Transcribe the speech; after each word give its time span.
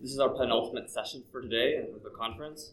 This 0.00 0.12
is 0.12 0.20
our 0.20 0.28
penultimate 0.28 0.88
session 0.88 1.24
for 1.32 1.42
today 1.42 1.84
for 1.92 1.98
the 1.98 2.14
conference. 2.14 2.70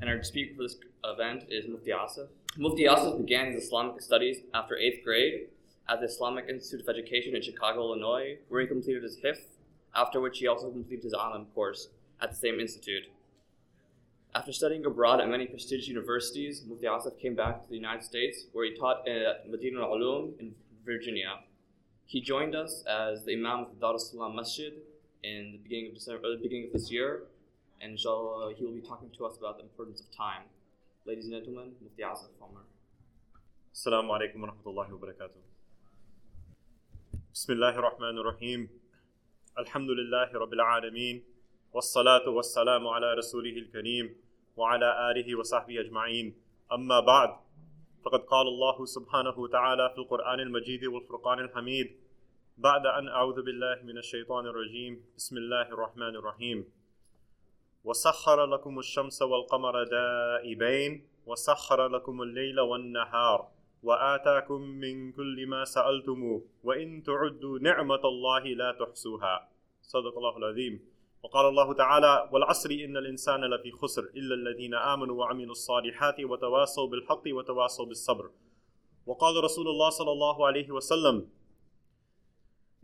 And 0.00 0.08
our 0.08 0.22
speaker 0.22 0.54
for 0.54 0.62
this 0.62 0.76
event 1.04 1.42
is 1.48 1.66
Mufti 1.66 1.90
Asif. 1.90 2.28
Mufti 2.56 2.84
Asif 2.84 3.18
began 3.18 3.50
his 3.50 3.64
Islamic 3.64 4.00
studies 4.00 4.38
after 4.54 4.76
8th 4.76 5.02
grade 5.02 5.48
at 5.88 5.98
the 5.98 6.06
Islamic 6.06 6.44
Institute 6.48 6.82
of 6.82 6.88
Education 6.88 7.34
in 7.34 7.42
Chicago, 7.42 7.80
Illinois, 7.80 8.38
where 8.48 8.60
he 8.60 8.68
completed 8.68 9.02
his 9.02 9.18
hifz, 9.24 9.58
after 9.92 10.20
which 10.20 10.38
he 10.38 10.46
also 10.46 10.70
completed 10.70 11.02
his 11.02 11.14
Alim 11.14 11.46
course 11.46 11.88
at 12.20 12.30
the 12.30 12.36
same 12.36 12.60
institute. 12.60 13.10
After 14.36 14.52
studying 14.52 14.86
abroad 14.86 15.20
at 15.20 15.28
many 15.28 15.46
prestigious 15.46 15.88
universities, 15.88 16.62
Mufti 16.64 16.86
Asif 16.86 17.18
came 17.18 17.34
back 17.34 17.64
to 17.64 17.68
the 17.68 17.74
United 17.74 18.04
States, 18.04 18.44
where 18.52 18.64
he 18.64 18.76
taught 18.76 19.08
at 19.08 19.50
Medina 19.50 19.80
al-Ulum 19.80 20.38
in 20.38 20.54
Virginia. 20.86 21.40
He 22.06 22.20
joined 22.20 22.54
us 22.54 22.84
as 22.88 23.24
the 23.24 23.32
Imam 23.32 23.62
of 23.62 23.70
the 23.70 23.80
Dar 23.80 23.96
es-Salaam 23.96 24.36
Masjid 24.36 24.74
in 25.24 25.52
the 25.52 25.58
beginning 25.58 25.88
of 25.88 25.94
December, 25.94 26.36
the 26.36 26.42
beginning 26.42 26.66
of 26.68 26.72
this 26.76 26.90
year, 26.92 27.22
and 27.80 27.92
inshallah, 27.92 28.52
he 28.56 28.64
will 28.64 28.76
be 28.80 28.82
talking 28.82 29.10
to 29.16 29.24
us 29.24 29.38
about 29.38 29.56
the 29.56 29.62
importance 29.62 30.00
of 30.04 30.08
time. 30.14 30.44
Ladies 31.06 31.24
and 31.24 31.32
gentlemen, 31.32 31.72
Mufti 31.80 32.02
Asif 32.02 32.28
Assalamu 33.74 34.10
alaikum 34.16 34.38
wa 34.44 34.48
rahmatullahi 34.52 34.90
wa 34.92 35.00
barakatuh. 35.06 35.40
بسم 37.34 37.52
الله 37.52 37.74
الرحمن 37.74 38.18
الرحيم 38.18 38.68
الحمد 39.58 39.90
لله 39.90 40.28
رب 40.38 40.52
العالمين 40.52 41.22
والصلاة 41.74 42.28
والسلام 42.28 42.86
على 42.86 43.14
رسوله 43.14 43.56
الكريم 43.58 44.16
وعلى 44.56 45.10
آله 45.10 45.38
وصحبه 45.38 45.80
أجمعين 45.80 46.34
أما 46.72 47.00
بعد 47.00 47.30
فقد 48.04 48.20
قال 48.20 48.46
الله 48.46 48.84
سبحانه 48.84 49.38
وتعالى 49.38 49.90
في 49.94 49.98
القرآن 49.98 50.40
المجيد 50.40 50.84
والفرقان 50.84 51.38
الحميد 51.38 51.96
بعد 52.56 52.86
أن 52.86 53.08
أعوذ 53.08 53.42
بالله 53.42 53.82
من 53.82 53.98
الشيطان 53.98 54.46
الرجيم. 54.46 55.04
بسم 55.16 55.36
الله 55.36 55.62
الرحمن 55.62 56.16
الرحيم. 56.16 56.72
وسخر 57.84 58.46
لكم 58.46 58.78
الشمس 58.78 59.22
والقمر 59.22 59.84
دائبين. 59.84 61.06
وسخر 61.26 61.88
لكم 61.88 62.22
الليل 62.22 62.60
والنهار. 62.60 63.48
وآتاكم 63.82 64.60
من 64.60 65.12
كل 65.12 65.46
ما 65.46 65.64
سألتموه 65.64 66.42
وإن 66.64 67.02
تعدوا 67.02 67.58
نعمة 67.58 68.00
الله 68.04 68.44
لا 68.44 68.72
تحصوها. 68.72 69.48
صدق 69.82 70.16
الله 70.16 70.36
العظيم. 70.36 70.80
وقال 71.22 71.46
الله 71.48 71.74
تعالى 71.74 72.28
والعصر 72.32 72.70
إن 72.70 72.96
الإنسان 72.96 73.44
لفي 73.44 73.70
خسر 73.72 74.02
إلا 74.02 74.34
الذين 74.34 74.74
آمنوا 74.74 75.16
وعملوا 75.20 75.52
الصالحات 75.52 76.20
وتواصوا 76.20 76.86
بالحق 76.86 77.22
وتواصوا 77.26 77.86
بالصبر. 77.86 78.30
وقال 79.06 79.44
رسول 79.44 79.68
الله 79.68 79.90
صلى 79.90 80.12
الله 80.12 80.46
عليه 80.46 80.70
وسلم 80.70 81.28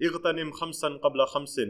اغتنم 0.02 0.50
خمسا 0.50 0.88
قبل 0.88 1.26
خمس. 1.26 1.60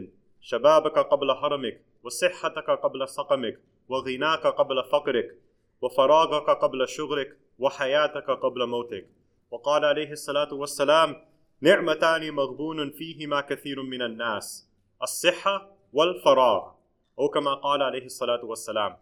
شبابك 0.41 0.97
قبل 0.97 1.31
هرمك 1.31 1.81
وصحتك 2.03 2.69
قبل 2.69 3.09
سقمك 3.09 3.59
وغناك 3.89 4.47
قبل 4.47 4.83
فقرك 4.83 5.37
وفراغك 5.81 6.49
قبل 6.49 6.87
شغلك 6.87 7.37
وحياتك 7.59 8.29
قبل 8.29 8.67
موتك. 8.67 9.07
وقال 9.51 9.85
عليه 9.85 10.11
الصلاة 10.11 10.53
والسلام 10.53 11.25
نعمتان 11.61 12.31
مغبون 12.31 12.91
فيهما 12.91 13.41
كثير 13.41 13.83
من 13.83 14.01
الناس 14.01 14.67
الصحة 15.03 15.77
والفراغ. 15.93 16.71
أو 17.19 17.29
كما 17.29 17.53
قال 17.53 17.81
عليه 17.81 18.05
الصلاة 18.05 18.45
والسلام. 18.45 18.97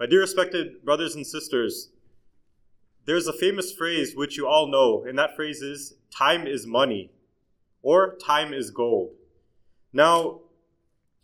My 0.00 0.06
dear 0.06 0.20
respected 0.20 0.84
brothers 0.84 1.14
and 1.14 1.26
sisters, 1.26 1.90
there's 3.04 3.28
a 3.28 3.32
famous 3.32 3.72
phrase 3.72 4.16
which 4.16 4.36
you 4.36 4.46
all 4.46 4.66
know, 4.66 5.04
and 5.06 5.18
that 5.18 5.36
phrase 5.36 5.62
is 5.62 5.94
time 6.10 6.46
is 6.46 6.66
money. 6.66 7.10
Or 7.82 8.16
time 8.16 8.54
is 8.54 8.70
gold. 8.70 9.10
Now, 9.92 10.40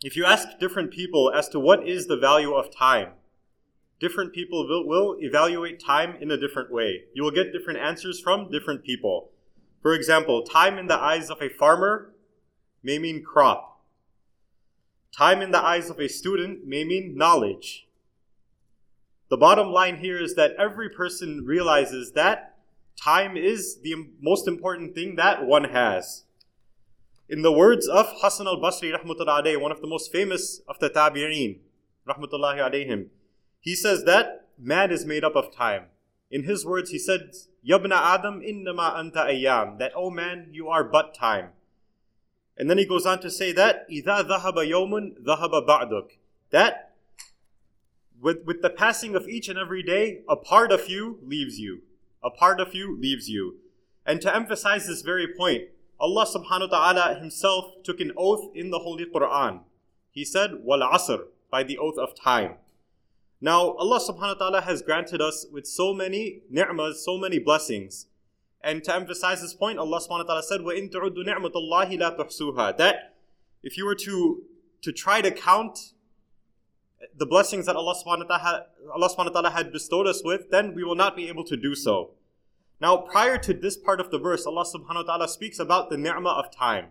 if 0.03 0.15
you 0.15 0.25
ask 0.25 0.59
different 0.59 0.91
people 0.91 1.31
as 1.33 1.49
to 1.49 1.59
what 1.59 1.87
is 1.87 2.07
the 2.07 2.17
value 2.17 2.53
of 2.53 2.73
time, 2.73 3.09
different 3.99 4.33
people 4.33 4.67
will, 4.67 4.87
will, 4.87 5.17
evaluate 5.19 5.83
time 5.83 6.15
in 6.21 6.31
a 6.31 6.37
different 6.37 6.71
way. 6.71 7.03
You 7.13 7.23
will 7.23 7.31
get 7.31 7.51
different 7.51 7.79
answers 7.79 8.19
from 8.19 8.49
different 8.49 8.83
people. 8.83 9.31
For 9.81 9.93
example, 9.93 10.43
time 10.43 10.77
in 10.77 10.87
the 10.87 10.99
eyes 10.99 11.29
of 11.29 11.41
a 11.41 11.49
farmer 11.49 12.13
may 12.83 12.99
mean 12.99 13.23
crop. 13.23 13.81
Time 15.15 15.41
in 15.41 15.51
the 15.51 15.63
eyes 15.63 15.89
of 15.89 15.99
a 15.99 16.07
student 16.07 16.65
may 16.65 16.83
mean 16.83 17.17
knowledge. 17.17 17.87
The 19.29 19.37
bottom 19.37 19.71
line 19.71 19.97
here 19.97 20.21
is 20.21 20.35
that 20.35 20.53
every 20.57 20.89
person 20.89 21.43
realizes 21.45 22.13
that 22.13 22.57
time 22.95 23.37
is 23.37 23.81
the 23.81 23.95
most 24.21 24.47
important 24.47 24.95
thing 24.95 25.15
that 25.15 25.45
one 25.45 25.65
has. 25.65 26.23
In 27.28 27.42
the 27.42 27.52
words 27.52 27.88
of 27.88 28.06
Hassan 28.20 28.46
al-Basri 28.46 28.92
rahmatullahi 28.92 29.60
one 29.60 29.72
of 29.72 29.80
the 29.80 29.86
most 29.86 30.12
famous 30.12 30.60
of 30.68 30.78
the 30.78 30.90
tabi'een, 30.90 31.58
rahmatullahi 32.06 32.58
alayhim, 32.58 33.06
he 33.60 33.74
says 33.74 34.04
that 34.04 34.48
man 34.58 34.90
is 34.90 35.06
made 35.06 35.24
up 35.24 35.34
of 35.34 35.54
time. 35.54 35.86
In 36.30 36.44
his 36.44 36.66
words, 36.66 36.90
he 36.90 36.98
said, 36.98 37.32
Yabna 37.66 37.96
Adam 37.96 38.40
innama 38.40 38.94
anta 38.94 39.26
ayyam, 39.26 39.78
that, 39.78 39.92
oh 39.96 40.10
man, 40.10 40.48
you 40.52 40.68
are 40.68 40.84
but 40.84 41.14
time. 41.14 41.50
And 42.56 42.68
then 42.68 42.78
he 42.78 42.86
goes 42.86 43.06
on 43.06 43.20
to 43.20 43.30
say 43.30 43.52
that, 43.52 43.88
إِذَا 43.90 44.28
ذَهَبَ 44.28 44.54
يَوْمٌ 44.54 45.24
ذَهَبَ 45.24 45.66
بَعْدُكَ 45.66 46.10
That, 46.50 46.94
with, 48.20 48.44
with 48.44 48.62
the 48.62 48.70
passing 48.70 49.16
of 49.16 49.28
each 49.28 49.48
and 49.48 49.58
every 49.58 49.82
day, 49.82 50.20
a 50.28 50.36
part 50.36 50.70
of 50.70 50.88
you 50.88 51.18
leaves 51.22 51.58
you. 51.58 51.82
A 52.22 52.30
part 52.30 52.60
of 52.60 52.74
you 52.74 52.98
leaves 52.98 53.28
you. 53.28 53.56
And 54.06 54.20
to 54.20 54.34
emphasize 54.34 54.86
this 54.86 55.02
very 55.02 55.26
point, 55.36 55.64
Allah 56.00 56.26
subhanahu 56.26 56.70
wa 56.70 56.92
ta'ala 56.92 57.18
himself 57.18 57.82
took 57.82 58.00
an 58.00 58.12
oath 58.16 58.50
in 58.54 58.70
the 58.70 58.80
Holy 58.80 59.06
Quran. 59.06 59.60
He 60.10 60.24
said, 60.24 60.50
Wal 60.62 60.80
Asr, 60.80 61.24
by 61.50 61.62
the 61.62 61.78
oath 61.78 61.98
of 61.98 62.14
time. 62.14 62.56
Now, 63.40 63.72
Allah 63.72 64.00
subhanahu 64.00 64.40
wa 64.40 64.50
ta'ala 64.50 64.60
has 64.62 64.82
granted 64.82 65.20
us 65.20 65.46
with 65.50 65.66
so 65.66 65.92
many 65.92 66.42
ni'mas, 66.50 67.04
so 67.04 67.18
many 67.18 67.38
blessings. 67.38 68.06
And 68.62 68.82
to 68.84 68.94
emphasize 68.94 69.42
this 69.42 69.54
point, 69.54 69.78
Allah 69.78 70.00
subhanahu 70.00 70.26
wa 70.26 70.34
ta'ala 70.34 70.42
said, 70.42 70.60
وَإِن 70.62 70.90
تُعُدُّ 70.90 71.16
نِعْمَةَ 71.16 71.52
اللَّهِ 71.52 71.98
لَا 71.98 72.16
تُحْسُوهَا 72.18 72.76
That 72.78 73.16
if 73.62 73.76
you 73.76 73.84
were 73.84 73.94
to, 73.96 74.42
to 74.82 74.92
try 74.92 75.20
to 75.20 75.30
count 75.30 75.92
the 77.16 77.26
blessings 77.26 77.66
that 77.66 77.76
Allah 77.76 77.94
subhanahu, 77.94 78.28
wa 78.28 78.38
ta'ala, 78.38 78.66
Allah 78.94 79.08
subhanahu 79.08 79.34
wa 79.34 79.40
ta'ala 79.40 79.50
had 79.50 79.72
bestowed 79.72 80.06
us 80.06 80.22
with, 80.24 80.50
then 80.50 80.74
we 80.74 80.84
will 80.84 80.94
not 80.94 81.14
be 81.14 81.28
able 81.28 81.44
to 81.44 81.56
do 81.56 81.74
so. 81.74 82.12
Now, 82.80 82.96
prior 82.98 83.38
to 83.38 83.54
this 83.54 83.76
part 83.76 84.00
of 84.00 84.10
the 84.10 84.18
verse, 84.18 84.46
Allah 84.46 84.64
subhanahu 84.64 84.96
wa 84.96 85.02
ta'ala 85.02 85.28
speaks 85.28 85.58
about 85.58 85.90
the 85.90 85.96
ni'mah 85.96 86.38
of 86.38 86.54
time. 86.54 86.88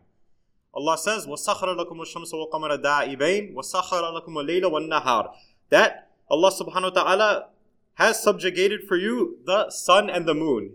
Allah 0.73 0.97
says, 0.97 1.28
وَسَخَرَ 1.28 1.78
لَكُمُ 1.78 2.01
الشَّمْسَ 2.01 2.34
وَالْقَمَرَ 2.34 2.81
دَائِبَيْنِ 2.81 3.53
وَسَخَرَ 3.53 4.25
لَكُمُ 4.25 4.28
اللَّيْلَ 4.28 4.63
وَالنَّهَارِ 4.63 5.35
That 5.69 6.09
Allah 6.29 6.51
subhanahu 6.51 6.95
wa 6.95 7.03
ta'ala 7.03 7.50
has 7.95 8.23
subjugated 8.23 8.88
for 8.88 8.97
you 8.97 9.38
the 9.45 9.69
sun 9.69 10.09
and 10.09 10.25
the 10.25 10.34
moon. 10.34 10.72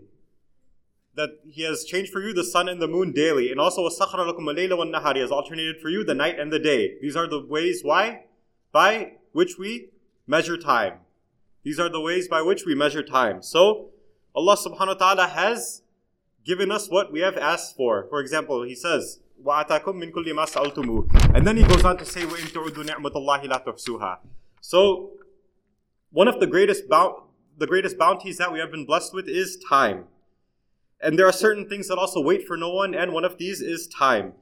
That 1.15 1.31
He 1.45 1.63
has 1.63 1.83
changed 1.83 2.13
for 2.13 2.21
you 2.21 2.31
the 2.31 2.45
sun 2.45 2.69
and 2.69 2.81
the 2.81 2.87
moon 2.87 3.11
daily. 3.11 3.51
And 3.51 3.59
also, 3.59 3.85
وَسَخَرَ 3.89 4.13
لَكُمُ 4.13 4.39
اللَّيْلَ 4.39 4.69
وَالنَّهَارِ 4.69 5.15
He 5.15 5.21
has 5.21 5.31
alternated 5.31 5.81
for 5.81 5.89
you 5.89 6.05
the 6.05 6.15
night 6.15 6.39
and 6.39 6.53
the 6.53 6.59
day. 6.59 6.95
These 7.01 7.17
are 7.17 7.27
the 7.27 7.45
ways 7.45 7.81
why? 7.83 8.25
By 8.71 9.13
which 9.33 9.57
we 9.57 9.89
measure 10.27 10.55
time. 10.55 10.99
These 11.63 11.77
are 11.77 11.89
the 11.89 11.99
ways 11.99 12.29
by 12.29 12.41
which 12.41 12.65
we 12.65 12.73
measure 12.73 13.03
time. 13.03 13.41
So, 13.41 13.89
Allah 14.35 14.55
subhanahu 14.55 14.87
wa 14.87 14.93
ta'ala 14.93 15.27
has 15.27 15.81
given 16.45 16.71
us 16.71 16.89
what 16.89 17.11
we 17.11 17.19
have 17.21 17.37
asked 17.37 17.75
for. 17.75 18.07
For 18.09 18.19
example, 18.21 18.63
He 18.63 18.75
says, 18.75 19.19
وَآتَاكُم 19.43 19.95
مِّن 19.95 20.11
كُلِّ 20.11 20.27
مَا 20.33 20.45
سَأَلْتُمُوهُ 20.47 21.35
And 21.35 21.45
then 21.45 21.57
He 21.57 21.63
goes 21.63 21.83
on 21.83 21.97
to 21.97 22.05
say, 22.05 22.21
وَإِن 22.21 22.51
تُعُدُّ 22.51 22.85
نِعْمَةَ 22.85 23.11
اللَّهِ 23.11 23.45
لَا 23.45 23.65
تُحْسُوهَا 23.65 24.19
So, 24.61 25.11
one 26.11 26.27
of 26.27 26.39
the 26.39 26.47
greatest, 26.47 26.89
bou- 26.89 27.23
the 27.57 27.67
greatest 27.67 27.97
bounties 27.97 28.37
that 28.37 28.51
we 28.51 28.59
have 28.59 28.71
been 28.71 28.85
blessed 28.85 29.13
with 29.13 29.27
is 29.27 29.57
time. 29.69 30.05
And 31.01 31.17
there 31.17 31.25
are 31.25 31.31
certain 31.31 31.67
things 31.67 31.87
that 31.87 31.97
also 31.97 32.21
wait 32.21 32.45
for 32.45 32.57
no 32.57 32.69
one, 32.73 32.93
and 32.93 33.13
one 33.13 33.23
of 33.23 33.37
these 33.37 33.61
is 33.61 33.87
time. 33.87 34.33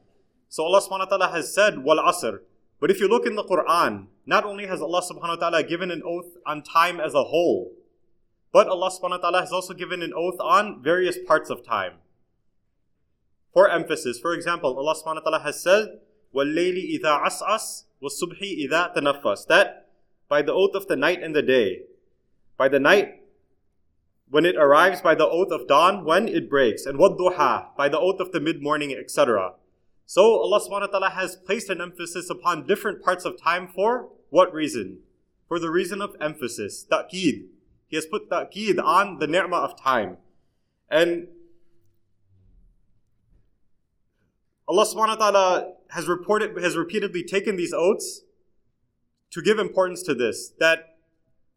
So 0.50 0.64
Allah 0.64 0.82
subhanahu 0.82 1.12
wa 1.12 1.18
ta'ala 1.18 1.32
has 1.32 1.54
said, 1.54 1.84
wal 1.84 1.98
asr. 1.98 2.40
But 2.80 2.92
if 2.92 3.00
you 3.00 3.08
look 3.08 3.26
in 3.26 3.36
the 3.36 3.44
Quran, 3.44 4.08
not 4.26 4.46
only 4.46 4.68
has 4.68 4.82
Allah 4.82 5.02
subhanahu 5.02 5.42
wa 5.42 5.50
ta'ala 5.50 5.64
given 5.64 5.92
an 5.92 6.02
oath 6.06 6.38
on 6.46 6.64
time 6.64 7.00
as 7.00 7.14
a 7.14 7.24
whole, 7.24 7.74
but 8.52 8.68
Allah 8.68 8.90
subhanahu 8.90 9.22
wa 9.22 9.30
ta'ala 9.30 9.42
has 9.42 9.52
also 9.52 9.74
given 9.74 10.02
an 10.02 10.14
oath 10.16 10.40
on 10.40 10.82
various 10.82 11.18
parts 11.28 11.50
of 11.50 11.66
time. 11.66 11.94
For 13.54 13.70
emphasis, 13.70 14.20
for 14.20 14.34
example, 14.34 14.78
Allah 14.78 14.96
subhanahu 14.96 15.26
wa 15.26 15.32
ta'ala 15.32 15.44
has 15.44 15.62
said, 15.62 16.00
وَاللَّيْلِ 16.34 17.00
إِذَا 17.00 17.26
عَسْعَسْ 17.26 17.84
وَالصُّبْحِ 18.02 18.70
إِذَا 18.70 18.96
تَنَفَّسْ 18.96 19.48
That 19.48 19.90
by 20.30 20.42
the 20.42 20.54
oath 20.54 20.76
of 20.76 20.88
the 20.88 20.96
night 20.96 21.24
and 21.24 21.36
the 21.36 21.42
day. 21.42 21.84
By 22.58 22.68
the 22.68 22.80
night, 22.80 23.24
when 24.30 24.46
it 24.46 24.56
arrives, 24.56 25.02
by 25.02 25.16
the 25.16 25.28
oath 25.28 25.52
of 25.52 25.68
dawn, 25.68 26.04
when 26.04 26.28
it 26.28 26.50
breaks. 26.50 26.86
And 26.86 27.00
وَالضُّحَى 27.00 27.76
By 27.78 27.90
the 27.90 28.00
oath 28.00 28.20
of 28.20 28.32
the 28.32 28.40
mid-morning, 28.40 28.94
etc. 28.94 29.54
So 30.06 30.40
Allah 30.40 30.60
subhanahu 30.60 30.94
wa 30.94 31.00
ta'ala 31.00 31.10
has 31.12 31.36
placed 31.36 31.70
an 31.70 31.82
emphasis 31.82 32.30
upon 32.30 32.68
different 32.68 33.04
parts 33.04 33.26
of 33.26 33.42
time 33.42 33.68
for 33.68 34.10
what 34.30 34.54
reason? 34.54 35.00
For 35.48 35.60
the 35.60 35.70
reason 35.70 36.02
of 36.02 36.16
emphasis, 36.20 36.84
ta'qeed. 36.84 37.48
He 37.93 37.97
has 37.97 38.07
put 38.07 38.31
ta'qeed 38.31 38.79
on 38.79 39.19
the 39.19 39.27
ni'mah 39.27 39.59
of 39.59 39.79
time. 39.79 40.17
And 40.89 41.29
Allah 44.67 44.87
subhanahu 44.87 45.19
wa 45.19 45.31
ta'ala 45.31 45.73
has 45.91 46.09
reported 46.09 46.57
has 46.63 46.75
repeatedly 46.75 47.23
taken 47.23 47.57
these 47.57 47.75
oaths 47.75 48.23
to 49.31 49.43
give 49.43 49.59
importance 49.59 50.03
to 50.05 50.15
this 50.15 50.55
that 50.59 50.97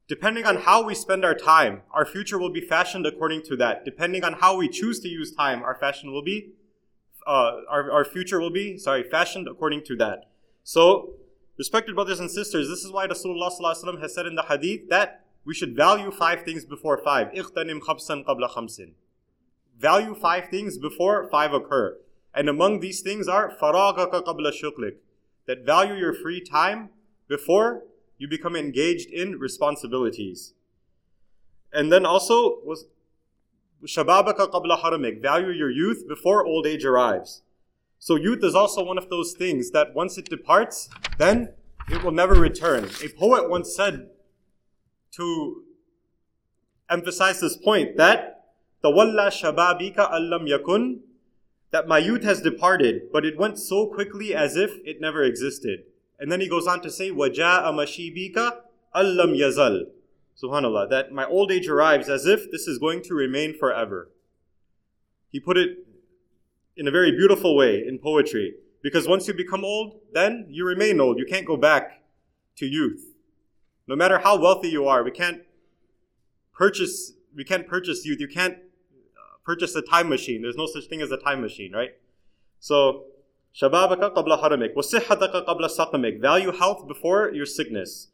depending 0.10 0.46
on 0.46 0.58
how 0.58 0.84
we 0.84 0.94
spend 0.94 1.24
our 1.24 1.36
time, 1.36 1.84
our 1.94 2.06
future 2.06 2.38
will 2.38 2.52
be 2.52 2.60
fashioned 2.60 3.06
according 3.06 3.44
to 3.44 3.56
that. 3.56 3.86
Depending 3.86 4.26
on 4.26 4.34
how 4.34 4.58
we 4.58 4.68
choose 4.68 5.00
to 5.00 5.08
use 5.08 5.34
time, 5.34 5.64
our 5.64 5.76
fashion 5.76 6.12
will 6.12 6.22
be 6.22 6.52
uh, 7.26 7.62
our, 7.70 7.90
our 7.90 8.04
future 8.04 8.42
will 8.42 8.52
be 8.52 8.78
sorry 8.78 9.04
fashioned 9.04 9.48
according 9.48 9.86
to 9.86 9.96
that. 9.96 10.26
So, 10.66 11.14
respected 11.58 11.96
brothers 11.96 12.20
and 12.20 12.30
sisters, 12.30 12.68
this 12.68 12.84
is 12.84 12.92
why 12.92 13.08
Rasulullah 13.08 14.02
has 14.02 14.14
said 14.14 14.26
in 14.26 14.36
the 14.36 14.44
hadith 14.44 14.90
that 14.90 15.25
we 15.45 15.53
should 15.53 15.75
value 15.75 16.12
five 16.12 16.42
things 16.44 16.65
before 16.65 16.97
five. 16.97 17.31
Value 19.80 20.15
five 20.15 20.50
things 20.50 20.77
before 20.77 21.30
five 21.30 21.53
occur. 21.53 21.97
And 22.33 22.50
among 22.50 22.80
these 22.80 23.01
things 23.01 23.27
are 23.27 23.56
faragaka 23.56 24.24
qabla 24.24 24.51
shuklik. 24.51 24.95
That 25.45 25.63
value 25.63 25.94
your 25.94 26.13
free 26.13 26.42
time 26.42 26.89
before 27.27 27.83
you 28.18 28.27
become 28.27 28.56
engaged 28.56 29.09
in 29.12 29.38
responsibilities. 29.38 30.53
And 31.71 31.91
then 31.91 32.06
also 32.06 32.59
was 32.63 32.88
shababaka 33.86 34.50
qabla 34.51 34.81
haramik. 34.81 35.21
Value 35.21 35.51
your 35.51 35.69
youth 35.69 36.07
before 36.07 36.44
old 36.44 36.65
age 36.65 36.83
arrives. 36.83 37.44
So 38.00 38.15
youth 38.15 38.44
is 38.44 38.56
also 38.56 38.83
one 38.83 38.98
of 38.98 39.09
those 39.09 39.33
things 39.33 39.71
that 39.71 39.94
once 39.94 40.18
it 40.18 40.25
departs, 40.25 40.89
then 41.19 41.53
it 41.89 42.03
will 42.03 42.12
never 42.12 42.33
return. 42.33 42.89
A 43.03 43.09
poet 43.09 43.50
once 43.50 43.75
said 43.75 44.09
to 45.17 45.63
emphasize 46.89 47.39
this 47.39 47.57
point 47.57 47.97
that 47.97 48.45
the 48.81 48.89
walla 48.89 49.29
shababika 49.31 50.12
allam 50.12 50.45
yakun 50.45 51.00
that 51.71 51.88
my 51.88 51.97
youth 51.97 52.23
has 52.23 52.41
departed, 52.41 53.12
but 53.12 53.25
it 53.25 53.38
went 53.38 53.59
so 53.59 53.88
quickly 53.88 54.33
as 54.33 54.56
if 54.56 54.71
it 54.85 55.01
never 55.01 55.23
existed. 55.23 55.83
And 56.19 56.31
then 56.31 56.39
he 56.39 56.47
goes 56.47 56.67
on 56.67 56.81
to 56.81 56.89
say, 56.89 57.12
Waja'a 57.12 57.65
mashibika 57.73 58.62
allam 58.94 59.33
yazal. 59.33 59.81
Subhanallah, 60.41 60.89
that 60.89 61.12
my 61.12 61.25
old 61.25 61.51
age 61.51 61.67
arrives 61.67 62.07
as 62.07 62.25
if 62.25 62.51
this 62.51 62.67
is 62.67 62.77
going 62.77 63.01
to 63.03 63.13
remain 63.13 63.57
forever. 63.57 64.09
He 65.29 65.39
put 65.39 65.57
it 65.57 65.79
in 66.77 66.88
a 66.88 66.91
very 66.91 67.12
beautiful 67.12 67.56
way 67.56 67.83
in 67.85 68.00
poetry. 68.00 68.56
Because 68.81 69.07
once 69.07 69.27
you 69.27 69.33
become 69.33 69.65
old, 69.65 70.00
then 70.13 70.45
you 70.50 70.65
remain 70.65 71.00
old. 71.00 71.17
You 71.17 71.25
can't 71.25 71.45
go 71.45 71.57
back 71.57 72.03
to 72.57 72.65
youth. 72.65 73.14
No 73.88 73.96
matter 73.96 74.20
how 74.20 74.40
wealthy 74.40 74.70
you 74.70 74.88
are, 74.88 75.04
we 75.04 75.12
can't 75.12 75.42
purchase, 76.54 77.14
we 77.36 77.44
can't 77.44 77.68
purchase 77.68 78.06
youth. 78.06 78.20
You 78.20 78.28
can't 78.28 78.56
uh, 78.56 79.38
purchase 79.46 79.76
a 79.76 79.82
time 79.82 80.10
machine. 80.10 80.42
There's 80.42 80.56
no 80.56 80.66
such 80.66 80.86
thing 80.86 81.02
as 81.02 81.12
a 81.12 81.18
time 81.18 81.42
machine, 81.42 81.72
right? 81.72 81.92
So, 82.60 83.06
shababaka 83.54 84.16
qabla 84.16 84.42
haramik, 84.42 84.74
wasihhataka 84.74 85.46
qabla 85.46 85.70
saqamik. 85.70 86.20
Value 86.20 86.52
health 86.52 86.88
before 86.88 87.32
your 87.32 87.46
sickness. 87.46 88.08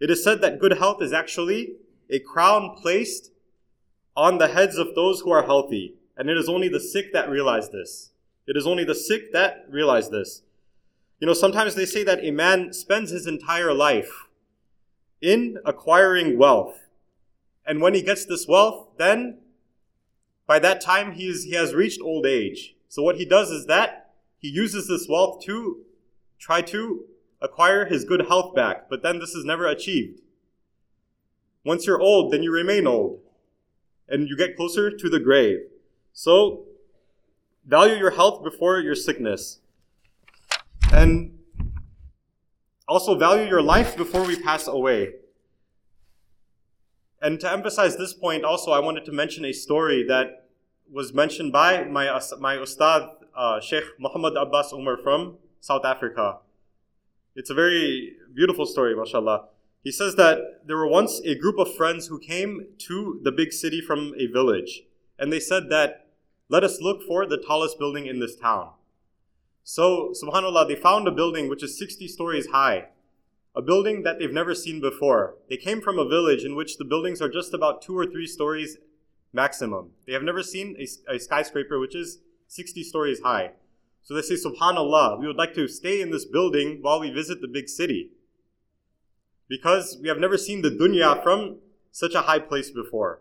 It 0.00 0.10
is 0.10 0.24
said 0.24 0.40
that 0.40 0.58
good 0.58 0.78
health 0.78 1.02
is 1.02 1.12
actually 1.12 1.74
a 2.08 2.18
crown 2.18 2.74
placed 2.80 3.30
on 4.16 4.38
the 4.38 4.48
heads 4.48 4.76
of 4.76 4.94
those 4.94 5.20
who 5.20 5.30
are 5.30 5.44
healthy. 5.44 5.94
And 6.16 6.30
it 6.30 6.38
is 6.38 6.48
only 6.48 6.68
the 6.68 6.80
sick 6.80 7.12
that 7.12 7.28
realize 7.28 7.70
this. 7.70 8.10
It 8.46 8.56
is 8.56 8.66
only 8.66 8.84
the 8.84 8.94
sick 8.94 9.32
that 9.32 9.66
realize 9.68 10.10
this. 10.10 10.42
You 11.20 11.26
know, 11.26 11.34
sometimes 11.34 11.74
they 11.74 11.84
say 11.84 12.02
that 12.04 12.24
a 12.24 12.30
man 12.30 12.72
spends 12.72 13.10
his 13.10 13.26
entire 13.26 13.74
life 13.74 14.26
in 15.20 15.58
acquiring 15.64 16.38
wealth. 16.38 16.88
And 17.66 17.80
when 17.80 17.94
he 17.94 18.02
gets 18.02 18.24
this 18.24 18.46
wealth, 18.48 18.88
then 18.98 19.38
by 20.46 20.58
that 20.58 20.80
time, 20.80 21.12
he, 21.12 21.28
is, 21.28 21.44
he 21.44 21.54
has 21.54 21.74
reached 21.74 22.00
old 22.00 22.26
age. 22.26 22.74
So 22.88 23.02
what 23.02 23.16
he 23.16 23.24
does 23.24 23.50
is 23.50 23.66
that 23.66 24.10
he 24.38 24.48
uses 24.48 24.88
this 24.88 25.06
wealth 25.08 25.44
to 25.44 25.84
try 26.38 26.62
to 26.62 27.04
acquire 27.40 27.84
his 27.84 28.04
good 28.04 28.26
health 28.26 28.54
back, 28.54 28.88
but 28.88 29.02
then 29.02 29.18
this 29.18 29.34
is 29.34 29.44
never 29.44 29.66
achieved. 29.66 30.20
Once 31.64 31.86
you're 31.86 32.00
old, 32.00 32.32
then 32.32 32.42
you 32.42 32.50
remain 32.50 32.86
old, 32.86 33.20
and 34.08 34.28
you 34.28 34.36
get 34.36 34.56
closer 34.56 34.90
to 34.90 35.08
the 35.08 35.20
grave. 35.20 35.58
So, 36.12 36.64
value 37.66 37.96
your 37.96 38.10
health 38.10 38.42
before 38.42 38.80
your 38.80 38.94
sickness. 38.94 39.60
And 40.90 41.38
also 42.90 43.14
value 43.14 43.48
your 43.48 43.62
life 43.62 43.96
before 43.96 44.26
we 44.26 44.36
pass 44.36 44.66
away. 44.66 45.12
And 47.22 47.38
to 47.38 47.50
emphasize 47.50 47.96
this 47.96 48.12
point, 48.12 48.44
also, 48.44 48.72
I 48.72 48.80
wanted 48.80 49.04
to 49.04 49.12
mention 49.12 49.44
a 49.44 49.52
story 49.52 50.04
that 50.08 50.48
was 50.90 51.14
mentioned 51.14 51.52
by 51.52 51.84
my, 51.84 52.20
my 52.40 52.56
ustad, 52.56 53.08
uh, 53.36 53.60
Sheikh 53.60 53.84
Muhammad 54.00 54.36
Abbas 54.36 54.72
Umar 54.72 54.96
from 54.96 55.36
South 55.60 55.84
Africa. 55.84 56.38
It's 57.36 57.48
a 57.50 57.54
very 57.54 58.14
beautiful 58.34 58.66
story, 58.66 58.96
mashallah. 58.96 59.44
He 59.84 59.92
says 59.92 60.16
that 60.16 60.38
there 60.66 60.76
were 60.76 60.88
once 60.88 61.20
a 61.20 61.36
group 61.36 61.58
of 61.60 61.72
friends 61.72 62.08
who 62.08 62.18
came 62.18 62.66
to 62.88 63.20
the 63.22 63.30
big 63.30 63.52
city 63.52 63.80
from 63.80 64.14
a 64.18 64.26
village, 64.26 64.82
and 65.16 65.32
they 65.32 65.38
said 65.38 65.70
that, 65.70 66.06
let 66.48 66.64
us 66.64 66.80
look 66.80 67.04
for 67.04 67.24
the 67.24 67.38
tallest 67.38 67.78
building 67.78 68.06
in 68.06 68.18
this 68.18 68.34
town. 68.34 68.70
So, 69.70 70.12
subhanAllah, 70.20 70.66
they 70.66 70.74
found 70.74 71.06
a 71.06 71.12
building 71.12 71.48
which 71.48 71.62
is 71.62 71.78
60 71.78 72.08
stories 72.08 72.48
high 72.48 72.88
a 73.54 73.62
building 73.62 74.02
that 74.02 74.18
they've 74.18 74.32
never 74.32 74.52
seen 74.52 74.80
before. 74.80 75.36
They 75.48 75.56
came 75.56 75.80
from 75.80 75.96
a 75.96 76.08
village 76.08 76.44
in 76.44 76.56
which 76.56 76.76
the 76.76 76.84
buildings 76.84 77.22
are 77.22 77.28
just 77.28 77.54
about 77.54 77.80
two 77.80 77.96
or 77.96 78.04
three 78.04 78.26
stories 78.26 78.78
maximum. 79.32 79.90
They 80.08 80.12
have 80.12 80.24
never 80.24 80.42
seen 80.42 80.76
a, 80.76 81.14
a 81.14 81.20
skyscraper 81.20 81.78
which 81.78 81.94
is 81.94 82.18
60 82.48 82.82
stories 82.82 83.20
high. 83.20 83.52
So 84.02 84.14
they 84.14 84.22
say, 84.22 84.34
Subhanallah, 84.34 85.20
we 85.20 85.28
would 85.28 85.36
like 85.36 85.54
to 85.54 85.68
stay 85.68 86.00
in 86.00 86.10
this 86.10 86.24
building 86.24 86.78
while 86.80 86.98
we 86.98 87.10
visit 87.10 87.40
the 87.40 87.48
big 87.48 87.68
city. 87.68 88.10
Because 89.48 89.98
we 90.02 90.08
have 90.08 90.18
never 90.18 90.36
seen 90.36 90.62
the 90.62 90.70
dunya 90.70 91.22
from 91.22 91.58
such 91.92 92.14
a 92.14 92.22
high 92.22 92.40
place 92.40 92.70
before. 92.70 93.20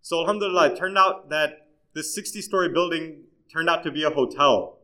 So 0.00 0.20
Alhamdulillah, 0.20 0.72
it 0.72 0.78
turned 0.78 0.96
out 0.96 1.28
that 1.28 1.68
this 1.94 2.14
60 2.14 2.40
story 2.40 2.70
building 2.70 3.24
turned 3.52 3.68
out 3.68 3.82
to 3.82 3.90
be 3.90 4.02
a 4.02 4.10
hotel. 4.10 4.79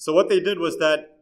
So 0.00 0.14
what 0.14 0.30
they 0.30 0.40
did 0.40 0.58
was 0.58 0.78
that 0.78 1.18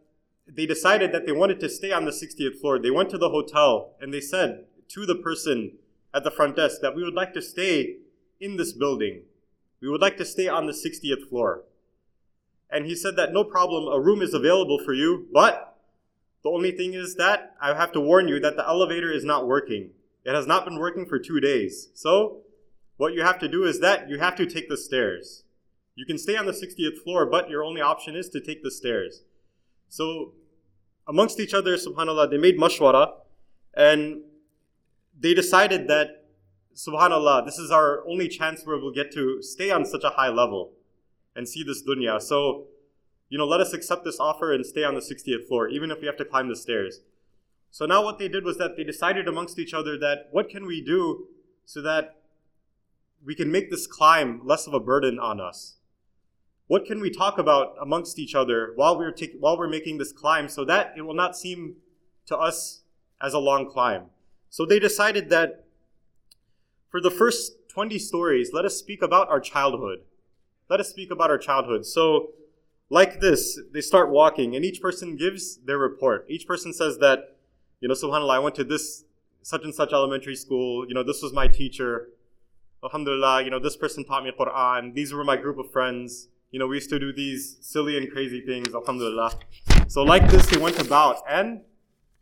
they 0.47 0.65
decided 0.65 1.11
that 1.11 1.27
they 1.27 1.33
wanted 1.33 1.59
to 1.59 1.69
stay 1.69 1.91
on 1.91 2.05
the 2.05 2.13
60th 2.13 2.61
floor. 2.61 2.79
They 2.79 2.93
went 2.93 3.11
to 3.11 3.19
the 3.19 3.31
hotel 3.31 3.97
and 4.01 4.15
they 4.15 4.21
said 4.21 4.67
to 4.91 5.05
the 5.05 5.17
person 5.17 5.73
at 6.15 6.23
the 6.23 6.31
front 6.31 6.55
desk 6.55 6.81
that 6.81 6.95
we 6.95 7.03
would 7.03 7.13
like 7.13 7.35
to 7.35 7.43
stay 7.43 7.97
in 8.39 8.57
this 8.57 8.73
building. 8.73 9.23
We 9.81 9.89
would 9.89 10.01
like 10.01 10.17
to 10.19 10.25
stay 10.25 10.47
on 10.47 10.67
the 10.67 10.73
60th 10.73 11.29
floor. 11.29 11.65
And 12.71 12.87
he 12.87 12.95
said 12.95 13.17
that 13.17 13.33
no 13.33 13.43
problem, 13.43 13.93
a 13.93 13.99
room 13.99 14.23
is 14.23 14.33
available 14.33 14.79
for 14.79 14.95
you, 14.95 15.27
but 15.33 15.77
the 16.45 16.51
only 16.51 16.71
thing 16.71 16.95
is 16.95 17.17
that 17.17 17.57
I 17.61 17.75
have 17.75 17.91
to 17.93 18.01
warn 18.01 18.29
you 18.29 18.39
that 18.39 18.55
the 18.55 18.65
elevator 18.65 19.11
is 19.11 19.25
not 19.25 19.49
working. 19.49 19.91
It 20.25 20.37
has 20.37 20.47
not 20.47 20.65
been 20.65 20.79
working 20.79 21.05
for 21.05 21.19
two 21.19 21.41
days. 21.41 21.89
So, 21.95 22.43
what 22.97 23.13
you 23.13 23.23
have 23.23 23.41
to 23.41 23.49
do 23.49 23.65
is 23.65 23.81
that 23.81 24.09
you 24.09 24.21
have 24.21 24.37
to 24.37 24.47
take 24.47 24.69
the 24.69 24.77
stairs. 24.77 25.43
You 25.99 26.07
can 26.07 26.17
stay 26.17 26.37
on 26.37 26.47
the 26.47 26.53
60th 26.53 27.03
floor, 27.03 27.27
but 27.27 27.51
your 27.51 27.65
only 27.65 27.81
option 27.81 28.15
is 28.15 28.29
to 28.29 28.41
take 28.41 28.63
the 28.63 28.71
stairs. 28.71 29.25
So, 29.89 30.35
amongst 31.09 31.41
each 31.41 31.53
other, 31.53 31.77
subhanAllah, 31.77 32.31
they 32.31 32.39
made 32.39 32.57
mashwara 32.57 33.15
and 33.75 34.21
they 35.19 35.35
decided 35.35 35.89
that, 35.89 36.27
subhanAllah, 36.77 37.45
this 37.45 37.59
is 37.59 37.73
our 37.73 38.07
only 38.09 38.29
chance 38.29 38.65
where 38.65 38.77
we'll 38.77 38.93
get 38.93 39.11
to 39.15 39.43
stay 39.43 39.73
on 39.73 39.85
such 39.85 40.05
a 40.05 40.11
high 40.11 40.29
level 40.29 40.71
and 41.35 41.49
see 41.49 41.65
this 41.65 41.83
dunya. 41.83 42.23
So, 42.23 42.69
you 43.29 43.37
know, 43.37 43.47
let 43.47 43.61
us 43.61 43.73
accept 43.73 44.05
this 44.05 44.21
offer 44.21 44.53
and 44.53 44.65
stay 44.65 44.85
on 44.85 44.95
the 44.95 45.01
60th 45.01 45.49
floor, 45.49 45.67
even 45.69 45.91
if 45.91 46.01
we 46.01 46.07
have 46.07 46.17
to 46.19 46.25
climb 46.25 46.49
the 46.49 46.55
stairs. 46.55 47.01
So 47.73 47.87
now 47.87 48.05
what 48.05 48.21
they 48.21 48.29
did 48.29 48.45
was 48.45 48.57
that 48.59 48.77
they 48.77 48.85
decided 48.85 49.27
amongst 49.27 49.59
each 49.59 49.75
other 49.75 49.99
that 49.99 50.29
what 50.31 50.49
can 50.49 50.65
we 50.65 50.81
do 50.81 51.27
so 51.65 51.83
that 51.83 52.21
we 53.27 53.35
can 53.35 53.51
make 53.51 53.69
this 53.69 53.89
climb 53.89 54.43
less 54.45 54.69
of 54.69 54.75
a 54.75 54.79
burden 54.79 55.19
on 55.19 55.41
us? 55.41 55.78
What 56.69 56.85
can 56.85 57.01
we 57.01 57.11
talk 57.11 57.39
about 57.39 57.75
amongst 57.81 58.19
each 58.19 58.35
other 58.35 58.73
while 58.77 58.97
we're 58.97 59.11
take, 59.11 59.33
while 59.41 59.59
we're 59.59 59.69
making 59.69 59.97
this 59.97 60.13
climb 60.13 60.49
so 60.49 60.67
that 60.67 60.93
it 60.97 61.03
will 61.03 61.15
not 61.15 61.37
seem 61.37 61.77
to 62.27 62.37
us 62.37 62.83
as 63.23 63.33
a 63.33 63.39
long 63.39 63.69
climb? 63.69 64.11
So 64.51 64.67
they 64.67 64.79
decided 64.79 65.31
that 65.31 65.65
for 66.91 67.01
the 67.01 67.11
first 67.11 67.53
20 67.71 67.99
stories, 67.99 68.51
let 68.53 68.67
us 68.67 68.77
speak 68.77 69.01
about 69.01 69.31
our 69.31 69.41
childhood. 69.41 70.01
Let 70.69 70.79
us 70.79 70.91
speak 70.91 71.11
about 71.11 71.31
our 71.31 71.39
childhood. 71.39 71.87
So, 71.87 72.33
like 72.91 73.21
this, 73.21 73.59
they 73.73 73.81
start 73.81 74.11
walking, 74.11 74.55
and 74.55 74.65
each 74.65 74.81
person 74.81 75.17
gives 75.17 75.57
their 75.59 75.79
report. 75.79 76.27
Each 76.29 76.47
person 76.47 76.73
says 76.75 76.99
that, 76.99 77.37
you 77.81 77.89
know, 77.89 77.95
subhanAllah, 77.95 78.37
I 78.37 78.39
went 78.39 78.55
to 78.57 78.65
this 78.65 79.05
such 79.43 79.65
and 79.65 79.75
such 79.75 79.93
elementary 79.95 80.37
school, 80.37 80.87
you 80.87 80.95
know, 80.95 81.03
this 81.03 81.23
was 81.23 81.33
my 81.33 81.49
teacher. 81.49 82.09
Alhamdulillah, 82.85 83.45
you 83.45 83.51
know, 83.51 83.59
this 83.59 83.77
person 83.77 84.05
taught 84.05 84.25
me 84.25 84.33
Quran. 84.39 84.95
These 84.95 85.13
were 85.13 85.25
my 85.25 85.37
group 85.37 85.59
of 85.59 85.71
friends 85.71 86.29
you 86.51 86.59
know, 86.59 86.67
we 86.67 86.77
used 86.77 86.91
to 86.91 86.99
do 86.99 87.13
these 87.13 87.59
silly 87.61 87.97
and 87.97 88.11
crazy 88.11 88.41
things, 88.41 88.75
alhamdulillah. 88.75 89.39
So 89.87 90.03
like 90.03 90.31
this, 90.31 90.47
they 90.47 90.59
went 90.59 90.81
about 90.81 91.23
and 91.29 91.63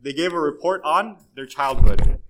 they 0.01 0.13
gave 0.13 0.33
a 0.33 0.41
report 0.41 0.83
on 0.85 1.19
their 1.35 1.47
childhood. 1.47 2.21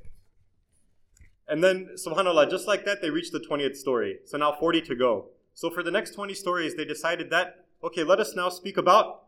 And 1.49 1.63
then, 1.63 1.91
subhanAllah, 1.97 2.51
just 2.51 2.67
like 2.67 2.85
that, 2.85 3.01
they 3.01 3.11
reached 3.11 3.33
the 3.33 3.41
20th 3.41 3.77
story. 3.77 4.19
So 4.25 4.37
now 4.37 4.53
40 4.53 4.83
to 4.83 4.95
go. 4.95 5.27
So 5.55 5.71
for 5.71 5.83
the 5.83 5.91
next 5.91 6.11
20 6.11 6.35
stories, 6.35 6.75
they 6.75 6.85
decided 6.85 7.31
that, 7.31 7.65
okay, 7.83 8.03
let 8.03 8.21
us 8.21 8.35
now 8.35 8.49
speak 8.49 8.77
about 8.77 9.23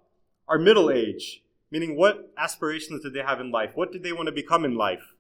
our 0.49 0.59
middle 0.59 0.91
age, 0.91 1.43
meaning 1.71 1.97
what 1.97 2.33
aspirations 2.37 3.03
did 3.03 3.15
they 3.15 3.23
have 3.23 3.41
in 3.41 3.51
life? 3.51 3.73
What 3.75 3.93
did 3.93 4.03
they 4.03 4.13
want 4.13 4.27
to 4.27 4.33
become 4.33 4.65
in 4.65 4.75
life? 4.75 5.15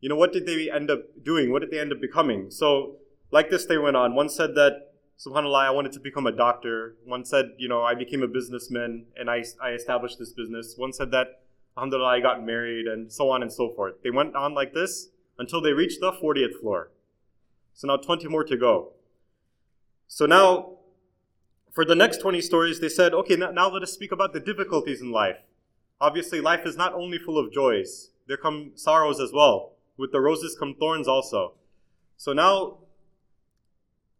You 0.00 0.08
know, 0.08 0.16
what 0.16 0.32
did 0.32 0.46
they 0.46 0.70
end 0.70 0.90
up 0.90 1.00
doing? 1.24 1.50
What 1.50 1.62
did 1.62 1.70
they 1.70 1.80
end 1.80 1.92
up 1.92 2.00
becoming? 2.00 2.50
So, 2.50 2.96
like 3.30 3.50
this, 3.50 3.64
they 3.66 3.78
went 3.78 3.96
on. 3.96 4.14
One 4.14 4.28
said 4.28 4.54
that, 4.54 4.92
subhanAllah, 5.18 5.66
I 5.66 5.70
wanted 5.70 5.92
to 5.92 6.00
become 6.00 6.26
a 6.26 6.32
doctor. 6.32 6.96
One 7.04 7.24
said, 7.24 7.52
you 7.58 7.68
know, 7.68 7.82
I 7.82 7.94
became 7.94 8.22
a 8.22 8.28
businessman 8.28 9.06
and 9.16 9.30
I, 9.30 9.44
I 9.62 9.70
established 9.70 10.18
this 10.18 10.32
business. 10.32 10.74
One 10.76 10.92
said 10.92 11.10
that, 11.12 11.40
alhamdulillah, 11.76 12.08
I 12.08 12.20
got 12.20 12.44
married 12.44 12.86
and 12.86 13.12
so 13.12 13.30
on 13.30 13.42
and 13.42 13.52
so 13.52 13.72
forth. 13.74 14.02
They 14.02 14.10
went 14.10 14.36
on 14.36 14.54
like 14.54 14.74
this 14.74 15.08
until 15.38 15.60
they 15.60 15.72
reached 15.72 16.00
the 16.00 16.12
40th 16.12 16.60
floor. 16.60 16.90
So 17.74 17.88
now 17.88 17.96
20 17.96 18.28
more 18.28 18.44
to 18.44 18.56
go. 18.56 18.92
So 20.08 20.24
now, 20.26 20.76
for 21.72 21.84
the 21.84 21.94
next 21.94 22.18
20 22.18 22.40
stories, 22.40 22.80
they 22.80 22.88
said, 22.88 23.12
okay, 23.12 23.36
now 23.36 23.68
let 23.68 23.82
us 23.82 23.92
speak 23.92 24.12
about 24.12 24.32
the 24.32 24.40
difficulties 24.40 25.00
in 25.00 25.12
life. 25.12 25.40
Obviously, 26.00 26.40
life 26.40 26.64
is 26.64 26.76
not 26.76 26.94
only 26.94 27.18
full 27.18 27.38
of 27.38 27.52
joys, 27.52 28.10
there 28.26 28.36
come 28.36 28.72
sorrows 28.74 29.20
as 29.20 29.32
well. 29.32 29.72
With 29.98 30.12
the 30.12 30.20
roses 30.20 30.56
come 30.58 30.74
thorns 30.74 31.08
also. 31.08 31.54
So 32.16 32.32
now, 32.32 32.78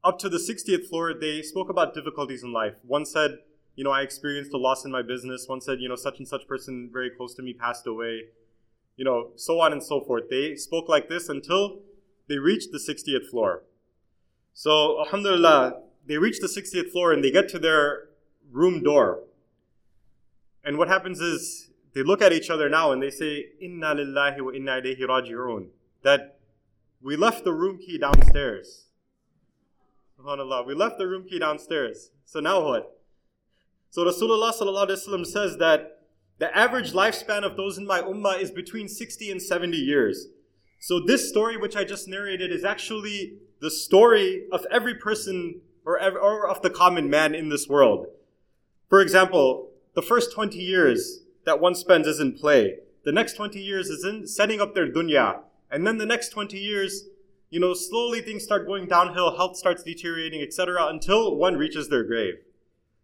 up 0.07 0.21
to 0.21 0.29
the 0.29 0.39
60th 0.39 0.89
floor, 0.89 1.13
they 1.13 1.43
spoke 1.43 1.69
about 1.69 1.93
difficulties 1.93 2.45
in 2.45 2.53
life. 2.53 2.75
One 2.87 3.05
said, 3.05 3.39
you 3.75 3.83
know, 3.83 3.91
I 3.91 4.03
experienced 4.03 4.55
a 4.55 4.57
loss 4.57 4.85
in 4.85 4.93
my 4.93 5.03
business. 5.03 5.49
One 5.49 5.61
said, 5.61 5.81
you 5.81 5.89
know, 5.89 5.97
such 5.97 6.19
and 6.19 6.29
such 6.29 6.47
person 6.47 6.89
very 6.93 7.11
close 7.11 7.35
to 7.35 7.43
me 7.43 7.53
passed 7.53 7.89
away. 7.89 8.27
You 8.97 9.05
know, 9.05 9.31
so 9.35 9.61
on 9.61 9.73
and 9.73 9.83
so 9.83 10.01
forth. 10.01 10.31
They 10.31 10.55
spoke 10.55 10.89
like 10.89 11.09
this 11.09 11.29
until 11.29 11.81
they 12.29 12.39
reached 12.39 12.71
the 12.71 12.79
60th 12.79 13.29
floor. 13.29 13.65
So, 14.55 15.01
alhamdulillah, 15.01 15.83
they 16.07 16.19
reach 16.19 16.39
the 16.39 16.47
60th 16.47 16.93
floor 16.93 17.13
and 17.13 17.23
they 17.23 17.33
get 17.33 17.49
to 17.51 17.59
their 17.59 18.09
room 18.53 18.85
door. 18.85 19.25
And 20.65 20.79
what 20.79 20.87
happens 20.87 21.21
is 21.21 21.71
they 21.95 22.05
look 22.05 22.23
at 22.23 22.33
each 22.33 22.49
other 22.49 22.69
now 22.69 22.93
and 22.93 23.03
they 23.03 23.11
say, 23.11 23.47
Inna 23.61 23.95
lillahi 23.95 24.41
wa 24.41 24.53
inna 24.53 24.81
ilayhi 24.81 25.01
raji'un. 25.01 25.67
That 26.05 26.39
we 27.03 27.17
left 27.17 27.43
the 27.43 27.53
room 27.53 27.79
key 27.79 27.99
downstairs. 27.99 28.86
SubhanAllah. 30.19 30.67
We 30.67 30.75
left 30.75 30.99
the 30.99 31.07
room 31.07 31.25
key 31.29 31.39
downstairs. 31.39 32.11
So 32.25 32.41
now 32.41 32.65
what? 32.65 33.01
So 33.91 34.05
Rasulullah 34.05 35.27
says 35.27 35.57
that 35.59 36.01
the 36.39 36.55
average 36.57 36.93
lifespan 36.93 37.45
of 37.45 37.57
those 37.57 37.79
in 37.79 37.87
my 37.87 38.01
ummah 38.01 38.41
is 38.41 38.51
between 38.51 38.89
60 38.89 39.31
and 39.31 39.43
70 39.43 39.77
years. 39.77 40.29
So 40.81 41.01
this 41.01 41.29
story 41.29 41.57
which 41.57 41.77
I 41.77 41.85
just 41.85 42.09
narrated 42.09 42.51
is 42.51 42.65
actually 42.65 43.39
the 43.61 43.71
story 43.71 44.47
of 44.53 44.67
every 44.71 44.95
person 44.95 45.61
or, 45.85 46.01
or 46.01 46.49
of 46.49 46.63
the 46.63 46.71
common 46.71 47.09
man 47.09 47.35
in 47.35 47.49
this 47.49 47.69
world. 47.69 48.07
For 48.89 49.01
example, 49.01 49.71
the 49.95 50.03
first 50.03 50.33
20 50.33 50.59
years 50.59 51.21
that 51.45 51.61
one 51.61 51.75
spends 51.75 52.07
is 52.07 52.21
in 52.21 52.35
play. 52.35 52.79
The 53.05 53.13
next 53.13 53.35
20 53.35 53.59
years 53.59 53.89
is 53.89 54.05
in 54.05 54.27
setting 54.27 54.61
up 54.61 54.75
their 54.75 54.91
dunya. 54.91 55.41
And 55.71 55.87
then 55.87 55.99
the 55.99 56.07
next 56.07 56.31
20 56.31 56.59
years, 56.59 57.05
you 57.50 57.60
know, 57.60 57.74
slowly 57.74 58.22
things 58.22 58.44
start 58.44 58.66
going 58.66 58.88
downhill, 58.88 59.36
health 59.36 59.58
starts 59.58 59.84
deteriorating, 59.84 60.42
etc., 60.42 60.88
until 60.88 61.36
one 61.36 61.58
reaches 61.58 61.90
their 61.90 62.04
grave. 62.04 62.36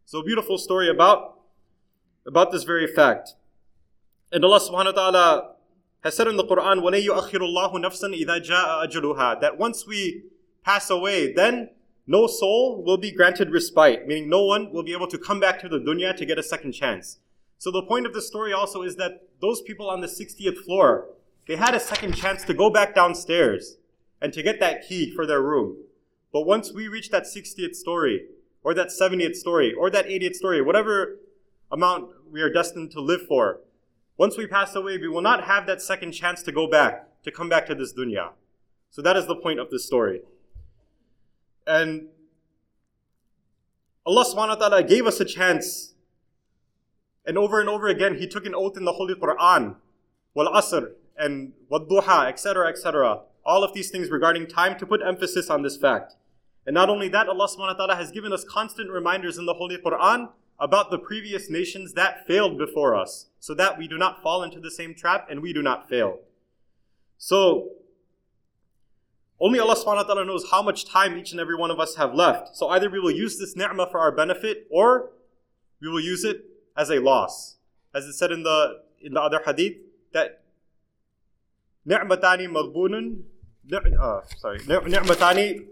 So 0.06 0.20
a 0.20 0.24
beautiful 0.24 0.58
story 0.58 0.90
about, 0.90 1.42
about 2.26 2.52
this 2.52 2.64
very 2.64 2.88
fact. 2.88 3.36
And 4.32 4.44
Allah 4.46 4.62
subhanahu 4.62 4.86
wa 4.86 4.92
ta'ala 4.92 5.56
has 6.02 6.16
said 6.16 6.28
in 6.28 6.38
the 6.38 6.46
Quran, 6.46 6.82
وَلَن 6.82 7.06
يُؤَخِّرُ 7.06 7.42
اللَّهُ 7.42 7.74
نَفْسًا 7.74 8.16
إِذَا 8.16 8.50
جَاءَ 8.50 8.88
أَجَلُهَا 8.88 9.42
That 9.42 9.58
once 9.58 9.86
we 9.86 10.24
pass 10.64 10.90
away, 10.90 11.34
then 11.34 11.70
no 12.08 12.26
soul 12.26 12.82
will 12.86 12.98
be 12.98 13.12
granted 13.12 13.52
respite, 13.52 14.08
meaning 14.08 14.30
no 14.30 14.46
one 14.46 14.72
will 14.72 14.84
be 14.84 14.94
able 14.94 15.08
to 15.08 15.18
come 15.18 15.42
back 15.42 15.60
to 15.60 15.68
the 15.68 15.80
dunya 15.80 16.16
to 16.16 16.26
get 16.26 16.40
a 16.40 16.44
second 16.44 16.72
chance. 16.72 17.20
So 17.58 17.70
the 17.70 17.84
point 17.84 18.06
of 18.06 18.14
the 18.14 18.22
story 18.22 18.54
also 18.54 18.84
is 18.84 18.96
that 18.96 19.28
those 19.42 19.62
people 19.62 19.90
on 19.90 20.00
the 20.00 20.08
60th 20.08 20.60
floor, 20.60 21.10
they 21.50 21.58
had 21.58 21.76
a 21.76 21.80
second 21.82 22.16
chance 22.16 22.46
to 22.46 22.54
go 22.54 22.70
back 22.70 22.96
downstairs 22.96 23.78
and 24.23 24.33
to 24.33 24.43
get 24.43 24.61
that 24.61 24.87
key 24.89 25.11
for 25.11 25.27
their 25.27 25.43
room. 25.43 25.77
But 26.33 26.43
once 26.43 26.73
we 26.73 26.87
reach 26.87 27.11
that 27.11 27.25
60th 27.25 27.75
story, 27.75 28.27
or 28.63 28.73
that 28.73 28.89
70th 28.89 29.35
story, 29.35 29.75
or 29.75 29.91
that 29.91 30.07
80th 30.07 30.37
story, 30.37 30.63
whatever 30.63 31.19
amount 31.73 32.11
we 32.31 32.41
are 32.41 32.51
destined 32.51 32.93
to 32.93 33.01
live 33.01 33.27
for, 33.27 33.61
once 34.17 34.39
we 34.39 34.47
pass 34.47 34.77
away, 34.77 34.97
we 34.97 35.09
will 35.09 35.21
not 35.21 35.45
have 35.45 35.67
that 35.67 35.83
second 35.83 36.13
chance 36.13 36.43
to 36.45 36.53
go 36.53 36.69
back, 36.69 37.09
to 37.25 37.33
come 37.33 37.49
back 37.49 37.67
to 37.67 37.75
this 37.75 37.93
dunya. 37.93 38.31
So 38.91 39.03
that 39.03 39.17
is 39.17 39.27
the 39.27 39.35
point 39.35 39.59
of 39.59 39.71
this 39.71 39.85
story. 39.85 40.21
And 41.67 42.09
Allah 44.07 44.25
subhanahu 44.25 44.61
wa 44.61 44.69
ta'ala 44.69 44.83
gave 44.85 45.07
us 45.07 45.19
a 45.19 45.25
chance. 45.25 45.95
And 47.27 47.37
over 47.37 47.61
and 47.61 47.69
over 47.69 47.89
again, 47.89 48.19
He 48.19 48.29
took 48.29 48.47
an 48.47 48.55
oath 48.55 48.77
in 48.77 48.85
the 48.85 48.93
Holy 48.93 49.15
Quran, 49.15 49.77
wal 50.35 50.53
asr, 50.53 50.93
and 51.19 51.53
wal 51.69 51.85
duha, 51.87 52.29
etc., 52.29 52.69
etc. 52.69 53.23
All 53.45 53.65
of 53.65 53.75
these 53.75 53.91
things 53.91 54.11
regarding 54.11 54.47
time 54.47 54.79
to 54.79 54.87
put 54.87 55.03
emphasis 55.03 55.51
on 55.51 55.63
this 55.63 55.77
fact. 55.77 56.15
And 56.67 56.75
not 56.75 56.89
only 56.89 57.09
that, 57.09 57.29
Allah 57.29 57.49
subhanahu 57.49 57.79
wa 57.79 57.87
ta'ala 57.87 57.97
has 57.97 58.11
given 58.11 58.33
us 58.33 58.45
constant 58.45 58.91
reminders 58.91 59.37
in 59.37 59.47
the 59.47 59.55
Holy 59.55 59.77
Quran 59.77 60.31
about 60.59 60.91
the 60.91 60.99
previous 60.99 61.51
nations 61.51 61.95
that 61.95 62.27
failed 62.27 62.57
before 62.57 62.95
us, 62.95 63.27
so 63.41 63.53
that 63.55 63.79
we 63.79 63.89
do 63.89 63.99
not 63.99 64.23
fall 64.23 64.45
into 64.45 64.61
the 64.61 64.71
same 64.71 64.95
trap 64.95 65.27
and 65.29 65.43
we 65.43 65.53
do 65.53 65.61
not 65.61 65.89
fail. 65.89 66.21
So, 67.19 67.71
only 69.43 69.59
Allah 69.59 69.75
subhanahu 69.75 69.97
wa 69.97 70.03
ta'ala 70.05 70.25
knows 70.25 70.51
how 70.53 70.63
much 70.63 70.87
time 70.87 71.19
each 71.19 71.33
and 71.33 71.41
every 71.41 71.57
one 71.57 71.73
of 71.73 71.81
us 71.81 71.97
have 71.97 72.15
left. 72.15 72.57
So 72.57 72.69
either 72.69 72.89
we 72.89 73.01
will 73.01 73.11
use 73.11 73.41
this 73.41 73.57
ni'mah 73.57 73.91
for 73.91 73.99
our 73.99 74.13
benefit 74.13 74.69
or 74.71 75.11
we 75.81 75.89
will 75.89 76.01
use 76.01 76.23
it 76.23 76.45
as 76.77 76.91
a 76.91 77.01
loss. 77.01 77.57
As 77.93 78.05
it 78.05 78.13
said 78.13 78.31
in 78.31 78.45
the 78.45 78.83
in 79.01 79.15
the 79.15 79.21
other 79.21 79.43
hadith 79.45 79.79
that 80.13 80.45
ni'matani 81.85 82.47
maghbunun 82.47 83.23
uh, 83.74 84.22
sorry 84.38 84.60
ni'matani 84.60 85.66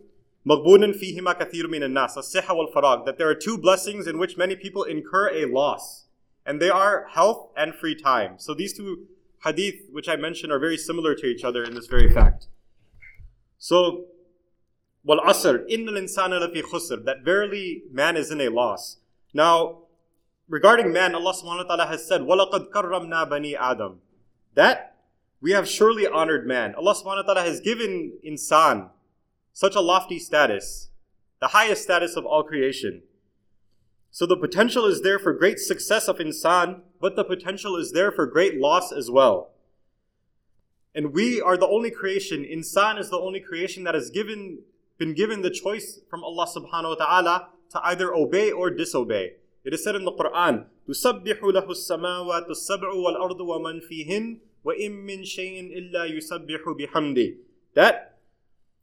maghbunun 0.47 0.93
fihima 0.93 1.33
kathir 1.39 1.69
min 1.69 1.93
nas 1.93 2.17
as-siha 2.17 2.55
wal 2.55 2.71
farag 2.73 3.05
that 3.05 3.17
there 3.17 3.29
are 3.29 3.35
two 3.35 3.57
blessings 3.57 4.07
in 4.07 4.17
which 4.17 4.37
many 4.37 4.55
people 4.55 4.83
incur 4.83 5.29
a 5.29 5.45
loss 5.45 6.05
and 6.45 6.61
they 6.61 6.69
are 6.69 7.07
health 7.09 7.49
and 7.57 7.73
free 7.73 7.95
time. 7.95 8.35
So 8.37 8.53
these 8.53 8.73
two 8.73 9.07
hadith 9.43 9.75
which 9.91 10.07
I 10.07 10.15
mentioned 10.15 10.51
are 10.51 10.59
very 10.59 10.77
similar 10.77 11.15
to 11.15 11.25
each 11.25 11.43
other 11.43 11.63
in 11.63 11.73
this 11.73 11.87
very 11.87 12.11
fact. 12.11 12.47
So, 13.57 14.05
wal 15.03 15.21
asr, 15.21 15.67
innal 15.69 15.97
insana 15.97 16.39
lafi 16.41 16.61
khusr, 16.61 17.03
that 17.05 17.23
verily 17.23 17.83
man 17.91 18.17
is 18.17 18.31
in 18.31 18.41
a 18.41 18.49
loss. 18.49 18.97
Now, 19.33 19.83
regarding 20.47 20.91
man, 20.91 21.15
Allah 21.15 21.33
subhanahu 21.33 21.67
wa 21.67 21.75
ta'ala 21.75 21.87
has 21.87 22.07
said, 22.07 22.21
وَلَقَدْ 22.21 22.69
كَرَّمْنَا 22.69 23.29
بَنِي 23.29 23.55
Adam. 23.59 24.01
That 24.53 24.88
we 25.41 25.51
have 25.51 25.67
surely 25.67 26.07
honored 26.07 26.47
man. 26.47 26.73
Allah 26.75 26.95
subhanahu 26.95 27.27
wa 27.27 27.33
ta'ala 27.33 27.41
has 27.43 27.59
given 27.59 28.13
insan 28.25 28.89
such 29.53 29.75
a 29.75 29.81
lofty 29.81 30.19
status, 30.19 30.89
the 31.39 31.49
highest 31.49 31.83
status 31.83 32.15
of 32.15 32.25
all 32.25 32.43
creation. 32.43 33.03
So 34.11 34.25
the 34.25 34.37
potential 34.37 34.85
is 34.85 35.01
there 35.01 35.19
for 35.19 35.33
great 35.33 35.59
success 35.59 36.07
of 36.07 36.17
insan, 36.17 36.81
but 36.99 37.15
the 37.15 37.23
potential 37.23 37.75
is 37.75 37.91
there 37.91 38.11
for 38.11 38.25
great 38.25 38.57
loss 38.59 38.91
as 38.91 39.11
well. 39.11 39.51
And 40.95 41.13
we 41.13 41.41
are 41.41 41.57
the 41.57 41.67
only 41.67 41.91
creation, 41.91 42.43
insan 42.43 42.97
is 42.97 43.09
the 43.09 43.19
only 43.19 43.41
creation 43.41 43.83
that 43.83 43.93
has 43.93 44.09
given, 44.09 44.59
been 44.97 45.13
given 45.13 45.41
the 45.41 45.49
choice 45.49 45.99
from 46.09 46.23
Allah 46.23 46.47
subhanahu 46.47 46.97
wa 46.97 47.05
ta'ala 47.05 47.47
to 47.71 47.85
either 47.85 48.15
obey 48.15 48.51
or 48.51 48.69
disobey. 48.69 49.33
It 49.65 49.73
is 49.73 49.83
said 49.83 49.95
in 49.95 50.05
the 50.05 50.13
Quran, 50.13 50.65
تُسَبِّحُ 50.87 51.39
لَهُ 51.39 51.67
السَّمَاوَاتُ 51.67 52.49
السَّبْعُ 52.49 52.93
وَالْأَرْضُ 52.93 53.39
وَمَنْ 53.39 53.81
فِيهِنْ 53.83 54.37
وَإِن 54.65 55.05
مِّن 55.05 55.21
شَيْءٍ 55.21 55.93
إِلَّا 55.93 56.17
يُسَبِّحُ 56.17 56.63
بِحَمْدِهِ 56.63 57.35
That 57.75 58.17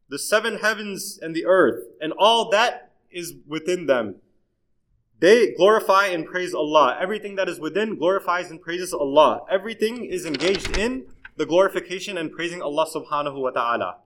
the 0.09 0.19
seven 0.19 0.59
heavens 0.59 1.19
and 1.21 1.35
the 1.35 1.47
earth 1.47 1.85
and 2.01 2.13
all 2.17 2.51
that 2.51 2.93
is 3.11 3.35
within 3.47 3.87
them, 3.87 4.17
they 5.19 5.53
glorify 5.53 6.07
and 6.07 6.27
praise 6.27 6.53
Allah. 6.53 6.99
Everything 7.01 7.37
that 7.37 7.49
is 7.49 7.61
within 7.61 7.97
glorifies 7.97 8.51
and 8.51 8.61
praises 8.61 8.93
Allah. 8.93 9.43
Everything 9.51 10.05
is 10.05 10.27
engaged 10.27 10.77
in 10.77 11.07
the 11.37 11.47
glorification 11.47 12.19
and 12.19 12.33
praising 12.33 12.61
Allah 12.61 12.87
subhanahu 12.87 13.41
wa 13.41 13.51
ta'ala. 13.51 13.97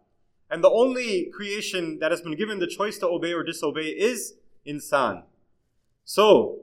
And 0.51 0.63
the 0.63 0.71
only 0.71 1.31
creation 1.35 1.99
that 1.99 2.11
has 2.11 2.21
been 2.21 2.37
given 2.37 2.59
the 2.59 2.67
choice 2.67 2.99
to 2.99 3.09
obey 3.09 3.33
or 3.33 3.43
disobey 3.43 3.89
is 3.89 4.35
insan. 4.67 5.23
So, 6.05 6.61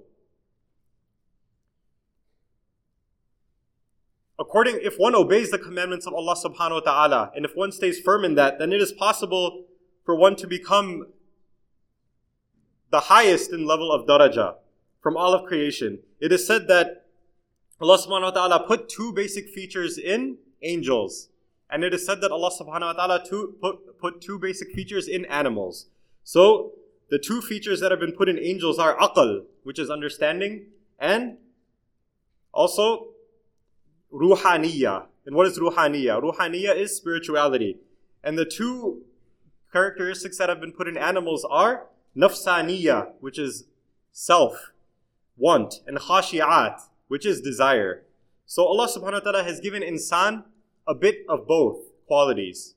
according, 4.39 4.81
if 4.83 4.97
one 4.97 5.15
obeys 5.15 5.51
the 5.51 5.59
commandments 5.59 6.07
of 6.07 6.15
Allah 6.15 6.35
subhanahu 6.37 6.71
wa 6.71 6.81
ta'ala, 6.81 7.33
and 7.35 7.45
if 7.45 7.57
one 7.57 7.73
stays 7.73 7.99
firm 8.01 8.25
in 8.25 8.35
that, 8.37 8.59
then 8.59 8.73
it 8.73 8.81
is 8.81 8.93
possible 8.93 9.65
for 10.05 10.15
one 10.15 10.37
to 10.37 10.47
become 10.47 11.07
the 12.91 13.01
highest 13.01 13.53
in 13.53 13.67
level 13.67 13.93
of 13.93 14.07
daraja 14.07 14.55
from 15.01 15.17
all 15.17 15.35
of 15.35 15.45
creation. 15.47 16.01
It 16.21 16.33
is 16.33 16.47
said 16.47 16.69
that 16.69 17.07
Allah 17.81 17.99
subhanahu 17.99 18.23
wa 18.23 18.31
ta'ala 18.31 18.67
put 18.67 18.89
two 18.89 19.13
basic 19.13 19.51
features 19.51 19.99
in 19.99 20.39
angels. 20.63 21.29
And 21.71 21.85
it 21.85 21.93
is 21.93 22.05
said 22.07 22.21
that 22.23 22.33
Allah 22.33 22.51
subhanahu 22.51 22.81
wa 22.81 22.93
ta'ala 22.95 23.25
two, 23.29 23.57
put, 23.61 24.01
put 24.01 24.21
two 24.21 24.39
basic 24.39 24.73
features 24.73 25.07
in 25.07 25.25
animals. 25.27 25.87
So, 26.25 26.73
the 27.11 27.19
two 27.19 27.41
features 27.41 27.81
that 27.81 27.91
have 27.91 28.01
been 28.01 28.13
put 28.13 28.29
in 28.29 28.39
angels 28.39 28.79
are 28.79 28.97
aql, 28.97 29.45
which 29.63 29.79
is 29.79 29.91
understanding, 29.91 30.67
and 30.99 31.39
Also, 32.53 33.09
ruhaniya. 34.13 35.07
And 35.27 35.37
what 35.37 35.47
is 35.47 35.59
ruhaniya? 35.59 36.23
Ruhaniya 36.23 36.77
is 36.77 36.97
spirituality. 36.97 37.79
And 38.25 38.39
the 38.39 38.45
two 38.45 39.03
characteristics 39.73 40.39
that 40.39 40.49
have 40.49 40.61
been 40.61 40.73
put 40.73 40.89
in 40.89 40.97
animals 40.97 41.47
are 41.51 41.87
nafsaniya, 42.17 43.13
which 43.21 43.39
is 43.39 43.65
self, 44.13 44.73
want, 45.37 45.81
and 45.87 45.99
khashi'at, 45.99 46.81
which 47.09 47.27
is 47.27 47.41
desire. 47.41 48.03
So 48.47 48.65
Allah 48.65 48.89
subhanahu 48.89 49.25
wa 49.25 49.33
ta'ala 49.33 49.45
has 49.45 49.61
given 49.61 49.83
insan 49.83 50.45
a 50.87 50.95
bit 50.95 51.19
of 51.29 51.47
both 51.47 51.79
qualities. 52.07 52.75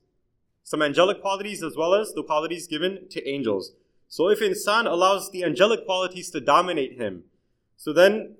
Some 0.62 0.82
angelic 0.82 1.20
qualities 1.20 1.62
as 1.62 1.76
well 1.76 1.94
as 1.94 2.12
the 2.12 2.22
qualities 2.22 2.66
given 2.66 3.08
to 3.10 3.26
angels. 3.26 3.72
So 4.06 4.28
if 4.28 4.40
insan 4.40 4.86
allows 4.86 5.30
the 5.30 5.44
angelic 5.44 5.86
qualities 5.86 6.30
to 6.30 6.40
dominate 6.40 6.98
him, 6.98 7.24
so 7.76 7.92
then 7.92 8.36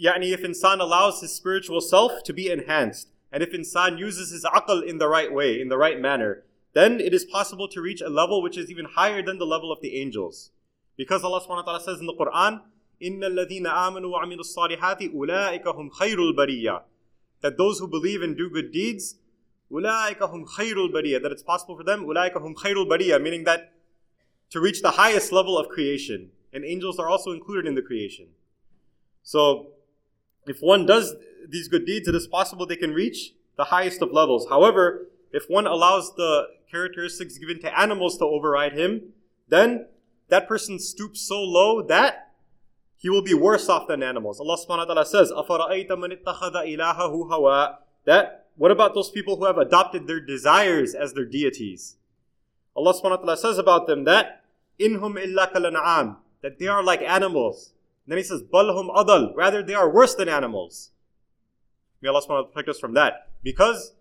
yani 0.00 0.32
if 0.32 0.42
insan 0.42 0.80
allows 0.80 1.20
his 1.20 1.34
spiritual 1.34 1.80
self 1.80 2.22
to 2.24 2.32
be 2.32 2.50
enhanced, 2.50 3.08
and 3.32 3.42
if 3.42 3.52
insan 3.52 3.98
uses 3.98 4.30
his 4.30 4.44
aql 4.44 4.82
in 4.86 4.98
the 4.98 5.08
right 5.08 5.32
way, 5.32 5.60
in 5.60 5.68
the 5.68 5.78
right 5.78 6.00
manner, 6.00 6.44
then 6.72 7.00
it 7.00 7.14
is 7.14 7.24
possible 7.24 7.68
to 7.68 7.80
reach 7.80 8.00
a 8.00 8.08
level 8.08 8.42
which 8.42 8.58
is 8.58 8.70
even 8.70 8.84
higher 8.84 9.22
than 9.22 9.38
the 9.38 9.46
level 9.46 9.72
of 9.72 9.80
the 9.80 10.00
angels. 10.00 10.50
Because 10.96 11.24
Allah 11.24 11.40
subhanahu 11.40 11.56
wa 11.56 11.62
ta'ala 11.62 11.80
says 11.80 12.00
in 12.00 12.06
the 12.06 12.14
Quran, 12.14 12.62
إِنَّ 13.02 13.20
الَّذِينَ 13.20 13.66
آمَنُوا 13.66 14.12
وَعَمِلُوا 14.12 14.40
الصَّالِحَاتِ 14.40 15.14
أُولَٰئِكَ 15.14 15.64
هُمْ 15.64 15.90
خَيْرُ 15.90 16.18
الْبَرِيَّةِ 16.18 16.82
That 17.40 17.58
those 17.58 17.78
who 17.78 17.88
believe 17.88 18.22
and 18.22 18.36
do 18.36 18.48
good 18.48 18.72
deeds, 18.72 19.16
أُولَٰئِكَ 19.70 20.18
هُمْ 20.18 20.46
خَيْرُ 20.46 20.76
الْبَرِيَّةِ 20.76 21.22
That 21.22 21.32
it's 21.32 21.42
possible 21.42 21.76
for 21.76 21.84
them, 21.84 22.04
أُولَٰئِكَ 22.04 22.34
هُمْ 22.34 22.54
خَيْرُ 22.54 22.86
الْبَرِيَّةِ 22.86 23.20
Meaning 23.20 23.44
that 23.44 23.72
to 24.50 24.60
reach 24.60 24.82
the 24.82 24.92
highest 24.92 25.32
level 25.32 25.58
of 25.58 25.68
creation. 25.68 26.30
And 26.52 26.64
angels 26.64 26.98
are 27.00 27.08
also 27.08 27.32
included 27.32 27.66
in 27.66 27.74
the 27.74 27.82
creation. 27.82 28.28
So, 29.24 29.72
if 30.48 30.58
one 30.60 30.86
does 30.86 31.14
these 31.48 31.68
good 31.68 31.86
deeds, 31.86 32.08
it 32.08 32.14
is 32.14 32.26
possible 32.26 32.66
they 32.66 32.76
can 32.76 32.92
reach 32.92 33.34
the 33.56 33.64
highest 33.64 34.02
of 34.02 34.12
levels. 34.12 34.46
However, 34.48 35.08
if 35.32 35.44
one 35.48 35.66
allows 35.66 36.14
the 36.14 36.46
characteristics 36.70 37.38
given 37.38 37.60
to 37.60 37.78
animals 37.78 38.18
to 38.18 38.24
override 38.24 38.72
him, 38.72 39.12
then 39.48 39.86
that 40.28 40.48
person 40.48 40.78
stoops 40.78 41.20
so 41.20 41.40
low 41.40 41.82
that 41.82 42.32
he 42.96 43.10
will 43.10 43.22
be 43.22 43.34
worse 43.34 43.68
off 43.68 43.86
than 43.86 44.02
animals. 44.02 44.40
Allah 44.40 44.56
subhanahu 44.56 44.88
wa 44.88 44.94
ta'ala 44.94 45.06
says, 45.06 45.30
أَفَرَأَيْتَ 45.30 45.88
مَنِ 45.88 46.16
اتَّخَذَ 46.16 46.54
إِلَهَهُ 46.54 47.30
هَوَىٰ 47.30 47.76
That, 48.06 48.46
what 48.56 48.70
about 48.70 48.94
those 48.94 49.10
people 49.10 49.36
who 49.36 49.44
have 49.44 49.58
adopted 49.58 50.06
their 50.06 50.20
desires 50.20 50.94
as 50.94 51.12
their 51.12 51.26
deities? 51.26 51.96
Allah 52.74 52.94
subhanahu 52.94 53.10
wa 53.10 53.16
ta'ala 53.16 53.36
says 53.36 53.58
about 53.58 53.86
them 53.86 54.04
that, 54.04 54.44
إِنْهُمْ 54.80 55.22
إِلَّا 55.22 55.52
كَالْأَنْعَامِ 55.52 56.16
That 56.42 56.58
they 56.58 56.66
are 56.66 56.82
like 56.82 57.02
animals. 57.02 57.74
Then 58.09 58.17
he 58.17 58.23
says, 58.23 58.41
Balhum 58.41 58.89
adal. 58.89 59.35
Rather, 59.35 59.61
they 59.61 59.75
are 59.75 59.87
worse 59.87 60.15
than 60.15 60.27
animals. 60.27 60.89
May 62.01 62.09
Allah 62.09 62.23
subhanahu 62.27 62.51
protect 62.51 62.69
us 62.69 62.79
from 62.79 62.95
that. 62.95 63.29
Because 63.43 63.93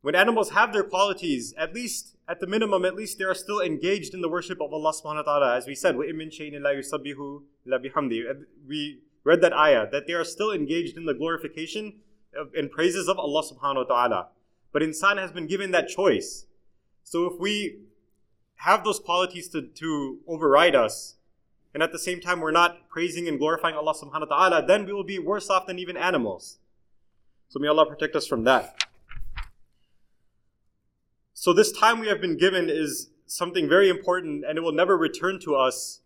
when 0.00 0.14
animals 0.14 0.50
have 0.52 0.72
their 0.72 0.82
qualities, 0.82 1.52
at 1.58 1.74
least, 1.74 2.16
at 2.26 2.40
the 2.40 2.46
minimum, 2.46 2.86
at 2.86 2.96
least 2.96 3.18
they 3.18 3.24
are 3.24 3.34
still 3.34 3.60
engaged 3.60 4.14
in 4.14 4.22
the 4.22 4.30
worship 4.30 4.62
of 4.62 4.72
Allah 4.72 4.94
subhanahu 4.94 5.26
wa 5.26 5.38
ta'ala. 5.38 5.56
As 5.56 5.66
we 5.66 5.74
said, 5.74 5.98
we 5.98 6.06
read 9.24 9.40
that 9.42 9.52
ayah, 9.52 9.90
that 9.92 10.06
they 10.06 10.14
are 10.14 10.24
still 10.24 10.50
engaged 10.50 10.96
in 10.96 11.04
the 11.04 11.12
glorification 11.12 12.00
and 12.56 12.70
praises 12.70 13.08
of 13.08 13.18
Allah 13.18 13.42
subhanahu 13.42 13.88
wa 13.88 13.94
ta'ala. 13.94 14.28
But 14.72 14.80
insan 14.80 15.18
has 15.18 15.30
been 15.30 15.46
given 15.46 15.70
that 15.72 15.88
choice. 15.88 16.46
So 17.04 17.26
if 17.26 17.38
we 17.38 17.80
have 18.54 18.84
those 18.84 18.98
qualities 18.98 19.50
to, 19.50 19.60
to 19.60 20.20
override 20.26 20.74
us, 20.74 21.16
and 21.74 21.82
at 21.82 21.92
the 21.92 21.98
same 21.98 22.20
time 22.20 22.40
we're 22.40 22.50
not 22.50 22.88
praising 22.88 23.28
and 23.28 23.38
glorifying 23.38 23.74
Allah 23.74 23.94
subhanahu 23.94 24.28
wa 24.30 24.36
ta'ala, 24.36 24.66
then 24.66 24.84
we 24.86 24.92
will 24.92 25.04
be 25.04 25.18
worse 25.18 25.48
off 25.48 25.66
than 25.66 25.78
even 25.78 25.96
animals. 25.96 26.58
So 27.48 27.58
may 27.58 27.68
Allah 27.68 27.86
protect 27.86 28.16
us 28.16 28.26
from 28.26 28.44
that. 28.44 28.84
So 31.34 31.52
this 31.52 31.72
time 31.72 31.98
we 31.98 32.08
have 32.08 32.20
been 32.20 32.36
given 32.36 32.68
is 32.68 33.10
something 33.26 33.68
very 33.68 33.88
important 33.88 34.44
and 34.46 34.58
it 34.58 34.60
will 34.60 34.72
never 34.72 34.96
return 34.96 35.40
to 35.40 35.56
us 35.56 36.00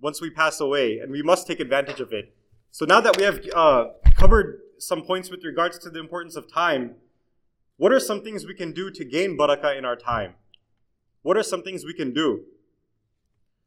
once 0.00 0.20
we 0.20 0.30
pass 0.30 0.60
away 0.60 0.98
and 0.98 1.12
we 1.12 1.22
must 1.22 1.46
take 1.46 1.60
advantage 1.60 2.00
of 2.00 2.12
it. 2.12 2.34
So 2.70 2.84
now 2.84 3.00
that 3.00 3.16
we 3.16 3.24
have 3.24 3.40
uh, 3.54 3.88
covered 4.16 4.60
some 4.78 5.02
points 5.02 5.30
with 5.30 5.44
regards 5.44 5.78
to 5.80 5.90
the 5.90 5.98
importance 5.98 6.36
of 6.36 6.50
time, 6.50 6.96
what 7.76 7.92
are 7.92 8.00
some 8.00 8.22
things 8.22 8.46
we 8.46 8.54
can 8.54 8.72
do 8.72 8.90
to 8.90 9.04
gain 9.04 9.36
barakah 9.36 9.76
in 9.76 9.84
our 9.84 9.96
time? 9.96 10.34
What 11.22 11.36
are 11.36 11.42
some 11.42 11.62
things 11.62 11.84
we 11.84 11.94
can 11.94 12.12
do? 12.12 12.44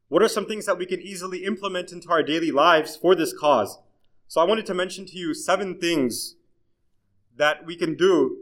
What 0.08 0.22
are 0.22 0.28
some 0.28 0.46
things 0.46 0.66
that 0.66 0.78
we 0.78 0.86
can 0.86 1.00
easily 1.00 1.44
implement 1.44 1.92
into 1.92 2.10
our 2.10 2.22
daily 2.22 2.50
lives 2.50 2.96
for 2.96 3.14
this 3.14 3.36
cause? 3.36 3.78
So 4.28 4.40
I 4.40 4.44
wanted 4.44 4.66
to 4.66 4.74
mention 4.74 5.06
to 5.06 5.18
you 5.18 5.34
seven 5.34 5.78
things 5.78 6.36
that 7.36 7.64
we 7.66 7.76
can 7.76 7.96
do 7.96 8.38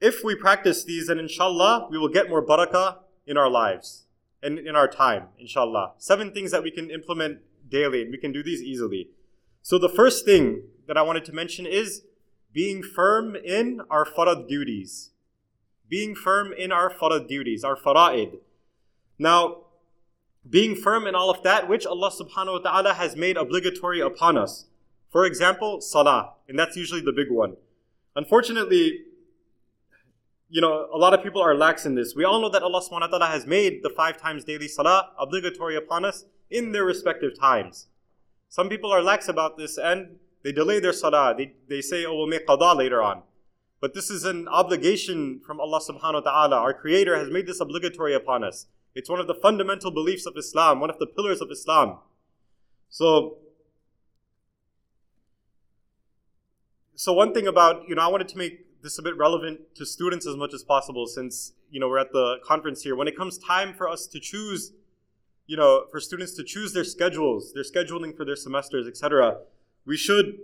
if 0.00 0.22
we 0.22 0.34
practice 0.34 0.84
these, 0.84 1.08
and 1.08 1.18
inshallah, 1.18 1.88
we 1.90 1.98
will 1.98 2.08
get 2.08 2.28
more 2.28 2.44
barakah 2.44 2.98
in 3.26 3.36
our 3.36 3.48
lives 3.48 4.04
and 4.42 4.58
in 4.58 4.76
our 4.76 4.88
time, 4.88 5.28
inshallah. 5.38 5.94
Seven 5.98 6.32
things 6.32 6.50
that 6.50 6.62
we 6.62 6.70
can 6.70 6.90
implement 6.90 7.38
daily, 7.68 8.02
and 8.02 8.10
we 8.10 8.18
can 8.18 8.32
do 8.32 8.42
these 8.42 8.62
easily. 8.62 9.08
So 9.62 9.78
the 9.78 9.88
first 9.88 10.24
thing 10.24 10.62
that 10.86 10.96
I 10.96 11.02
wanted 11.02 11.24
to 11.26 11.32
mention 11.32 11.66
is 11.66 12.02
being 12.52 12.82
firm 12.82 13.36
in 13.36 13.80
our 13.90 14.04
farad 14.04 14.48
duties. 14.48 15.10
Being 15.88 16.14
firm 16.14 16.52
in 16.52 16.72
our 16.72 16.90
farad 16.92 17.26
duties, 17.26 17.64
our 17.64 17.76
fara'id. 17.76 18.38
Now, 19.18 19.65
being 20.48 20.74
firm 20.74 21.06
in 21.06 21.14
all 21.14 21.30
of 21.30 21.42
that 21.42 21.68
which 21.68 21.86
Allah 21.86 22.10
subhanahu 22.10 22.64
wa 22.64 22.70
ta'ala 22.70 22.94
has 22.94 23.16
made 23.16 23.36
obligatory 23.36 24.00
upon 24.00 24.36
us. 24.38 24.66
For 25.10 25.24
example, 25.24 25.80
salah, 25.80 26.34
and 26.48 26.58
that's 26.58 26.76
usually 26.76 27.00
the 27.00 27.12
big 27.12 27.30
one. 27.30 27.56
Unfortunately, 28.14 29.00
you 30.48 30.60
know, 30.60 30.88
a 30.92 30.98
lot 30.98 31.12
of 31.12 31.22
people 31.22 31.42
are 31.42 31.54
lax 31.54 31.86
in 31.86 31.94
this. 31.94 32.14
We 32.14 32.24
all 32.24 32.40
know 32.40 32.48
that 32.50 32.62
Allah 32.62 32.80
subhanahu 32.80 33.12
wa 33.12 33.18
ta'ala 33.18 33.26
has 33.26 33.46
made 33.46 33.82
the 33.82 33.90
five 33.90 34.20
times 34.20 34.44
daily 34.44 34.68
salah 34.68 35.10
obligatory 35.18 35.76
upon 35.76 36.04
us 36.04 36.24
in 36.50 36.72
their 36.72 36.84
respective 36.84 37.38
times. 37.38 37.88
Some 38.48 38.68
people 38.68 38.92
are 38.92 39.02
lax 39.02 39.28
about 39.28 39.56
this 39.56 39.76
and 39.76 40.16
they 40.44 40.52
delay 40.52 40.78
their 40.78 40.92
salah. 40.92 41.34
They, 41.36 41.54
they 41.68 41.80
say, 41.80 42.04
oh, 42.04 42.14
we'll 42.14 42.28
make 42.28 42.46
qada 42.46 42.76
later 42.76 43.02
on. 43.02 43.22
But 43.80 43.94
this 43.94 44.10
is 44.10 44.24
an 44.24 44.48
obligation 44.48 45.40
from 45.44 45.60
Allah 45.60 45.80
subhanahu 45.80 46.24
wa 46.24 46.30
ta'ala. 46.30 46.56
Our 46.56 46.72
Creator 46.72 47.16
has 47.16 47.28
made 47.28 47.46
this 47.46 47.60
obligatory 47.60 48.14
upon 48.14 48.44
us. 48.44 48.66
It's 48.96 49.08
one 49.08 49.20
of 49.20 49.28
the 49.28 49.34
fundamental 49.34 49.92
beliefs 49.92 50.26
of 50.26 50.36
Islam, 50.36 50.80
one 50.80 50.90
of 50.90 50.98
the 50.98 51.06
pillars 51.06 51.40
of 51.40 51.50
Islam. 51.50 51.98
So, 52.88 53.38
so 56.96 57.12
one 57.12 57.32
thing 57.32 57.46
about, 57.46 57.88
you 57.88 57.94
know, 57.94 58.02
I 58.02 58.08
wanted 58.08 58.28
to 58.28 58.38
make 58.38 58.82
this 58.82 58.98
a 58.98 59.02
bit 59.02 59.16
relevant 59.16 59.74
to 59.76 59.86
students 59.86 60.26
as 60.26 60.34
much 60.34 60.52
as 60.54 60.64
possible 60.64 61.06
since 61.06 61.52
you 61.70 61.78
know 61.80 61.88
we're 61.88 61.98
at 61.98 62.12
the 62.12 62.38
conference 62.44 62.82
here. 62.82 62.96
When 62.96 63.06
it 63.06 63.16
comes 63.16 63.38
time 63.38 63.74
for 63.74 63.88
us 63.88 64.06
to 64.08 64.18
choose 64.18 64.72
you 65.46 65.56
know 65.56 65.84
for 65.90 66.00
students 66.00 66.34
to 66.34 66.42
choose 66.42 66.72
their 66.72 66.84
schedules 66.84 67.52
their 67.52 67.62
scheduling 67.62 68.16
for 68.16 68.24
their 68.24 68.34
semesters 68.34 68.84
etc 68.88 69.38
we 69.84 69.96
should 69.96 70.38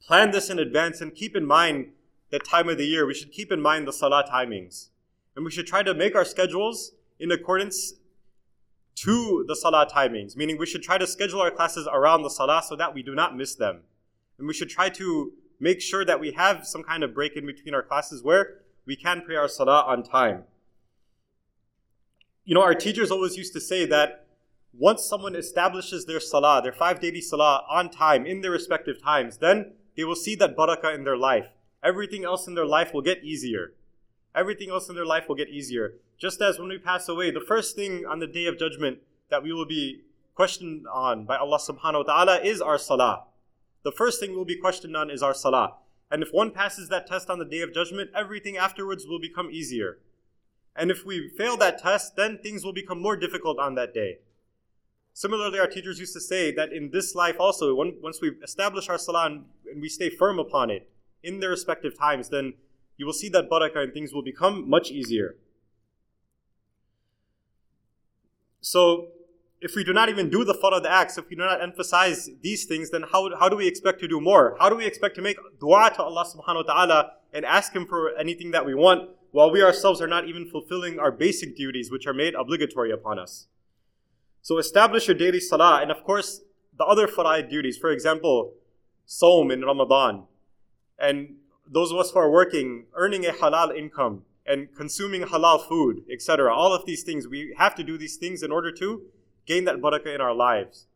plan 0.00 0.30
this 0.30 0.48
in 0.48 0.58
advance 0.58 1.00
and 1.00 1.14
keep 1.14 1.36
in 1.36 1.44
mind 1.44 1.90
that 2.30 2.44
time 2.44 2.68
of 2.68 2.78
the 2.78 2.86
year. 2.86 3.06
We 3.06 3.14
should 3.14 3.32
keep 3.32 3.50
in 3.50 3.60
mind 3.60 3.86
the 3.86 3.92
salah 3.92 4.24
timings. 4.24 4.88
And 5.34 5.44
we 5.44 5.50
should 5.50 5.66
try 5.66 5.82
to 5.82 5.94
make 5.94 6.14
our 6.14 6.24
schedules 6.24 6.92
in 7.18 7.30
accordance 7.30 7.94
to 8.94 9.44
the 9.46 9.54
salah 9.54 9.86
timings 9.86 10.36
meaning 10.36 10.58
we 10.58 10.66
should 10.66 10.82
try 10.82 10.98
to 10.98 11.06
schedule 11.06 11.40
our 11.40 11.50
classes 11.50 11.88
around 11.92 12.22
the 12.22 12.30
salah 12.30 12.62
so 12.66 12.74
that 12.76 12.94
we 12.94 13.02
do 13.02 13.14
not 13.14 13.36
miss 13.36 13.54
them 13.54 13.80
and 14.38 14.46
we 14.46 14.54
should 14.54 14.70
try 14.70 14.88
to 14.88 15.32
make 15.60 15.80
sure 15.80 16.04
that 16.04 16.20
we 16.20 16.32
have 16.32 16.66
some 16.66 16.82
kind 16.82 17.02
of 17.02 17.14
break 17.14 17.36
in 17.36 17.46
between 17.46 17.74
our 17.74 17.82
classes 17.82 18.22
where 18.22 18.60
we 18.86 18.96
can 18.96 19.22
pray 19.22 19.36
our 19.36 19.48
salah 19.48 19.82
on 19.82 20.02
time. 20.02 20.44
You 22.44 22.54
know, 22.54 22.62
our 22.62 22.74
teachers 22.74 23.10
always 23.10 23.36
used 23.36 23.52
to 23.52 23.60
say 23.60 23.84
that 23.86 24.26
once 24.72 25.04
someone 25.04 25.34
establishes 25.34 26.06
their 26.06 26.20
salah, 26.20 26.62
their 26.62 26.72
five 26.72 27.00
daily 27.00 27.20
salah 27.20 27.64
on 27.68 27.90
time 27.90 28.24
in 28.24 28.40
their 28.40 28.50
respective 28.50 29.02
times, 29.02 29.38
then 29.38 29.72
they 29.96 30.04
will 30.04 30.16
see 30.16 30.34
that 30.36 30.56
barakah 30.56 30.94
in 30.94 31.04
their 31.04 31.16
life. 31.16 31.48
Everything 31.82 32.24
else 32.24 32.46
in 32.46 32.54
their 32.54 32.66
life 32.66 32.94
will 32.94 33.02
get 33.02 33.22
easier. 33.24 33.74
Everything 34.34 34.70
else 34.70 34.88
in 34.88 34.94
their 34.94 35.06
life 35.06 35.28
will 35.28 35.34
get 35.34 35.48
easier. 35.48 35.94
Just 36.18 36.40
as 36.42 36.58
when 36.58 36.68
we 36.68 36.78
pass 36.78 37.08
away, 37.08 37.30
the 37.30 37.40
first 37.40 37.76
thing 37.76 38.04
on 38.06 38.18
the 38.18 38.26
day 38.26 38.46
of 38.46 38.58
judgment 38.58 38.98
that 39.30 39.42
we 39.42 39.52
will 39.52 39.66
be 39.66 40.02
questioned 40.34 40.86
on 40.92 41.24
by 41.24 41.36
Allah 41.36 41.58
subhanahu 41.58 42.06
wa 42.06 42.14
ta'ala 42.14 42.40
is 42.42 42.60
our 42.60 42.78
salah 42.78 43.24
the 43.88 43.92
first 43.92 44.20
thing 44.20 44.34
we'll 44.34 44.44
be 44.44 44.56
questioned 44.56 44.96
on 44.96 45.10
is 45.10 45.22
our 45.22 45.34
salah. 45.34 45.76
And 46.10 46.22
if 46.22 46.30
one 46.30 46.50
passes 46.50 46.88
that 46.88 47.06
test 47.06 47.30
on 47.30 47.38
the 47.38 47.44
day 47.44 47.60
of 47.60 47.72
judgment, 47.72 48.10
everything 48.14 48.56
afterwards 48.56 49.06
will 49.06 49.20
become 49.20 49.50
easier. 49.50 49.98
And 50.74 50.90
if 50.90 51.04
we 51.04 51.28
fail 51.28 51.56
that 51.58 51.78
test, 51.78 52.16
then 52.16 52.38
things 52.38 52.64
will 52.64 52.72
become 52.72 53.00
more 53.00 53.16
difficult 53.16 53.58
on 53.58 53.74
that 53.74 53.94
day. 53.94 54.18
Similarly, 55.12 55.58
our 55.58 55.66
teachers 55.66 55.98
used 55.98 56.14
to 56.14 56.20
say 56.20 56.52
that 56.52 56.72
in 56.72 56.90
this 56.90 57.14
life 57.14 57.36
also, 57.40 57.74
once 57.74 58.20
we 58.20 58.32
establish 58.42 58.88
our 58.88 58.98
salah 58.98 59.26
and 59.26 59.80
we 59.80 59.88
stay 59.88 60.10
firm 60.10 60.38
upon 60.38 60.70
it 60.70 60.90
in 61.22 61.40
their 61.40 61.50
respective 61.50 61.98
times, 61.98 62.28
then 62.28 62.54
you 62.96 63.06
will 63.06 63.12
see 63.12 63.28
that 63.30 63.50
barakah 63.50 63.84
and 63.84 63.92
things 63.92 64.12
will 64.12 64.22
become 64.22 64.68
much 64.68 64.90
easier. 64.90 65.36
So, 68.60 69.08
if 69.60 69.74
we 69.74 69.82
do 69.82 69.92
not 69.92 70.08
even 70.08 70.30
do 70.30 70.44
the 70.44 70.54
farad 70.54 70.86
acts, 70.86 71.18
if 71.18 71.28
we 71.28 71.36
do 71.36 71.42
not 71.42 71.60
emphasize 71.60 72.30
these 72.42 72.64
things, 72.64 72.90
then 72.90 73.04
how, 73.10 73.36
how 73.38 73.48
do 73.48 73.56
we 73.56 73.66
expect 73.66 73.98
to 74.00 74.08
do 74.08 74.20
more? 74.20 74.56
How 74.60 74.68
do 74.68 74.76
we 74.76 74.86
expect 74.86 75.16
to 75.16 75.22
make 75.22 75.36
dua 75.58 75.90
to 75.96 76.02
Allah 76.02 76.24
subhanahu 76.24 76.66
wa 76.66 76.74
ta'ala 76.74 77.12
and 77.32 77.44
ask 77.44 77.74
Him 77.74 77.86
for 77.86 78.16
anything 78.16 78.52
that 78.52 78.64
we 78.64 78.74
want 78.74 79.10
while 79.32 79.50
we 79.50 79.62
ourselves 79.62 80.00
are 80.00 80.06
not 80.06 80.28
even 80.28 80.48
fulfilling 80.48 80.98
our 80.98 81.10
basic 81.10 81.56
duties 81.56 81.90
which 81.90 82.06
are 82.06 82.14
made 82.14 82.34
obligatory 82.34 82.92
upon 82.92 83.18
us? 83.18 83.48
So 84.42 84.58
establish 84.58 85.08
your 85.08 85.16
daily 85.16 85.40
salah 85.40 85.80
and 85.82 85.90
of 85.90 86.04
course 86.04 86.40
the 86.76 86.84
other 86.84 87.08
fara'id 87.08 87.50
duties. 87.50 87.76
For 87.76 87.90
example, 87.90 88.54
Sawm 89.06 89.50
in 89.50 89.62
Ramadan. 89.62 90.24
And 90.98 91.36
those 91.66 91.90
of 91.90 91.98
us 91.98 92.10
who 92.10 92.18
are 92.18 92.30
working, 92.30 92.86
earning 92.94 93.26
a 93.26 93.32
halal 93.32 93.76
income 93.76 94.22
and 94.48 94.74
consuming 94.74 95.22
halal 95.22 95.68
food, 95.68 96.04
etc. 96.10 96.52
All 96.52 96.72
of 96.72 96.86
these 96.86 97.02
things, 97.02 97.28
we 97.28 97.54
have 97.58 97.74
to 97.74 97.84
do 97.84 97.98
these 97.98 98.16
things 98.16 98.42
in 98.42 98.50
order 98.50 98.72
to 98.72 99.02
gain 99.46 99.64
that 99.64 99.76
barakah 99.76 100.14
in 100.14 100.20
our 100.20 100.34
lives. 100.34 100.86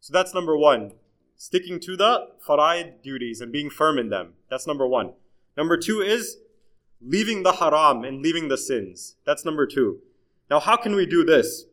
So 0.00 0.12
that's 0.12 0.34
number 0.34 0.56
one. 0.56 0.92
Sticking 1.36 1.78
to 1.80 1.96
the 1.96 2.28
faraid 2.46 3.02
duties 3.02 3.40
and 3.40 3.52
being 3.52 3.70
firm 3.70 3.98
in 3.98 4.10
them. 4.10 4.34
That's 4.50 4.66
number 4.66 4.86
one. 4.86 5.12
Number 5.56 5.76
two 5.76 6.00
is 6.00 6.38
leaving 7.00 7.42
the 7.42 7.52
haram 7.52 8.04
and 8.04 8.22
leaving 8.22 8.48
the 8.48 8.58
sins. 8.58 9.16
That's 9.24 9.44
number 9.44 9.66
two. 9.66 10.00
Now, 10.50 10.60
how 10.60 10.76
can 10.76 10.94
we 10.94 11.06
do 11.06 11.24
this? 11.24 11.66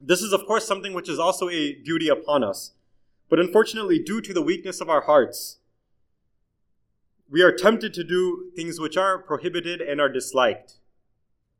This 0.00 0.22
is, 0.22 0.32
of 0.32 0.46
course, 0.46 0.66
something 0.66 0.94
which 0.94 1.08
is 1.08 1.18
also 1.18 1.48
a 1.48 1.72
duty 1.72 2.08
upon 2.08 2.44
us. 2.44 2.72
But 3.28 3.40
unfortunately, 3.40 3.98
due 3.98 4.20
to 4.20 4.32
the 4.32 4.42
weakness 4.42 4.80
of 4.80 4.88
our 4.88 5.02
hearts, 5.02 5.57
we 7.30 7.42
are 7.42 7.52
tempted 7.52 7.92
to 7.94 8.04
do 8.04 8.50
things 8.56 8.80
which 8.80 8.96
are 8.96 9.18
prohibited 9.18 9.80
and 9.80 10.00
are 10.00 10.08
disliked. 10.08 10.74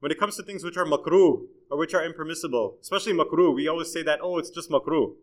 When 0.00 0.10
it 0.10 0.18
comes 0.18 0.36
to 0.36 0.42
things 0.42 0.64
which 0.64 0.76
are 0.76 0.86
makruh 0.86 1.42
or 1.70 1.78
which 1.78 1.92
are 1.92 2.04
impermissible, 2.04 2.78
especially 2.80 3.12
makruh, 3.12 3.54
we 3.54 3.68
always 3.68 3.92
say 3.92 4.02
that, 4.04 4.20
oh, 4.22 4.38
it's 4.38 4.50
just 4.50 4.70
makruh. 4.70 5.14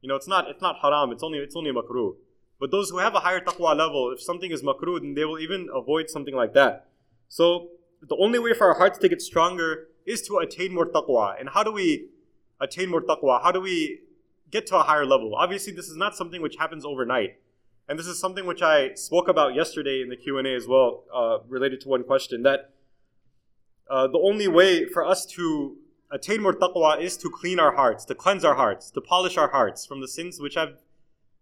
You 0.00 0.08
know, 0.08 0.16
it's 0.16 0.28
not, 0.28 0.48
it's 0.48 0.62
not 0.62 0.76
haram, 0.80 1.10
it's 1.10 1.22
only, 1.22 1.38
it's 1.38 1.56
only 1.56 1.70
makruh. 1.70 2.14
But 2.60 2.70
those 2.70 2.90
who 2.90 2.98
have 2.98 3.14
a 3.14 3.20
higher 3.20 3.40
taqwa 3.40 3.76
level, 3.76 4.10
if 4.12 4.22
something 4.22 4.50
is 4.50 4.62
makruh, 4.62 5.00
then 5.00 5.14
they 5.14 5.24
will 5.24 5.38
even 5.38 5.68
avoid 5.74 6.08
something 6.08 6.34
like 6.34 6.54
that. 6.54 6.88
So, 7.28 7.68
the 8.00 8.16
only 8.16 8.38
way 8.38 8.54
for 8.54 8.68
our 8.68 8.78
hearts 8.78 8.98
to 8.98 9.08
get 9.08 9.20
stronger 9.20 9.88
is 10.06 10.22
to 10.22 10.38
attain 10.38 10.72
more 10.72 10.86
taqwa. 10.86 11.38
And 11.38 11.50
how 11.50 11.62
do 11.62 11.72
we 11.72 12.08
attain 12.60 12.88
more 12.88 13.02
taqwa? 13.02 13.42
How 13.42 13.52
do 13.52 13.60
we 13.60 14.00
get 14.50 14.66
to 14.68 14.76
a 14.76 14.82
higher 14.82 15.04
level? 15.04 15.34
Obviously, 15.34 15.72
this 15.72 15.88
is 15.88 15.96
not 15.96 16.14
something 16.14 16.40
which 16.40 16.56
happens 16.56 16.84
overnight. 16.84 17.38
And 17.88 17.98
this 17.98 18.06
is 18.06 18.20
something 18.20 18.44
which 18.44 18.60
I 18.60 18.92
spoke 18.94 19.28
about 19.28 19.54
yesterday 19.54 20.02
in 20.02 20.10
the 20.10 20.16
Q&A 20.16 20.54
as 20.54 20.66
well, 20.66 21.04
uh, 21.14 21.38
related 21.48 21.80
to 21.82 21.88
one 21.88 22.04
question, 22.04 22.42
that 22.42 22.74
uh, 23.88 24.06
the 24.06 24.18
only 24.18 24.46
way 24.46 24.84
for 24.84 25.06
us 25.06 25.24
to 25.24 25.76
attain 26.10 26.42
more 26.42 26.52
taqwa 26.52 27.00
is 27.00 27.16
to 27.16 27.30
clean 27.30 27.58
our 27.58 27.74
hearts, 27.76 28.04
to 28.04 28.14
cleanse 28.14 28.44
our 28.44 28.56
hearts, 28.56 28.90
to 28.90 29.00
polish 29.00 29.38
our 29.38 29.50
hearts 29.50 29.86
from 29.86 30.02
the 30.02 30.08
sins 30.08 30.38
which 30.38 30.54
have 30.54 30.80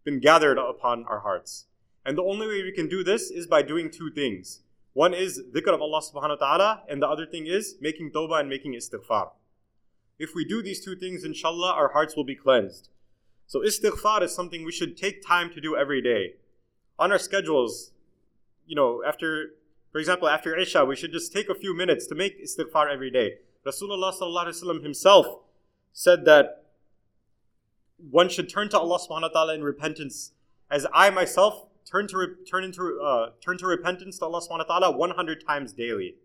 been 0.04 0.20
gathered 0.20 0.56
upon 0.56 1.04
our 1.06 1.20
hearts. 1.20 1.66
And 2.04 2.16
the 2.16 2.22
only 2.22 2.46
way 2.46 2.62
we 2.62 2.70
can 2.70 2.88
do 2.88 3.02
this 3.02 3.30
is 3.32 3.48
by 3.48 3.62
doing 3.62 3.90
two 3.90 4.12
things. 4.12 4.60
One 4.92 5.14
is 5.14 5.42
dhikr 5.52 5.74
of 5.74 5.82
Allah 5.82 6.00
subhanahu 6.00 6.40
wa 6.40 6.46
ta'ala, 6.46 6.82
and 6.88 7.02
the 7.02 7.08
other 7.08 7.26
thing 7.26 7.48
is 7.48 7.74
making 7.80 8.12
tawbah 8.12 8.40
and 8.40 8.48
making 8.48 8.74
istighfar. 8.74 9.30
If 10.18 10.34
we 10.34 10.44
do 10.44 10.62
these 10.62 10.84
two 10.84 10.94
things, 10.94 11.24
inshallah, 11.24 11.72
our 11.72 11.92
hearts 11.92 12.14
will 12.14 12.24
be 12.24 12.36
cleansed. 12.36 12.88
So 13.46 13.60
istighfar 13.60 14.22
is 14.22 14.34
something 14.34 14.64
we 14.64 14.72
should 14.72 14.96
take 14.96 15.26
time 15.26 15.50
to 15.52 15.60
do 15.60 15.76
every 15.76 16.02
day. 16.02 16.34
On 16.98 17.12
our 17.12 17.18
schedules, 17.18 17.92
you 18.66 18.74
know, 18.74 19.02
after 19.06 19.50
for 19.92 20.00
example, 20.00 20.28
after 20.28 20.54
Isha, 20.54 20.84
we 20.84 20.94
should 20.94 21.12
just 21.12 21.32
take 21.32 21.48
a 21.48 21.54
few 21.54 21.74
minutes 21.74 22.06
to 22.08 22.14
make 22.14 22.42
istighfar 22.42 22.92
every 22.92 23.10
day. 23.10 23.36
Rasulullah 23.66 24.82
himself 24.82 25.26
said 25.92 26.24
that 26.26 26.66
one 28.10 28.28
should 28.28 28.48
turn 28.48 28.68
to 28.68 28.78
Allah 28.78 28.98
subhanahu 28.98 29.22
wa 29.22 29.28
ta'ala 29.28 29.54
in 29.54 29.64
repentance 29.64 30.32
as 30.70 30.86
I 30.92 31.10
myself 31.10 31.66
turn 31.90 32.08
to 32.08 32.18
re- 32.18 32.44
turn 32.48 32.64
into 32.64 33.00
uh, 33.00 33.30
turn 33.40 33.56
to 33.58 33.66
repentance 33.66 34.18
to 34.18 34.26
Allah 34.26 34.40
subhanahu 34.40 34.68
wa 34.68 34.78
ta'ala 34.78 34.96
100 34.96 35.46
times 35.46 35.72
daily. 35.72 36.16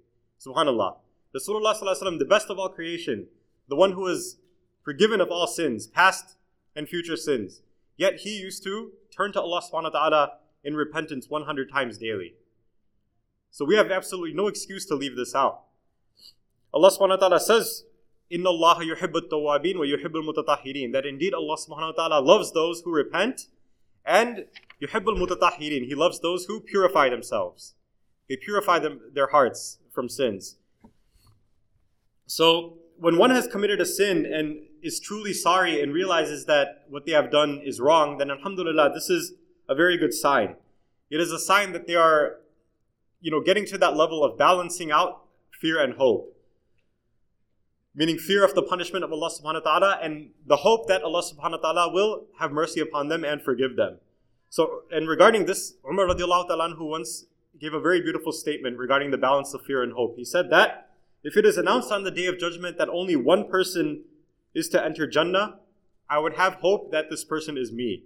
Subhanallah. 0.45 0.97
Rasulullah 1.34 2.19
the 2.19 2.25
best 2.25 2.49
of 2.49 2.60
all 2.60 2.67
creation, 2.67 3.27
the 3.69 3.75
one 3.75 3.93
who 3.93 4.07
is 4.07 4.38
forgiven 4.84 5.21
of 5.21 5.29
all 5.29 5.47
sins, 5.47 5.88
past 5.88 6.36
and 6.75 6.88
future 6.88 7.17
sins. 7.17 7.62
Yet 7.97 8.21
he 8.21 8.39
used 8.39 8.63
to 8.63 8.91
turn 9.15 9.31
to 9.34 9.41
Allah 9.41 9.62
subhanahu 9.62 9.93
wa 9.93 9.99
ta'ala 9.99 10.31
in 10.63 10.75
repentance 10.75 11.29
100 11.29 11.71
times 11.71 11.97
daily. 11.97 12.36
So 13.49 13.65
we 13.65 13.75
have 13.75 13.91
absolutely 13.91 14.34
no 14.34 14.47
excuse 14.47 14.86
to 14.88 14.95
leave 14.95 15.15
this 15.15 15.36
out. 15.36 15.63
Allah 16.73 16.89
subhanahu 16.89 17.10
wa 17.10 17.15
ta'ala 17.17 17.39
says, 17.39 17.84
Inna 18.29 18.49
Allah 18.49 18.79
yuhibbu 18.79 19.29
tawabin 19.29 19.77
wa 19.77 19.86
yuhibbu 19.86 20.23
mutatahirin. 20.23 20.93
That 20.93 21.05
indeed 21.05 21.34
Allah 21.34 21.57
subhanahu 21.57 21.97
wa 21.97 22.07
ta'ala 22.07 22.21
loves 22.21 22.53
those 22.53 22.81
who 22.81 22.91
repent 22.91 23.47
and 24.05 24.45
yuhibbu 24.81 25.19
mutatahirin. 25.19 25.86
He 25.86 25.95
loves 25.95 26.21
those 26.21 26.45
who 26.45 26.62
purify 26.62 27.10
themselves. 27.10 27.75
They 28.29 28.38
purify 28.38 28.79
them, 28.79 29.01
their 29.13 29.27
hearts 29.27 29.79
from 29.91 30.07
sins. 30.07 30.55
So 32.25 32.77
when 32.97 33.17
one 33.17 33.31
has 33.31 33.47
committed 33.47 33.81
a 33.81 33.86
sin 33.86 34.25
and 34.25 34.62
is 34.81 34.99
truly 34.99 35.33
sorry 35.33 35.81
and 35.81 35.93
realizes 35.93 36.45
that 36.45 36.85
what 36.89 37.05
they 37.05 37.11
have 37.11 37.31
done 37.31 37.61
is 37.63 37.79
wrong, 37.79 38.17
then 38.17 38.29
alhamdulillah, 38.31 38.91
this 38.93 39.09
is 39.09 39.33
a 39.69 39.75
very 39.75 39.97
good 39.97 40.13
sign. 40.13 40.55
It 41.09 41.19
is 41.19 41.31
a 41.31 41.39
sign 41.39 41.71
that 41.73 41.87
they 41.87 41.95
are 41.95 42.37
you 43.21 43.29
know, 43.31 43.39
getting 43.39 43.65
to 43.67 43.77
that 43.77 43.95
level 43.95 44.23
of 44.23 44.37
balancing 44.37 44.91
out 44.91 45.21
fear 45.59 45.81
and 45.81 45.93
hope. 45.93 46.35
Meaning 47.93 48.17
fear 48.17 48.43
of 48.43 48.55
the 48.55 48.63
punishment 48.63 49.03
of 49.05 49.11
Allah 49.11 49.29
subhanahu 49.29 49.65
wa 49.65 49.79
ta'ala 49.79 49.99
and 50.01 50.31
the 50.45 50.57
hope 50.57 50.87
that 50.87 51.03
Allah 51.03 51.21
subhanahu 51.21 51.61
wa 51.61 51.71
ta'ala 51.71 51.93
will 51.93 52.25
have 52.39 52.51
mercy 52.51 52.79
upon 52.79 53.09
them 53.09 53.23
and 53.23 53.41
forgive 53.41 53.75
them. 53.75 53.99
So, 54.49 54.83
and 54.91 55.07
regarding 55.07 55.45
this, 55.45 55.75
Umar 55.87 56.07
radiallahu 56.07 56.47
ta'ala 56.47 56.75
who 56.77 56.85
once 56.85 57.25
gave 57.59 57.73
a 57.73 57.79
very 57.79 58.01
beautiful 58.01 58.31
statement 58.31 58.77
regarding 58.77 59.11
the 59.11 59.17
balance 59.17 59.53
of 59.53 59.61
fear 59.61 59.83
and 59.83 59.93
hope. 59.93 60.15
He 60.17 60.25
said 60.25 60.49
that 60.49 60.89
if 61.23 61.37
it 61.37 61.45
is 61.45 61.57
announced 61.57 61.91
on 61.91 62.03
the 62.03 62.11
day 62.11 62.25
of 62.25 62.39
judgment 62.39 62.77
that 62.79 62.89
only 62.89 63.15
one 63.15 63.47
person 63.47 64.03
is 64.53 64.69
to 64.69 64.83
enter 64.83 65.07
Jannah, 65.07 65.59
I 66.09 66.19
would 66.19 66.35
have 66.35 66.55
hope 66.55 66.91
that 66.91 67.09
this 67.09 67.23
person 67.23 67.57
is 67.57 67.71
me. 67.71 68.03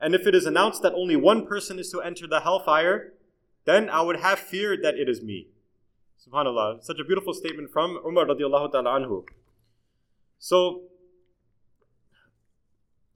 And 0.00 0.14
if 0.14 0.26
it 0.26 0.34
is 0.34 0.46
announced 0.46 0.82
that 0.82 0.94
only 0.94 1.16
one 1.16 1.46
person 1.46 1.78
is 1.78 1.90
to 1.90 2.00
enter 2.00 2.26
the 2.26 2.40
hellfire, 2.40 3.12
then 3.64 3.90
I 3.90 4.00
would 4.00 4.20
have 4.20 4.38
fear 4.38 4.76
that 4.80 4.94
it 4.94 5.08
is 5.08 5.22
me. 5.22 5.48
Subhanallah. 6.26 6.82
Such 6.82 6.98
a 6.98 7.04
beautiful 7.04 7.34
statement 7.34 7.70
from 7.70 7.98
Umar 8.06 8.26
radiallahu 8.26 8.72
ta'ala 8.72 9.00
anhu. 9.00 9.24
So, 10.38 10.82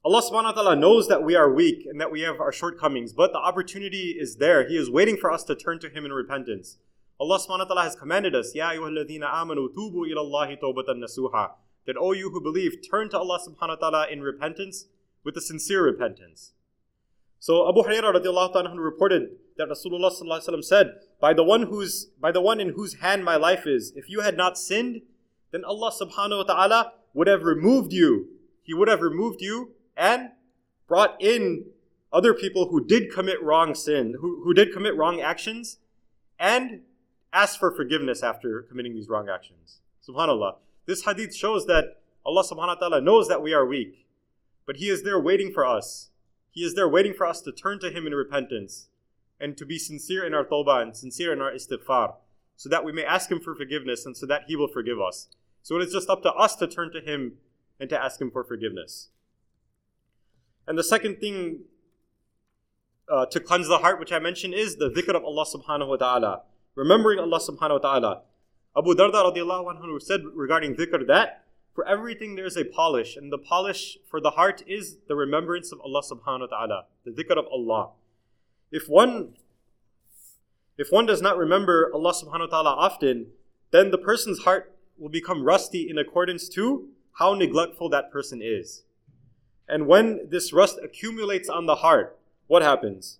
Allah 0.04 0.20
subhanahu 0.20 0.44
wa 0.44 0.52
ta'ala 0.52 0.76
knows 0.76 1.08
that 1.08 1.22
we 1.22 1.34
are 1.34 1.50
weak 1.50 1.86
and 1.86 1.98
that 2.00 2.10
we 2.10 2.20
have 2.20 2.40
our 2.40 2.52
shortcomings, 2.52 3.14
but 3.14 3.32
the 3.32 3.38
opportunity 3.38 4.16
is 4.18 4.36
there. 4.36 4.68
He 4.68 4.76
is 4.76 4.90
waiting 4.90 5.16
for 5.16 5.32
us 5.32 5.44
to 5.44 5.54
turn 5.54 5.78
to 5.80 5.88
Him 5.88 6.04
in 6.04 6.12
repentance. 6.12 6.76
Allah 7.18 7.38
subhanahu 7.38 7.60
wa 7.60 7.64
ta'ala 7.64 7.82
has 7.84 7.96
commanded 7.96 8.34
us, 8.34 8.54
Ya 8.54 8.72
ayyuhalladhina 8.72 9.32
amanu 9.32 9.68
tubu 9.74 10.06
ila 10.06 10.20
Allahi 10.20 10.56
tawbatan 10.56 11.02
nasuha. 11.02 11.52
That, 11.86 11.96
O 11.98 12.12
you 12.12 12.30
who 12.30 12.40
believe, 12.40 12.78
turn 12.88 13.10
to 13.10 13.18
Allah 13.18 13.38
subhanahu 13.38 13.80
wa 13.80 13.90
ta'ala 13.90 14.06
in 14.10 14.22
repentance 14.22 14.86
with 15.22 15.36
a 15.36 15.40
sincere 15.40 15.84
repentance. 15.84 16.52
So 17.38 17.68
Abu 17.68 17.82
Hurairah 17.82 18.14
radiallahu 18.14 18.54
anhu 18.54 18.76
reported 18.76 19.36
that 19.58 19.68
Rasulullah 19.68 20.64
said, 20.64 20.94
by 21.20 21.34
the 21.34 21.44
one 21.44 21.70
by 22.20 22.32
the 22.32 22.40
one 22.40 22.60
in 22.60 22.70
whose 22.70 22.94
hand 22.94 23.24
my 23.24 23.36
life 23.36 23.66
is, 23.66 23.92
if 23.94 24.08
you 24.08 24.20
had 24.20 24.36
not 24.36 24.56
sinned, 24.56 25.02
then 25.52 25.64
Allah 25.64 25.92
subhanahu 25.92 26.38
wa 26.38 26.54
ta'ala 26.54 26.92
would 27.12 27.28
have 27.28 27.42
removed 27.42 27.92
you. 27.92 28.28
He 28.62 28.74
would 28.74 28.88
have 28.88 29.02
removed 29.02 29.40
you 29.40 29.72
and 29.96 30.30
brought 30.88 31.16
in 31.20 31.66
other 32.12 32.32
people 32.32 32.68
who 32.68 32.84
did 32.84 33.12
commit 33.12 33.42
wrong 33.42 33.74
sin, 33.74 34.16
who, 34.20 34.42
who 34.42 34.54
did 34.54 34.72
commit 34.72 34.96
wrong 34.96 35.20
actions, 35.20 35.78
and 36.38 36.80
asked 37.32 37.58
for 37.58 37.70
forgiveness 37.70 38.22
after 38.22 38.62
committing 38.62 38.94
these 38.94 39.08
wrong 39.08 39.28
actions. 39.28 39.80
Subhanallah. 40.08 40.56
This 40.86 41.04
hadith 41.04 41.34
shows 41.34 41.66
that 41.66 42.00
Allah 42.24 42.42
subhanahu 42.42 42.66
wa 42.66 42.74
ta'ala 42.74 43.00
knows 43.00 43.28
that 43.28 43.42
we 43.42 43.52
are 43.52 43.66
weak, 43.66 44.06
but 44.66 44.76
He 44.76 44.88
is 44.88 45.02
there 45.02 45.20
waiting 45.20 45.52
for 45.52 45.64
us 45.64 46.10
he 46.54 46.62
is 46.62 46.74
there 46.74 46.88
waiting 46.88 47.12
for 47.12 47.26
us 47.26 47.40
to 47.42 47.52
turn 47.52 47.80
to 47.80 47.90
Him 47.90 48.06
in 48.06 48.14
repentance 48.14 48.88
and 49.40 49.56
to 49.56 49.66
be 49.66 49.76
sincere 49.76 50.24
in 50.24 50.32
our 50.32 50.44
tawbah 50.44 50.80
and 50.80 50.96
sincere 50.96 51.32
in 51.32 51.42
our 51.42 51.50
istighfar 51.50 52.14
so 52.56 52.68
that 52.68 52.84
we 52.84 52.92
may 52.92 53.04
ask 53.04 53.30
Him 53.30 53.40
for 53.40 53.56
forgiveness 53.56 54.06
and 54.06 54.16
so 54.16 54.24
that 54.26 54.42
He 54.46 54.54
will 54.54 54.68
forgive 54.68 55.00
us. 55.00 55.26
So 55.64 55.76
it 55.76 55.82
is 55.82 55.92
just 55.92 56.08
up 56.08 56.22
to 56.22 56.32
us 56.32 56.54
to 56.56 56.68
turn 56.68 56.92
to 56.92 57.00
Him 57.00 57.38
and 57.80 57.90
to 57.90 58.00
ask 58.00 58.20
Him 58.20 58.30
for 58.30 58.44
forgiveness. 58.44 59.08
And 60.68 60.78
the 60.78 60.84
second 60.84 61.16
thing 61.16 61.62
uh, 63.10 63.26
to 63.26 63.40
cleanse 63.40 63.66
the 63.66 63.78
heart, 63.78 63.98
which 63.98 64.12
I 64.12 64.20
mentioned, 64.20 64.54
is 64.54 64.76
the 64.76 64.88
dhikr 64.88 65.16
of 65.16 65.24
Allah 65.24 65.44
subhanahu 65.44 65.88
wa 65.88 65.96
ta'ala. 65.96 66.42
Remembering 66.76 67.18
Allah 67.18 67.40
subhanahu 67.40 67.82
wa 67.82 67.90
ta'ala. 67.90 68.22
Abu 68.76 68.94
Darda 68.94 69.32
radiallahu 69.32 69.76
anhu 69.76 70.02
said 70.02 70.22
regarding 70.34 70.74
dhikr 70.74 71.06
that 71.06 71.44
for 71.74 71.86
everything 71.86 72.36
there 72.36 72.46
is 72.46 72.56
a 72.56 72.64
polish, 72.64 73.16
and 73.16 73.32
the 73.32 73.38
polish 73.38 73.98
for 74.08 74.20
the 74.20 74.30
heart 74.30 74.62
is 74.66 74.96
the 75.08 75.16
remembrance 75.16 75.72
of 75.72 75.80
Allah 75.80 76.02
subhanahu 76.02 76.40
wa 76.40 76.46
ta'ala, 76.46 76.84
the 77.04 77.10
dhikr 77.10 77.36
of 77.36 77.46
Allah. 77.46 77.90
If 78.70 78.88
one 78.88 79.34
if 80.76 80.88
one 80.90 81.06
does 81.06 81.22
not 81.22 81.36
remember 81.36 81.90
Allah 81.94 82.12
subhanahu 82.12 82.50
wa 82.50 82.62
ta'ala 82.62 82.70
often, 82.70 83.26
then 83.70 83.90
the 83.90 83.98
person's 83.98 84.40
heart 84.40 84.74
will 84.98 85.08
become 85.08 85.44
rusty 85.44 85.88
in 85.88 85.98
accordance 85.98 86.48
to 86.50 86.88
how 87.18 87.34
neglectful 87.34 87.88
that 87.90 88.10
person 88.10 88.40
is. 88.42 88.82
And 89.68 89.86
when 89.86 90.28
this 90.28 90.52
rust 90.52 90.78
accumulates 90.82 91.48
on 91.48 91.66
the 91.66 91.76
heart, 91.76 92.18
what 92.48 92.62
happens? 92.62 93.18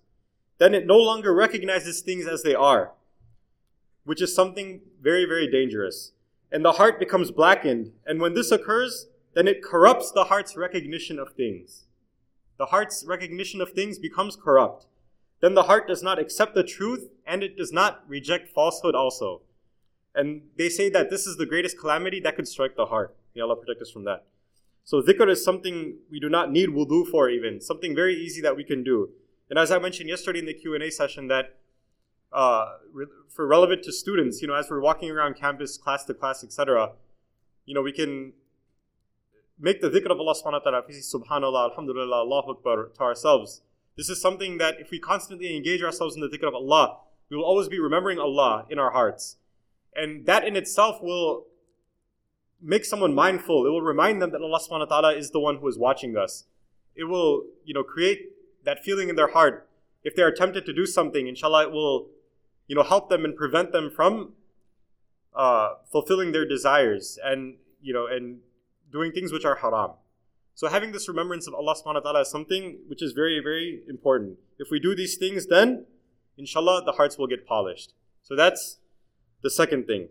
Then 0.57 0.73
it 0.73 0.85
no 0.85 0.97
longer 0.97 1.33
recognizes 1.33 2.01
things 2.01 2.27
as 2.27 2.43
they 2.43 2.55
are, 2.55 2.91
which 4.05 4.21
is 4.21 4.33
something 4.33 4.81
very, 5.01 5.25
very 5.25 5.51
dangerous. 5.51 6.13
And 6.51 6.63
the 6.63 6.73
heart 6.73 6.99
becomes 6.99 7.31
blackened. 7.31 7.91
And 8.05 8.21
when 8.21 8.33
this 8.33 8.51
occurs, 8.51 9.07
then 9.33 9.47
it 9.47 9.63
corrupts 9.63 10.11
the 10.11 10.25
heart's 10.25 10.55
recognition 10.55 11.19
of 11.19 11.33
things. 11.33 11.85
The 12.57 12.67
heart's 12.67 13.03
recognition 13.05 13.59
of 13.59 13.71
things 13.71 13.99
becomes 13.99 14.37
corrupt. 14.37 14.85
Then 15.41 15.55
the 15.55 15.63
heart 15.63 15.87
does 15.87 16.01
not 16.01 16.19
accept 16.19 16.55
the 16.55 16.63
truth 16.63 17.09
and 17.27 17.43
it 17.43 17.57
does 17.57 17.73
not 17.73 18.03
reject 18.07 18.47
falsehood 18.47 18.95
also. 18.95 19.41
And 20.13 20.43
they 20.57 20.69
say 20.69 20.89
that 20.89 21.09
this 21.09 21.27
is 21.27 21.35
the 21.35 21.45
greatest 21.45 21.77
calamity 21.77 22.21
that 22.21 22.37
could 22.37 22.47
strike 22.47 22.77
the 22.77 22.85
heart. 22.85 23.15
May 23.35 23.41
Allah 23.41 23.57
protect 23.57 23.81
us 23.81 23.91
from 23.91 24.05
that. 24.05 24.25
So 24.85 25.01
dhikr 25.01 25.27
is 25.29 25.43
something 25.43 25.97
we 26.09 26.19
do 26.19 26.29
not 26.29 26.51
need 26.51 26.69
wudu 26.69 27.05
for 27.07 27.29
even, 27.29 27.59
something 27.59 27.93
very 27.93 28.15
easy 28.15 28.39
that 28.41 28.55
we 28.55 28.63
can 28.63 28.83
do. 28.83 29.09
And 29.49 29.59
as 29.59 29.71
I 29.71 29.79
mentioned 29.79 30.09
yesterday 30.09 30.39
in 30.39 30.45
the 30.45 30.53
Q&A 30.53 30.89
session 30.89 31.27
that 31.27 31.57
uh, 32.35 32.77
re- 32.91 33.07
for 33.29 33.47
relevant 33.47 33.83
to 33.83 33.91
students, 33.91 34.41
you 34.41 34.47
know, 34.47 34.55
as 34.55 34.69
we're 34.69 34.81
walking 34.81 35.09
around 35.09 35.35
campus, 35.35 35.77
class 35.77 36.03
to 36.05 36.13
class, 36.13 36.43
etc., 36.43 36.91
you 37.65 37.73
know, 37.73 37.81
we 37.81 37.91
can 37.91 38.33
make 39.59 39.81
the 39.81 39.89
dhikr 39.89 40.11
of 40.11 40.19
Allah 40.19 40.35
subhanahu 40.35 40.65
wa 40.65 40.71
ta'ala, 40.71 40.83
subhanallah, 40.89 41.71
alhamdulillah, 41.71 42.17
Allahu 42.17 42.51
Akbar 42.51 42.89
to 42.95 43.01
ourselves. 43.01 43.61
This 43.97 44.09
is 44.09 44.21
something 44.21 44.57
that 44.57 44.75
if 44.79 44.91
we 44.91 44.99
constantly 44.99 45.55
engage 45.55 45.81
ourselves 45.81 46.15
in 46.15 46.21
the 46.21 46.27
dhikr 46.27 46.47
of 46.47 46.53
Allah, 46.53 46.97
we 47.29 47.37
will 47.37 47.45
always 47.45 47.67
be 47.67 47.79
remembering 47.79 48.19
Allah 48.19 48.65
in 48.69 48.77
our 48.77 48.91
hearts. 48.91 49.37
And 49.95 50.25
that 50.25 50.45
in 50.45 50.55
itself 50.55 51.01
will 51.01 51.45
make 52.61 52.83
someone 52.83 53.15
mindful. 53.15 53.65
It 53.65 53.69
will 53.69 53.81
remind 53.81 54.21
them 54.21 54.31
that 54.31 54.41
Allah 54.41 54.59
subhanahu 54.59 54.89
wa 54.89 55.01
ta'ala 55.01 55.15
is 55.15 55.31
the 55.31 55.39
one 55.39 55.57
who 55.57 55.67
is 55.67 55.77
watching 55.77 56.17
us. 56.17 56.45
It 56.95 57.05
will, 57.05 57.43
you 57.63 57.73
know, 57.73 57.83
create 57.83 58.31
that 58.65 58.83
feeling 58.83 59.09
in 59.09 59.15
their 59.15 59.31
heart. 59.31 59.69
If 60.03 60.15
they 60.15 60.21
are 60.21 60.31
tempted 60.31 60.65
to 60.65 60.73
do 60.73 60.85
something, 60.85 61.27
inshallah, 61.27 61.63
it 61.63 61.71
will, 61.71 62.09
you 62.67 62.75
know, 62.75 62.83
help 62.83 63.09
them 63.09 63.25
and 63.25 63.35
prevent 63.35 63.71
them 63.71 63.89
from 63.89 64.33
uh, 65.35 65.73
fulfilling 65.91 66.31
their 66.31 66.47
desires 66.47 67.19
and, 67.23 67.55
you 67.81 67.93
know, 67.93 68.07
and 68.07 68.39
doing 68.91 69.11
things 69.11 69.31
which 69.31 69.45
are 69.45 69.55
haram. 69.55 69.91
So 70.53 70.69
having 70.69 70.93
this 70.93 71.09
remembrance 71.09 71.47
of 71.47 71.53
Allah 71.53 71.75
subhanahu 71.75 71.95
wa 71.95 71.99
ta'ala 71.99 72.21
is 72.21 72.29
something 72.29 72.79
which 72.87 73.03
is 73.03 73.11
very, 73.11 73.41
very 73.43 73.81
important. 73.89 74.37
If 74.57 74.69
we 74.71 74.79
do 74.79 74.95
these 74.95 75.17
things, 75.17 75.47
then 75.47 75.85
inshallah 76.37 76.83
the 76.85 76.93
hearts 76.93 77.17
will 77.17 77.27
get 77.27 77.45
polished. 77.45 77.93
So 78.23 78.35
that's 78.35 78.77
the 79.43 79.49
second 79.49 79.85
thing. 79.85 80.07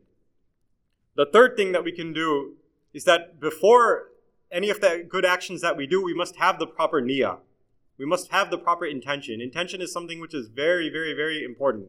The 1.17 1.27
third 1.27 1.57
thing 1.57 1.73
that 1.73 1.83
we 1.83 1.93
can 1.93 2.13
do 2.13 2.55
is 2.93 3.05
that 3.05 3.41
before 3.41 4.09
any 4.53 4.69
of 4.69 4.81
the 4.81 5.05
good 5.09 5.25
actions 5.25 5.63
that 5.63 5.77
we 5.77 5.87
do, 5.87 6.03
we 6.03 6.15
must 6.15 6.37
have 6.37 6.59
the 6.59 6.67
proper 6.67 7.01
niyyah. 7.01 7.39
We 7.97 8.05
must 8.05 8.31
have 8.31 8.51
the 8.51 8.59
proper 8.59 8.85
intention. 8.85 9.41
Intention 9.41 9.81
is 9.81 9.93
something 9.93 10.21
which 10.21 10.35
is 10.35 10.49
very, 10.49 10.91
very, 10.91 11.15
very 11.15 11.43
important 11.45 11.89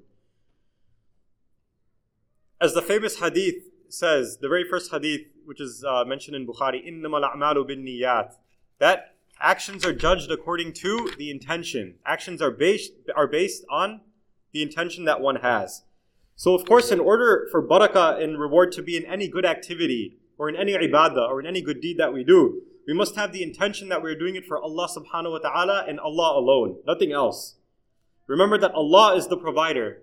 As 2.60 2.74
the 2.74 2.82
famous 2.82 3.18
hadith 3.20 3.64
says, 3.88 4.38
the 4.40 4.48
very 4.48 4.64
first 4.64 4.90
hadith, 4.90 5.26
which 5.44 5.60
is 5.60 5.84
uh, 5.84 6.04
mentioned 6.04 6.36
in 6.36 6.46
Bukhari, 6.46 6.86
إِنَّمَا 6.86 7.34
الْأَعْمَالُ 7.34 7.68
بِالنِّيَّاتِ 7.68 8.34
That 8.78 9.14
actions 9.40 9.84
are 9.84 9.92
judged 9.92 10.30
according 10.30 10.74
to 10.74 11.10
the 11.16 11.30
intention. 11.30 11.94
Actions 12.04 12.42
are 12.42 12.50
based, 12.50 12.92
are 13.16 13.26
based 13.26 13.64
on 13.70 14.02
the 14.52 14.62
intention 14.62 15.04
that 15.04 15.20
one 15.20 15.36
has. 15.36 15.82
So 16.36 16.54
of 16.54 16.64
course, 16.64 16.90
in 16.90 17.00
order 17.00 17.48
for 17.50 17.66
barakah 17.66 18.22
and 18.22 18.38
reward 18.38 18.72
to 18.72 18.82
be 18.82 18.96
in 18.96 19.04
any 19.04 19.28
good 19.28 19.44
activity, 19.44 20.18
or 20.38 20.48
in 20.48 20.56
any 20.56 20.72
ibadah, 20.72 21.28
or 21.28 21.40
in 21.40 21.46
any 21.46 21.60
good 21.60 21.80
deed 21.80 21.98
that 21.98 22.14
we 22.14 22.24
do, 22.24 22.62
we 22.86 22.94
must 22.94 23.14
have 23.14 23.32
the 23.32 23.42
intention 23.42 23.90
that 23.90 24.02
we're 24.02 24.18
doing 24.18 24.36
it 24.36 24.46
for 24.46 24.60
Allah 24.60 24.88
subhanahu 24.88 25.32
wa 25.32 25.38
ta'ala 25.38 25.84
and 25.86 26.00
Allah 26.00 26.38
alone, 26.38 26.78
nothing 26.86 27.12
else. 27.12 27.56
Remember 28.26 28.56
that 28.56 28.72
Allah 28.72 29.16
is 29.16 29.28
the 29.28 29.36
provider. 29.36 30.02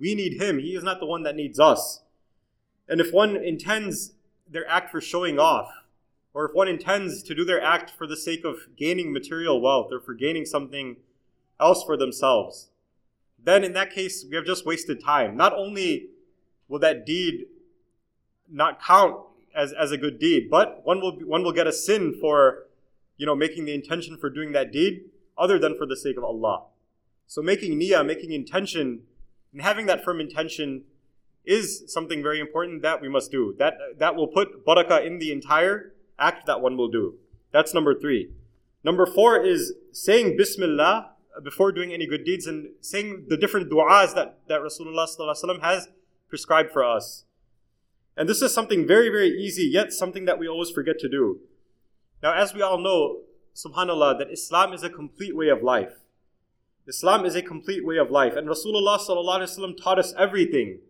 we 0.00 0.14
need 0.14 0.40
Him. 0.40 0.58
He 0.58 0.74
is 0.74 0.82
not 0.82 0.98
the 0.98 1.06
one 1.06 1.22
that 1.24 1.36
needs 1.36 1.60
us. 1.60 2.00
And 2.88 3.00
if 3.00 3.12
one 3.12 3.36
intends 3.36 4.14
their 4.48 4.68
act 4.68 4.90
for 4.90 5.00
showing 5.00 5.38
off, 5.38 5.70
or 6.32 6.46
if 6.46 6.54
one 6.54 6.68
intends 6.68 7.22
to 7.24 7.34
do 7.34 7.44
their 7.44 7.62
act 7.62 7.90
for 7.90 8.06
the 8.06 8.16
sake 8.16 8.44
of 8.44 8.56
gaining 8.76 9.12
material 9.12 9.60
wealth 9.60 9.92
or 9.92 10.00
for 10.00 10.14
gaining 10.14 10.44
something 10.44 10.96
else 11.60 11.84
for 11.84 11.96
themselves, 11.96 12.70
then 13.42 13.64
in 13.64 13.72
that 13.74 13.92
case, 13.92 14.24
we 14.28 14.36
have 14.36 14.44
just 14.44 14.66
wasted 14.66 15.02
time. 15.02 15.36
Not 15.36 15.52
only 15.52 16.08
will 16.68 16.78
that 16.80 17.04
deed 17.04 17.46
not 18.50 18.82
count 18.82 19.16
as, 19.54 19.72
as 19.72 19.92
a 19.92 19.96
good 19.96 20.18
deed, 20.18 20.48
but 20.50 20.84
one 20.84 21.00
will, 21.00 21.18
one 21.20 21.42
will 21.42 21.52
get 21.52 21.66
a 21.66 21.72
sin 21.72 22.16
for, 22.20 22.66
you 23.16 23.26
know, 23.26 23.34
making 23.34 23.64
the 23.64 23.74
intention 23.74 24.16
for 24.16 24.30
doing 24.30 24.52
that 24.52 24.72
deed 24.72 25.04
other 25.36 25.58
than 25.58 25.76
for 25.76 25.86
the 25.86 25.96
sake 25.96 26.16
of 26.16 26.24
Allah. 26.24 26.64
So 27.26 27.42
making 27.42 27.78
niyyah, 27.78 28.04
making 28.04 28.32
intention, 28.32 29.02
and 29.52 29.62
having 29.62 29.86
that 29.86 30.04
firm 30.04 30.20
intention 30.20 30.84
is 31.44 31.84
something 31.86 32.22
very 32.22 32.38
important 32.38 32.82
that 32.82 33.00
we 33.00 33.08
must 33.08 33.30
do. 33.30 33.54
That, 33.58 33.74
that 33.98 34.14
will 34.14 34.28
put 34.28 34.64
barakah 34.66 35.04
in 35.04 35.18
the 35.18 35.32
entire 35.32 35.92
act 36.18 36.46
that 36.46 36.60
one 36.60 36.76
will 36.76 36.88
do. 36.88 37.14
That's 37.52 37.74
number 37.74 37.98
three. 37.98 38.30
Number 38.84 39.06
four 39.06 39.42
is 39.44 39.74
saying 39.92 40.36
Bismillah 40.36 41.12
before 41.42 41.72
doing 41.72 41.92
any 41.92 42.06
good 42.06 42.24
deeds 42.24 42.46
and 42.46 42.70
saying 42.80 43.26
the 43.28 43.36
different 43.36 43.70
du'as 43.70 44.14
that, 44.14 44.38
that 44.48 44.60
Rasulullah 44.60 45.62
has 45.62 45.88
prescribed 46.28 46.72
for 46.72 46.84
us. 46.84 47.24
And 48.16 48.28
this 48.28 48.42
is 48.42 48.52
something 48.52 48.86
very, 48.86 49.08
very 49.08 49.28
easy, 49.28 49.64
yet 49.64 49.92
something 49.92 50.24
that 50.26 50.38
we 50.38 50.46
always 50.46 50.70
forget 50.70 50.98
to 51.00 51.08
do. 51.08 51.40
Now, 52.22 52.34
as 52.34 52.52
we 52.52 52.60
all 52.60 52.78
know, 52.78 53.20
subhanAllah, 53.54 54.18
that 54.18 54.30
Islam 54.30 54.72
is 54.72 54.82
a 54.82 54.90
complete 54.90 55.34
way 55.34 55.48
of 55.48 55.62
life. 55.62 55.99
Islam 56.90 57.24
is 57.24 57.36
a 57.36 57.42
complete 57.42 57.86
way 57.86 57.98
of 57.98 58.10
life. 58.10 58.34
And 58.34 58.48
Rasulullah 58.48 59.76
taught 59.82 59.98
us 59.98 60.12
everything. 60.18 60.80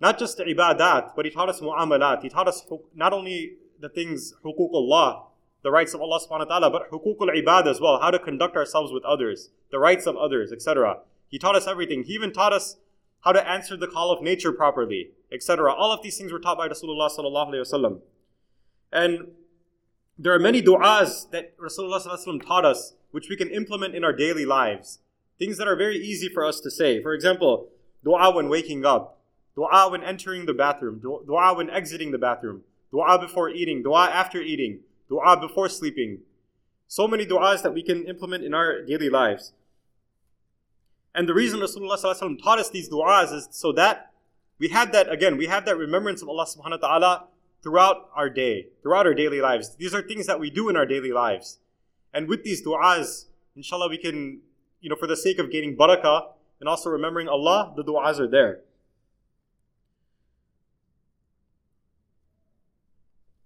Not 0.00 0.18
just 0.18 0.38
ibadat, 0.38 1.12
but 1.14 1.24
he 1.24 1.30
taught 1.30 1.48
us 1.48 1.60
mu'amalat. 1.60 2.22
He 2.22 2.28
taught 2.28 2.48
us 2.48 2.66
not 2.94 3.12
only 3.12 3.54
the 3.80 3.88
things, 3.88 4.34
huququllah, 4.44 5.22
the 5.62 5.70
rights 5.70 5.94
of 5.94 6.00
Allah 6.00 6.18
subhanahu 6.18 6.48
wa 6.48 6.58
ta'ala, 6.58 6.70
but 6.70 6.90
hukukul 6.90 7.30
ibad 7.40 7.68
as 7.68 7.80
well, 7.80 8.00
how 8.00 8.10
to 8.10 8.18
conduct 8.18 8.56
ourselves 8.56 8.92
with 8.92 9.04
others, 9.04 9.50
the 9.70 9.78
rights 9.78 10.06
of 10.08 10.16
others, 10.16 10.50
etc. 10.52 10.98
He 11.28 11.38
taught 11.38 11.54
us 11.54 11.68
everything. 11.68 12.02
He 12.02 12.14
even 12.14 12.32
taught 12.32 12.52
us 12.52 12.78
how 13.20 13.30
to 13.30 13.48
answer 13.48 13.76
the 13.76 13.86
call 13.86 14.10
of 14.10 14.22
nature 14.22 14.52
properly, 14.52 15.10
etc. 15.32 15.72
All 15.72 15.92
of 15.92 16.02
these 16.02 16.18
things 16.18 16.32
were 16.32 16.40
taught 16.40 16.58
by 16.58 16.66
Rasulullah 16.68 17.08
sallallahu 17.16 17.54
wasallam. 17.54 18.00
And 18.90 19.28
there 20.18 20.34
are 20.34 20.40
many 20.40 20.60
du'as 20.60 21.30
that 21.30 21.56
Rasulullah 21.58 22.44
taught 22.44 22.64
us, 22.64 22.94
which 23.12 23.28
we 23.30 23.36
can 23.36 23.50
implement 23.50 23.94
in 23.94 24.02
our 24.02 24.12
daily 24.12 24.44
lives. 24.44 24.98
Things 25.38 25.58
that 25.58 25.68
are 25.68 25.76
very 25.76 25.96
easy 25.96 26.28
for 26.28 26.44
us 26.44 26.60
to 26.60 26.70
say. 26.70 27.02
For 27.02 27.14
example, 27.14 27.68
du'a 28.04 28.34
when 28.34 28.48
waking 28.48 28.84
up, 28.84 29.18
du'a 29.56 29.90
when 29.90 30.02
entering 30.02 30.46
the 30.46 30.54
bathroom, 30.54 31.00
du'a 31.00 31.56
when 31.56 31.70
exiting 31.70 32.10
the 32.10 32.18
bathroom, 32.18 32.62
du'a 32.92 33.20
before 33.20 33.50
eating, 33.50 33.82
du'a 33.82 34.08
after 34.08 34.40
eating, 34.40 34.80
dua 35.08 35.38
before 35.38 35.68
sleeping. 35.68 36.18
So 36.88 37.08
many 37.08 37.26
du'as 37.26 37.62
that 37.62 37.74
we 37.74 37.82
can 37.82 38.04
implement 38.04 38.44
in 38.44 38.54
our 38.54 38.82
daily 38.82 39.10
lives. 39.10 39.52
And 41.14 41.28
the 41.28 41.34
reason 41.34 41.60
Rasulullah 41.60 42.42
taught 42.42 42.58
us 42.58 42.70
these 42.70 42.88
du'as 42.88 43.32
is 43.32 43.48
so 43.50 43.72
that 43.72 44.12
we 44.58 44.68
have 44.68 44.92
that, 44.92 45.10
again, 45.10 45.36
we 45.36 45.46
have 45.46 45.64
that 45.66 45.76
remembrance 45.76 46.22
of 46.22 46.28
Allah 46.28 46.46
subhanahu 46.46 46.80
wa 46.80 46.88
ta'ala 46.88 47.24
throughout 47.62 48.10
our 48.14 48.30
day, 48.30 48.68
throughout 48.82 49.06
our 49.06 49.14
daily 49.14 49.40
lives. 49.40 49.76
These 49.76 49.94
are 49.94 50.02
things 50.02 50.26
that 50.26 50.40
we 50.40 50.50
do 50.50 50.68
in 50.68 50.76
our 50.76 50.86
daily 50.86 51.12
lives. 51.12 51.58
And 52.14 52.28
with 52.28 52.44
these 52.44 52.64
du'as, 52.64 53.26
inshallah, 53.56 53.88
we 53.88 53.98
can, 53.98 54.40
you 54.82 54.90
know, 54.90 54.96
for 54.96 55.06
the 55.06 55.16
sake 55.16 55.38
of 55.38 55.50
gaining 55.50 55.76
barakah 55.76 56.32
and 56.60 56.68
also 56.68 56.90
remembering 56.90 57.28
Allah, 57.28 57.72
the 57.74 57.82
du'as 57.82 58.18
are 58.18 58.28
there. 58.28 58.60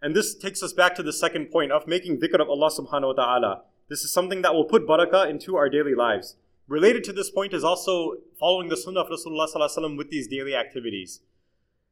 And 0.03 0.15
this 0.15 0.35
takes 0.35 0.63
us 0.63 0.73
back 0.73 0.95
to 0.97 1.03
the 1.03 1.13
second 1.13 1.51
point 1.51 1.73
of 1.73 1.87
making 1.87 2.21
dhikr 2.21 2.41
of 2.41 2.49
Allah 2.49 2.71
subhanahu 2.71 3.17
wa 3.17 3.25
ta'ala. 3.25 3.63
This 3.89 4.03
is 4.03 4.13
something 4.13 4.43
that 4.43 4.55
will 4.55 4.65
put 4.65 4.87
barakah 4.87 5.29
into 5.29 5.57
our 5.57 5.69
daily 5.69 5.95
lives. 5.95 6.37
Related 6.69 7.05
to 7.05 7.13
this 7.13 7.31
point 7.31 7.53
is 7.53 7.63
also 7.63 8.15
following 8.39 8.69
the 8.69 8.77
sunnah 8.77 9.01
of 9.01 9.09
Rasulullah 9.09 9.97
with 9.97 10.11
these 10.11 10.27
daily 10.27 10.55
activities. 10.55 11.21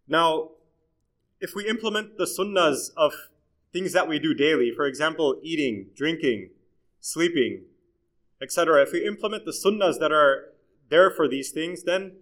Now, 0.09 0.51
if 1.41 1.55
we 1.55 1.69
implement 1.69 2.19
the 2.19 2.25
sunnahs 2.25 2.91
of 2.97 3.13
things 3.73 3.93
that 3.93 4.09
we 4.09 4.19
do 4.19 4.35
daily, 4.35 4.73
for 4.75 4.87
example, 4.87 5.39
eating, 5.43 5.87
drinking, 5.95 6.51
sleeping, 7.01 7.65
etc., 8.41 8.83
if 8.83 8.93
we 8.93 9.07
implement 9.07 9.45
the 9.45 9.53
sunnahs 9.53 9.99
that 9.99 10.13
are 10.13 10.53
there 10.89 11.11
for 11.11 11.29
these 11.29 11.51
things, 11.51 11.85
then 11.85 12.13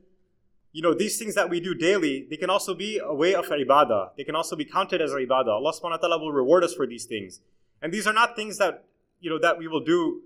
you 0.73 0.81
know, 0.81 0.95
these 0.95 1.19
things 1.19 1.35
that 1.35 1.51
we 1.51 1.61
do 1.61 1.75
daily, 1.75 2.27
they 2.31 2.37
can 2.37 2.49
also 2.49 2.75
be 2.75 2.99
a 2.99 3.15
way 3.15 3.35
of 3.35 3.47
ibadah. 3.47 4.17
They 4.17 4.25
can 4.25 4.35
also 4.35 4.57
be 4.57 4.65
counted 4.65 5.03
as 5.03 5.11
ibadah. 5.11 5.49
Allah 5.49 5.73
subhanahu 5.73 5.91
wa 5.91 5.97
ta'ala 5.99 6.19
will 6.19 6.33
reward 6.33 6.65
us 6.65 6.73
for 6.73 6.87
these 6.87 7.05
things. 7.05 7.41
And 7.83 7.93
these 7.93 8.07
are 8.07 8.13
not 8.13 8.37
things 8.37 8.57
that, 8.57 8.85
you 9.21 9.29
know, 9.29 9.39
that 9.39 9.59
we 9.59 9.69
will 9.69 9.85
do 9.85 10.23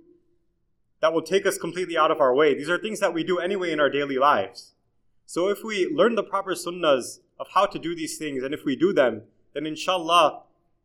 that 1.01 1.12
will 1.12 1.22
take 1.22 1.44
us 1.46 1.59
completely 1.59 1.96
out 1.96 2.11
of 2.11 2.20
our 2.20 2.35
way. 2.35 2.55
These 2.55 2.70
are 2.70 2.79
things 2.79 3.01
that 3.01 3.12
we 3.12 3.22
do 3.22 3.38
anyway 3.38 3.70
in 3.70 3.81
our 3.81 3.90
daily 3.90 4.16
lives. 4.16 4.72
So 5.27 5.49
if 5.49 5.62
we 5.62 5.88
learn 5.88 6.14
the 6.14 6.22
proper 6.22 6.53
sunnahs 6.53 7.18
of 7.38 7.49
how 7.55 7.66
to 7.66 7.79
do 7.79 7.94
these 7.94 8.16
things, 8.16 8.42
and 8.42 8.55
if 8.55 8.64
we 8.64 8.77
do 8.77 8.92
them, 8.92 9.22
then 9.53 9.66
inshallah, 9.66 10.42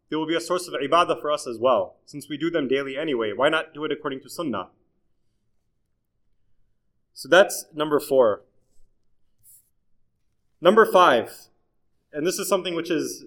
they 0.10 0.18
will 0.18 0.28
be 0.28 0.36
a 0.36 0.42
source 0.42 0.68
of 0.68 0.74
ibadah 0.74 1.22
for 1.22 1.32
us 1.32 1.48
as 1.48 1.58
well. 1.58 1.96
Since 2.06 2.28
we 2.28 2.36
do 2.36 2.50
them 2.50 2.68
daily 2.68 2.98
anyway, 2.98 3.32
why 3.34 3.48
not 3.48 3.74
do 3.74 3.86
it 3.86 3.92
according 3.92 4.22
to 4.22 4.30
sunnah? 4.30 4.70
So 7.14 7.30
that's 7.30 7.66
number 7.74 8.00
four. 8.00 8.42
Number 10.60 10.86
five, 10.86 11.34
and 12.14 12.26
this 12.26 12.38
is 12.38 12.48
something 12.48 12.76
which 12.76 12.92
is 12.92 13.26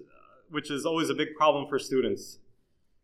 which 0.49 0.71
is 0.71 0.85
always 0.85 1.09
a 1.09 1.13
big 1.13 1.35
problem 1.35 1.67
for 1.67 1.79
students, 1.79 2.39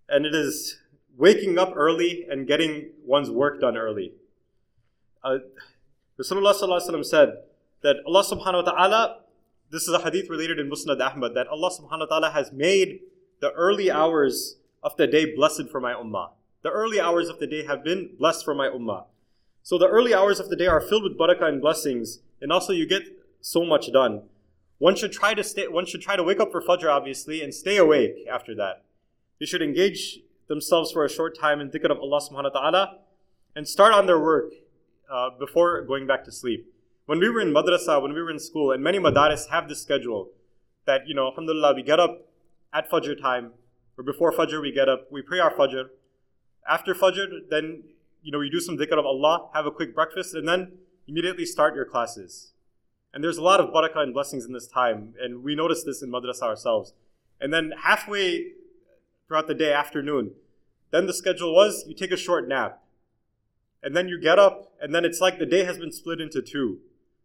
and 0.08 0.26
it 0.26 0.34
is 0.34 0.80
waking 1.18 1.58
up 1.58 1.74
early 1.76 2.26
and 2.30 2.48
getting 2.48 2.92
one's 3.06 3.30
work 3.30 3.60
done 3.60 3.76
early. 3.76 4.14
Uh, 5.24 5.40
Rasulullah 6.20 7.04
said 7.04 7.30
that 7.82 7.98
Allah 8.06 8.24
subhanahu 8.24 8.66
wa 8.66 8.72
ta'ala, 8.72 9.20
this 9.70 9.88
is 9.88 9.94
a 9.94 10.00
hadith 10.00 10.30
related 10.30 10.60
in 10.60 10.70
Musnad 10.70 11.02
Ahmad, 11.02 11.34
that 11.36 11.48
Allah 11.48 11.72
subhanahu 11.72 12.00
wa 12.00 12.06
ta'ala 12.06 12.32
has 12.32 12.52
made 12.52 13.00
the 13.40 13.52
early 13.52 13.92
hours 13.92 14.58
of 14.84 14.96
the 14.98 15.08
day 15.08 15.36
blessed 15.36 15.70
for 15.70 15.82
my 15.82 15.94
ummah. 15.94 16.32
The 16.64 16.70
early 16.70 17.00
hours 17.00 17.28
of 17.28 17.40
the 17.40 17.48
day 17.48 17.66
have 17.66 17.84
been 17.84 18.12
blessed 18.18 18.46
for 18.46 18.54
my 18.54 18.68
ummah. 18.68 19.06
So 19.64 19.78
the 19.78 19.88
early 19.88 20.14
hours 20.14 20.40
of 20.40 20.50
the 20.50 20.56
day 20.56 20.68
are 20.68 20.82
filled 20.82 21.04
with 21.04 21.18
barakah 21.18 21.48
and 21.48 21.62
blessings, 21.62 22.20
and 22.42 22.52
also 22.52 22.74
you 22.74 22.88
get 22.88 23.04
so 23.42 23.64
much 23.64 23.92
done. 23.92 24.24
One 24.80 24.96
should 24.96 25.12
try 25.12 25.36
to 25.36 25.44
stay. 25.44 25.68
One 25.68 25.86
should 25.86 26.02
try 26.02 26.16
to 26.16 26.24
wake 26.24 26.40
up 26.40 26.52
for 26.52 26.62
Fajr, 26.62 26.92
obviously, 26.92 27.44
and 27.44 27.54
stay 27.54 27.78
awake 27.78 28.26
after 28.32 28.56
that. 28.56 28.84
They 29.40 29.46
should 29.46 29.62
engage 29.62 30.20
themselves 30.48 30.92
for 30.92 31.06
a 31.06 31.10
short 31.10 31.38
time 31.38 31.62
in 31.62 31.70
dhikr 31.70 31.92
of 31.92 32.00
Allah 32.00 32.20
Subhanahu 32.22 32.54
wa 32.54 32.62
Taala, 32.62 32.94
and 33.56 33.68
start 33.68 33.94
on 33.94 34.08
their 34.08 34.20
work 34.20 34.52
uh, 35.12 35.30
before 35.38 35.84
going 35.84 36.08
back 36.08 36.24
to 36.26 36.32
sleep. 36.32 36.74
When 37.06 37.20
we 37.20 37.30
were 37.30 37.42
in 37.42 37.54
madrasa, 37.54 38.02
when 38.02 38.14
we 38.14 38.22
were 38.22 38.32
in 38.32 38.40
school, 38.40 38.72
and 38.72 38.84
many 38.84 38.98
madaris 38.98 39.50
have 39.50 39.70
this 39.70 39.82
schedule 39.82 40.30
that 40.86 41.08
you 41.08 41.14
know, 41.14 41.28
Alhamdulillah, 41.28 41.76
we 41.76 41.84
get 41.84 42.00
up 42.00 42.28
at 42.74 42.90
Fajr 42.90 43.22
time, 43.22 43.52
or 43.98 44.04
before 44.04 44.32
Fajr 44.32 44.62
we 44.62 44.72
get 44.72 44.90
up, 44.90 45.12
we 45.12 45.22
pray 45.22 45.40
our 45.40 45.54
Fajr. 45.54 45.90
After 46.68 46.96
Fajr, 46.96 47.28
then 47.50 47.84
you 48.22 48.32
know 48.32 48.42
you 48.42 48.52
do 48.52 48.60
some 48.60 48.78
dhikr 48.78 48.98
of 48.98 49.06
Allah, 49.06 49.50
have 49.54 49.66
a 49.66 49.72
quick 49.72 49.96
breakfast, 49.96 50.34
and 50.34 50.48
then 50.48 50.74
immediately 51.08 51.46
start 51.46 51.76
your 51.76 51.86
classes. 51.86 52.52
And 53.14 53.24
there's 53.24 53.38
a 53.38 53.44
lot 53.44 53.60
of 53.60 53.70
barakah 53.70 54.04
and 54.04 54.14
blessings 54.14 54.46
in 54.46 54.54
this 54.54 54.68
time, 54.68 55.14
and 55.22 55.44
we 55.44 55.56
notice 55.56 55.84
this 55.84 56.02
in 56.02 56.10
madrasa 56.10 56.44
ourselves. 56.44 56.94
And 57.40 57.54
then 57.54 57.74
halfway 57.84 58.54
throughout 59.28 59.48
the 59.48 59.54
day, 59.54 59.74
afternoon, 59.74 60.32
then 60.92 61.08
the 61.08 61.14
schedule 61.14 61.54
was 61.54 61.86
you 61.88 61.96
take 61.96 62.12
a 62.12 62.18
short 62.18 62.48
nap. 62.48 62.82
And 63.84 63.96
then 63.96 64.08
you 64.08 64.20
get 64.20 64.38
up, 64.38 64.74
and 64.80 64.94
then 64.94 65.04
it's 65.04 65.20
like 65.20 65.40
the 65.40 65.46
day 65.46 65.64
has 65.64 65.80
been 65.80 65.92
split 65.92 66.22
into 66.22 66.42
two. 66.42 66.80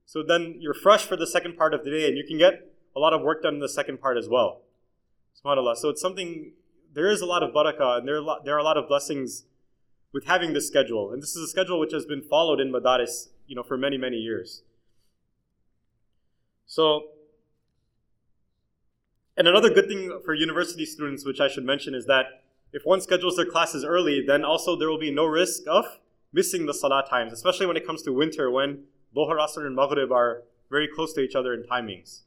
So 0.07 0.23
then 0.23 0.57
you're 0.59 0.73
fresh 0.73 1.05
for 1.05 1.17
the 1.17 1.27
second 1.27 1.57
part 1.57 1.75
of 1.75 1.85
the 1.85 1.91
day, 1.91 2.09
and 2.09 2.17
you 2.17 2.25
can 2.27 2.39
get 2.39 2.73
a 2.95 3.01
lot 3.01 3.13
of 3.13 3.21
work 3.21 3.43
done 3.43 3.55
in 3.55 3.61
the 3.61 3.69
second 3.69 4.01
part 4.01 4.17
as 4.17 4.29
well. 4.29 4.63
SubhanAllah. 5.45 5.77
So 5.77 5.91
it's 5.91 6.01
something, 6.01 6.53
there 6.95 7.09
is 7.09 7.21
a 7.21 7.27
lot 7.27 7.43
of 7.43 7.53
barakah, 7.53 7.99
and 7.99 8.09
there 8.09 8.17
are, 8.17 8.23
lot, 8.23 8.45
there 8.45 8.55
are 8.55 8.59
a 8.59 8.65
lot 8.65 8.79
of 8.79 8.89
blessings 8.89 9.45
with 10.13 10.25
having 10.27 10.53
this 10.53 10.67
schedule. 10.67 11.13
And 11.13 11.23
this 11.23 11.37
is 11.37 11.43
a 11.43 11.49
schedule 11.49 11.79
which 11.79 11.93
has 11.93 12.07
been 12.07 12.23
followed 12.23 12.61
in 12.61 12.73
Madaris, 12.73 13.29
you 13.47 13.55
know, 13.57 13.63
for 13.63 13.77
many, 13.77 13.99
many 13.99 14.17
years. 14.17 14.63
So, 16.67 17.09
and 19.37 19.47
another 19.47 19.71
good 19.71 19.89
thing 19.89 20.21
for 20.25 20.35
university 20.35 20.87
students, 20.87 21.25
which 21.25 21.41
I 21.41 21.49
should 21.49 21.65
mention, 21.65 21.95
is 21.95 22.07
that 22.07 22.43
if 22.73 22.85
one 22.85 23.01
schedules 23.01 23.37
their 23.37 23.47
classes 23.47 23.85
early, 23.85 24.25
then 24.27 24.45
also 24.45 24.77
there 24.77 24.89
will 24.89 24.99
be 24.99 25.11
no 25.11 25.25
risk 25.25 25.63
of 25.69 26.01
missing 26.33 26.67
the 26.67 26.75
salah 26.75 27.05
times, 27.09 27.33
especially 27.33 27.67
when 27.67 27.77
it 27.77 27.87
comes 27.87 28.03
to 28.03 28.13
winter 28.13 28.51
when 28.51 28.85
Dhuhr, 29.17 29.39
Asr, 29.39 29.67
and 29.67 29.77
Maghrib 29.77 30.13
are 30.13 30.43
very 30.71 30.89
close 30.89 31.13
to 31.15 31.21
each 31.21 31.35
other 31.35 31.55
in 31.55 31.63
timings. 31.63 32.23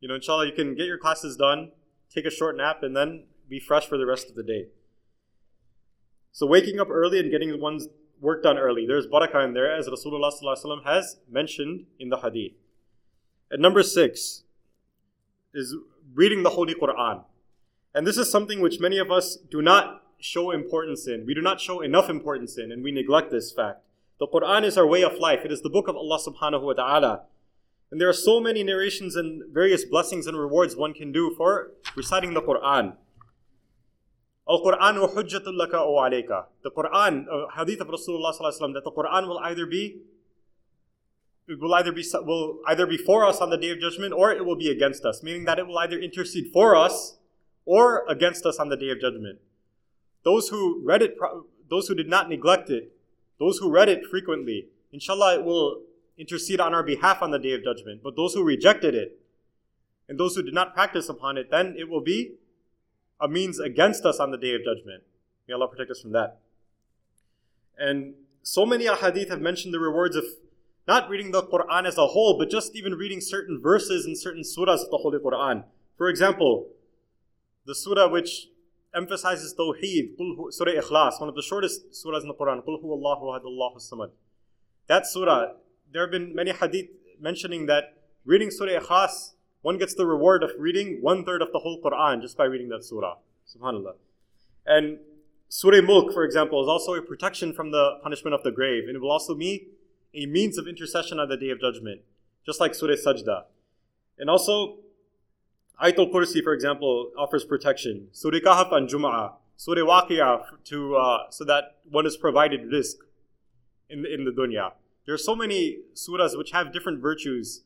You 0.00 0.08
know, 0.08 0.14
inshallah, 0.14 0.46
you 0.46 0.52
can 0.52 0.74
get 0.74 0.86
your 0.86 0.98
classes 0.98 1.36
done, 1.36 1.72
take 2.12 2.26
a 2.26 2.30
short 2.30 2.56
nap, 2.56 2.82
and 2.82 2.96
then 2.96 3.24
be 3.48 3.60
fresh 3.60 3.86
for 3.86 3.96
the 3.96 4.06
rest 4.06 4.28
of 4.28 4.34
the 4.34 4.42
day. 4.42 4.66
So, 6.32 6.46
waking 6.46 6.78
up 6.80 6.88
early 6.90 7.18
and 7.18 7.30
getting 7.30 7.60
one's 7.60 7.88
work 8.20 8.42
done 8.42 8.58
early, 8.58 8.86
there's 8.86 9.06
barakah 9.06 9.44
in 9.44 9.54
there, 9.54 9.74
as 9.74 9.88
Rasulullah 9.88 10.84
has 10.84 11.16
mentioned 11.30 11.86
in 11.98 12.08
the 12.08 12.18
hadith. 12.18 12.52
And 13.50 13.62
number 13.62 13.82
six 13.82 14.44
is 15.54 15.74
reading 16.14 16.42
the 16.42 16.50
Holy 16.50 16.74
Quran. 16.74 17.24
And 17.94 18.06
this 18.06 18.18
is 18.18 18.30
something 18.30 18.60
which 18.60 18.80
many 18.80 18.98
of 18.98 19.10
us 19.10 19.36
do 19.50 19.62
not 19.62 20.02
show 20.20 20.50
importance 20.50 21.06
in. 21.06 21.24
We 21.26 21.34
do 21.34 21.40
not 21.40 21.60
show 21.60 21.80
enough 21.80 22.10
importance 22.10 22.58
in, 22.58 22.70
and 22.70 22.82
we 22.82 22.92
neglect 22.92 23.30
this 23.30 23.52
fact. 23.52 23.80
The 24.20 24.26
Quran 24.26 24.64
is 24.64 24.76
our 24.76 24.86
way 24.86 25.02
of 25.02 25.18
life. 25.18 25.40
It 25.44 25.52
is 25.52 25.62
the 25.62 25.70
book 25.70 25.88
of 25.88 25.96
Allah 25.96 26.18
subhanahu 26.18 26.62
wa 26.62 26.72
ta'ala. 26.72 27.22
And 27.90 28.00
there 28.00 28.08
are 28.08 28.14
so 28.14 28.40
many 28.40 28.62
narrations 28.62 29.16
and 29.16 29.42
various 29.52 29.84
blessings 29.84 30.26
and 30.26 30.36
rewards 30.36 30.76
one 30.76 30.92
can 30.92 31.12
do 31.12 31.34
for 31.36 31.70
reciting 31.96 32.34
the 32.34 32.42
Quran. 32.42 32.96
Al-Quran 34.48 34.96
laka 34.96 35.74
o 35.74 35.96
alayka. 35.96 36.46
The 36.62 36.70
Quran, 36.70 37.26
uh, 37.30 37.48
hadith 37.54 37.80
of 37.80 37.88
Rasulullah 37.88 38.32
sallallahu 38.34 38.74
that 38.74 38.84
the 38.84 38.92
Quran 38.92 39.28
will 39.28 39.38
either 39.40 39.66
be 39.66 40.00
will 41.48 41.74
either 41.74 41.92
be 41.92 42.04
will 42.24 42.60
either 42.66 42.86
be 42.86 42.96
for 42.96 43.24
us 43.24 43.40
on 43.40 43.50
the 43.50 43.56
day 43.56 43.70
of 43.70 43.80
judgment 43.80 44.12
or 44.12 44.32
it 44.32 44.44
will 44.44 44.56
be 44.56 44.70
against 44.70 45.04
us, 45.04 45.22
meaning 45.22 45.44
that 45.44 45.58
it 45.58 45.66
will 45.66 45.78
either 45.78 45.98
intercede 45.98 46.50
for 46.52 46.76
us 46.76 47.18
or 47.64 48.04
against 48.08 48.46
us 48.46 48.58
on 48.58 48.68
the 48.68 48.76
day 48.76 48.90
of 48.90 49.00
judgment. 49.00 49.38
Those 50.24 50.48
who 50.48 50.82
read 50.84 51.02
it, 51.02 51.16
those 51.68 51.88
who 51.88 51.94
did 51.94 52.08
not 52.08 52.28
neglect 52.28 52.70
it, 52.70 52.92
those 53.38 53.58
who 53.58 53.70
read 53.70 53.88
it 53.88 54.04
frequently, 54.10 54.68
inshallah, 54.92 55.36
it 55.36 55.44
will 55.44 55.82
intercede 56.16 56.60
on 56.60 56.74
our 56.74 56.82
behalf 56.82 57.22
on 57.22 57.30
the 57.30 57.38
day 57.38 57.52
of 57.52 57.62
judgment. 57.62 58.02
But 58.02 58.16
those 58.16 58.34
who 58.34 58.42
rejected 58.42 58.94
it 58.94 59.18
and 60.08 60.18
those 60.18 60.34
who 60.34 60.42
did 60.42 60.54
not 60.54 60.74
practice 60.74 61.08
upon 61.08 61.36
it, 61.36 61.50
then 61.50 61.76
it 61.78 61.88
will 61.88 62.00
be 62.00 62.32
a 63.20 63.28
means 63.28 63.58
against 63.58 64.04
us 64.04 64.18
on 64.18 64.30
the 64.30 64.38
day 64.38 64.54
of 64.54 64.62
judgment. 64.64 65.02
May 65.46 65.54
Allah 65.54 65.68
protect 65.68 65.90
us 65.90 66.00
from 66.00 66.12
that. 66.12 66.38
And 67.78 68.14
so 68.42 68.66
many 68.66 68.86
ahadith 68.86 69.30
have 69.30 69.40
mentioned 69.40 69.74
the 69.74 69.80
rewards 69.80 70.16
of 70.16 70.24
not 70.86 71.08
reading 71.08 71.32
the 71.32 71.42
Quran 71.42 71.86
as 71.86 71.98
a 71.98 72.06
whole, 72.06 72.38
but 72.38 72.50
just 72.50 72.74
even 72.74 72.94
reading 72.94 73.20
certain 73.20 73.60
verses 73.60 74.06
and 74.06 74.16
certain 74.16 74.42
surahs 74.42 74.84
of 74.84 74.90
the 74.90 74.98
Holy 74.98 75.18
Quran. 75.18 75.64
For 75.96 76.08
example, 76.08 76.68
the 77.66 77.74
surah 77.74 78.08
which 78.08 78.48
emphasizes 78.94 79.54
Tawheed, 79.54 80.16
Surah 80.50 80.72
Ikhlas, 80.72 81.20
one 81.20 81.28
of 81.28 81.34
the 81.34 81.42
shortest 81.42 81.90
surahs 81.92 82.22
in 82.22 82.28
the 82.28 82.34
Quran, 82.34 82.64
Qul 82.64 82.82
Allahu 82.82 83.28
Allahu 83.28 83.78
samad. 83.78 84.10
That 84.86 85.06
surah, 85.06 85.52
there 85.92 86.02
have 86.02 86.10
been 86.10 86.34
many 86.34 86.52
hadith 86.52 86.88
mentioning 87.20 87.66
that 87.66 87.98
reading 88.24 88.50
Surah 88.50 88.80
Ikhlas, 88.80 89.32
one 89.62 89.78
gets 89.78 89.94
the 89.94 90.06
reward 90.06 90.42
of 90.42 90.50
reading 90.58 90.98
one 91.00 91.24
third 91.24 91.42
of 91.42 91.52
the 91.52 91.60
whole 91.60 91.80
Quran 91.82 92.20
just 92.20 92.36
by 92.36 92.44
reading 92.44 92.68
that 92.68 92.84
surah. 92.84 93.16
Subhanallah. 93.46 93.94
And 94.66 94.98
Surah 95.48 95.80
Mulk, 95.80 96.12
for 96.12 96.24
example, 96.24 96.62
is 96.62 96.68
also 96.68 96.94
a 96.94 97.02
protection 97.02 97.52
from 97.52 97.70
the 97.70 97.98
punishment 98.02 98.34
of 98.34 98.42
the 98.42 98.50
grave, 98.50 98.84
and 98.86 98.94
it 98.94 99.00
will 99.00 99.10
also 99.10 99.34
be 99.34 99.68
a 100.14 100.26
means 100.26 100.58
of 100.58 100.68
intercession 100.68 101.18
on 101.18 101.28
the 101.28 101.36
day 101.36 101.50
of 101.50 101.60
judgment, 101.60 102.02
just 102.44 102.60
like 102.60 102.74
Surah 102.74 102.94
Sajda. 102.94 103.44
And 104.18 104.28
also, 104.28 104.76
Ayatul 105.82 106.12
Kursi, 106.12 106.42
for 106.42 106.52
example, 106.52 107.10
offers 107.16 107.44
protection. 107.44 108.08
Surah 108.12 108.40
Kahf 108.40 108.72
and 108.72 108.88
Jum'ah. 108.88 109.32
Surah 109.56 109.82
Waqiyah 109.82 110.42
to, 110.64 110.96
uh, 110.96 111.30
so 111.30 111.44
that 111.44 111.78
one 111.90 112.06
is 112.06 112.16
provided 112.16 112.70
rizq 112.70 112.96
in 113.88 114.02
the, 114.02 114.12
in 114.12 114.24
the 114.24 114.30
dunya. 114.30 114.72
There 115.06 115.14
are 115.14 115.18
so 115.18 115.34
many 115.34 115.78
surahs 115.94 116.36
which 116.36 116.50
have 116.50 116.72
different 116.72 117.00
virtues 117.00 117.62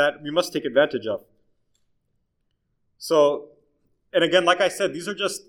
that 0.00 0.22
we 0.22 0.30
must 0.30 0.52
take 0.52 0.64
advantage 0.64 1.06
of. 1.06 1.20
So, 2.98 3.48
and 4.12 4.24
again, 4.24 4.44
like 4.44 4.60
I 4.60 4.68
said, 4.68 4.92
these 4.92 5.08
are 5.08 5.14
just 5.14 5.42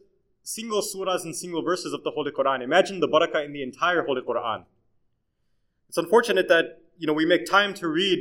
single 0.43 0.81
surahs 0.81 1.23
and 1.23 1.35
single 1.35 1.61
verses 1.61 1.93
of 1.93 2.03
the 2.03 2.11
Holy 2.11 2.31
Quran. 2.31 2.61
Imagine 2.61 2.99
the 2.99 3.07
barakah 3.07 3.45
in 3.45 3.53
the 3.53 3.63
entire 3.63 4.03
Holy 4.05 4.21
Quran. 4.21 4.65
It's 5.89 5.97
unfortunate 5.97 6.47
that 6.47 6.81
you 6.97 7.07
know 7.07 7.13
we 7.13 7.25
make 7.25 7.45
time 7.45 7.73
to 7.75 7.87
read 7.87 8.19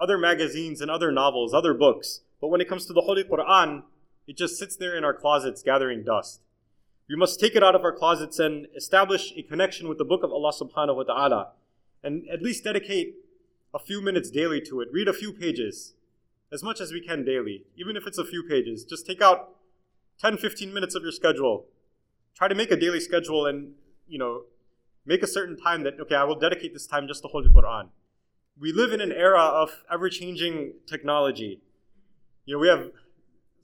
other 0.00 0.18
magazines 0.18 0.80
and 0.80 0.90
other 0.90 1.10
novels, 1.12 1.54
other 1.54 1.74
books, 1.74 2.20
but 2.40 2.48
when 2.48 2.60
it 2.60 2.68
comes 2.68 2.86
to 2.86 2.92
the 2.92 3.02
Holy 3.02 3.24
Quran, 3.24 3.82
it 4.26 4.36
just 4.36 4.58
sits 4.58 4.76
there 4.76 4.96
in 4.96 5.04
our 5.04 5.14
closets 5.14 5.62
gathering 5.62 6.04
dust. 6.04 6.40
We 7.08 7.16
must 7.16 7.40
take 7.40 7.56
it 7.56 7.64
out 7.64 7.74
of 7.74 7.84
our 7.84 7.92
closets 7.92 8.38
and 8.38 8.66
establish 8.76 9.32
a 9.36 9.42
connection 9.42 9.88
with 9.88 9.98
the 9.98 10.04
book 10.04 10.22
of 10.22 10.30
Allah 10.30 10.52
subhanahu 10.52 10.96
wa 10.96 11.04
ta'ala 11.04 11.52
and 12.02 12.28
at 12.28 12.42
least 12.42 12.64
dedicate 12.64 13.14
a 13.74 13.78
few 13.78 14.00
minutes 14.00 14.30
daily 14.30 14.60
to 14.62 14.80
it. 14.80 14.88
Read 14.92 15.08
a 15.08 15.12
few 15.12 15.32
pages, 15.32 15.94
as 16.52 16.62
much 16.62 16.80
as 16.80 16.92
we 16.92 17.00
can 17.00 17.24
daily, 17.24 17.64
even 17.76 17.96
if 17.96 18.06
it's 18.06 18.18
a 18.18 18.24
few 18.24 18.42
pages. 18.42 18.84
Just 18.84 19.06
take 19.06 19.20
out 19.20 19.56
10, 20.20 20.38
15 20.38 20.72
minutes 20.72 20.94
of 20.94 21.02
your 21.02 21.12
schedule. 21.12 21.66
Try 22.34 22.48
to 22.48 22.54
make 22.54 22.70
a 22.70 22.76
daily 22.76 23.00
schedule 23.00 23.46
and, 23.46 23.74
you 24.06 24.18
know, 24.18 24.42
Make 25.08 25.22
a 25.22 25.26
certain 25.26 25.56
time 25.56 25.84
that, 25.84 25.98
okay, 25.98 26.14
I 26.14 26.24
will 26.24 26.38
dedicate 26.38 26.74
this 26.74 26.86
time 26.86 27.08
just 27.08 27.22
to 27.22 27.28
the 27.32 27.48
Quran. 27.48 27.88
We 28.60 28.72
live 28.72 28.92
in 28.92 29.00
an 29.00 29.10
era 29.10 29.40
of 29.40 29.82
ever 29.90 30.10
changing 30.10 30.74
technology. 30.86 31.62
You 32.44 32.54
know, 32.54 32.58
we 32.58 32.68
have, 32.68 32.90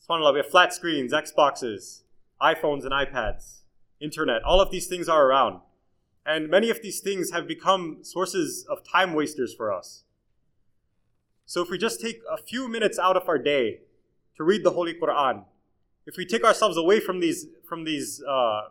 subhanAllah, 0.08 0.32
we 0.32 0.38
have 0.38 0.46
flat 0.46 0.72
screens, 0.72 1.12
Xboxes, 1.12 2.04
iPhones, 2.40 2.84
and 2.84 2.92
iPads, 2.92 3.60
internet. 4.00 4.42
All 4.42 4.58
of 4.58 4.70
these 4.70 4.86
things 4.86 5.06
are 5.06 5.26
around. 5.26 5.60
And 6.25 6.49
many 6.49 6.69
of 6.69 6.81
these 6.81 6.99
things 6.99 7.31
have 7.31 7.47
become 7.47 7.99
sources 8.03 8.65
of 8.69 8.83
time 8.83 9.13
wasters 9.13 9.53
for 9.53 9.73
us. 9.73 10.03
So 11.45 11.61
if 11.63 11.69
we 11.69 11.77
just 11.79 11.99
take 11.99 12.21
a 12.31 12.37
few 12.37 12.67
minutes 12.67 12.99
out 12.99 13.17
of 13.17 13.27
our 13.27 13.39
day 13.39 13.79
to 14.37 14.43
read 14.43 14.63
the 14.63 14.71
Holy 14.71 14.93
Quran, 14.93 15.45
if 16.05 16.17
we 16.17 16.25
take 16.25 16.43
ourselves 16.43 16.77
away 16.77 16.99
from 16.99 17.19
these 17.19 17.47
from 17.67 17.83
these 17.83 18.21
uh, 18.21 18.61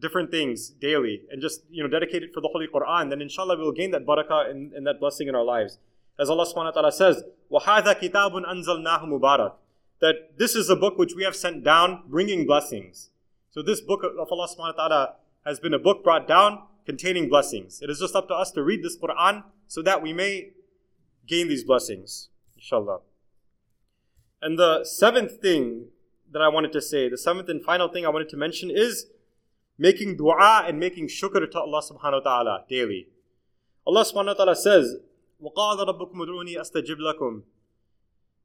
different 0.00 0.30
things 0.30 0.68
daily 0.68 1.22
and 1.30 1.42
just 1.42 1.62
you 1.70 1.82
know 1.82 1.88
dedicate 1.88 2.22
it 2.22 2.32
for 2.32 2.40
the 2.40 2.48
Holy 2.48 2.68
Quran, 2.68 3.10
then 3.10 3.20
inshallah 3.20 3.56
we 3.56 3.64
will 3.64 3.72
gain 3.72 3.90
that 3.90 4.06
barakah 4.06 4.50
and, 4.50 4.72
and 4.72 4.86
that 4.86 5.00
blessing 5.00 5.26
in 5.28 5.34
our 5.34 5.44
lives. 5.44 5.78
As 6.18 6.30
Allah 6.30 6.46
subhanahu 6.46 6.66
wa 6.66 6.70
ta'ala 6.70 6.92
says, 6.92 7.24
وَهَذَا 7.50 8.00
كِتَابٌ 8.00 8.44
أَنزَلْنَاهُ 8.46 9.02
مُبَارَكٌ 9.02 9.52
That 10.00 10.38
this 10.38 10.54
is 10.54 10.70
a 10.70 10.76
book 10.76 10.96
which 10.96 11.14
we 11.16 11.24
have 11.24 11.34
sent 11.34 11.64
down 11.64 12.04
bringing 12.06 12.46
blessings. 12.46 13.10
So 13.50 13.62
this 13.62 13.80
book 13.80 14.02
of 14.04 14.28
Allah 14.30 14.48
subhanahu 14.48 14.78
wa 14.78 14.88
ta'ala 14.88 15.14
has 15.44 15.60
been 15.60 15.74
a 15.74 15.78
book 15.78 16.02
brought 16.02 16.26
down 16.26 16.62
containing 16.86 17.28
blessings. 17.28 17.80
It 17.82 17.90
is 17.90 17.98
just 17.98 18.14
up 18.14 18.28
to 18.28 18.34
us 18.34 18.50
to 18.52 18.62
read 18.62 18.82
this 18.82 18.96
Quran 18.96 19.44
so 19.66 19.82
that 19.82 20.02
we 20.02 20.12
may 20.12 20.50
gain 21.26 21.48
these 21.48 21.64
blessings. 21.64 22.28
Inshallah. 22.56 23.00
And 24.42 24.58
the 24.58 24.84
seventh 24.84 25.40
thing 25.40 25.86
that 26.30 26.42
I 26.42 26.48
wanted 26.48 26.72
to 26.72 26.82
say, 26.82 27.08
the 27.08 27.18
seventh 27.18 27.48
and 27.48 27.62
final 27.62 27.88
thing 27.88 28.04
I 28.04 28.10
wanted 28.10 28.28
to 28.30 28.36
mention 28.36 28.70
is 28.70 29.06
making 29.78 30.16
dua 30.16 30.64
and 30.66 30.78
making 30.78 31.08
shukr 31.08 31.50
to 31.50 31.60
Allah 31.60 31.82
subhanahu 31.82 32.24
wa 32.24 32.30
ta'ala 32.30 32.64
daily. 32.68 33.08
Allah 33.86 34.04
subhanahu 34.04 34.26
wa 34.26 34.34
ta'ala 34.34 34.56
says, 34.56 34.96
وقال 35.40 35.88
ربكم 35.88 36.22
ادعوني 36.22 36.60
استجب 36.60 36.98
لكم 37.00 37.42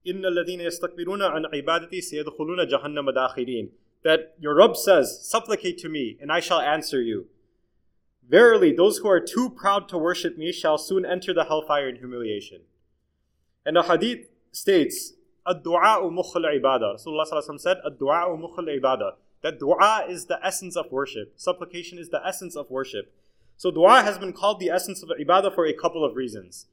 إن 0.07 0.25
الذين 0.25 0.61
يستكبرون 0.61 1.21
عن 1.21 1.45
عبادتي 1.45 2.01
سيدخلون 2.01 2.67
جهنم 2.67 3.09
داخلين 3.09 3.71
that 4.04 4.34
your 4.38 4.54
Rabb 4.54 4.76
says, 4.76 5.26
Supplicate 5.28 5.78
to 5.78 5.88
me, 5.88 6.16
and 6.20 6.30
I 6.30 6.40
shall 6.40 6.60
answer 6.60 7.02
you. 7.02 7.26
Verily, 8.28 8.72
those 8.72 8.98
who 8.98 9.08
are 9.08 9.20
too 9.20 9.50
proud 9.50 9.88
to 9.88 9.98
worship 9.98 10.38
me 10.38 10.52
shall 10.52 10.78
soon 10.78 11.04
enter 11.04 11.34
the 11.34 11.44
hellfire 11.44 11.88
in 11.88 11.96
humiliation. 11.96 12.62
And 13.66 13.76
the 13.76 13.82
hadith 13.82 14.28
states, 14.52 15.14
Ad-du'a'u 15.46 16.10
mukhul 16.10 16.44
ibadah. 16.44 16.96
Rasulullah 16.96 17.60
said, 17.60 17.78
Ad-du'a'u 17.84 18.38
mukhul 18.38 18.80
ibadah. 18.80 19.12
That 19.42 19.58
dua 19.58 20.06
is 20.08 20.24
the 20.24 20.38
essence 20.42 20.74
of 20.74 20.90
worship. 20.90 21.34
Supplication 21.36 21.98
is 21.98 22.08
the 22.08 22.26
essence 22.26 22.56
of 22.56 22.70
worship. 22.70 23.12
So 23.58 23.70
dua 23.70 24.00
has 24.02 24.16
been 24.16 24.32
called 24.32 24.58
the 24.58 24.70
essence 24.70 25.02
of 25.02 25.10
ibadah 25.10 25.54
for 25.54 25.66
a 25.66 25.74
couple 25.74 26.02
of 26.02 26.16
reasons. 26.16 26.64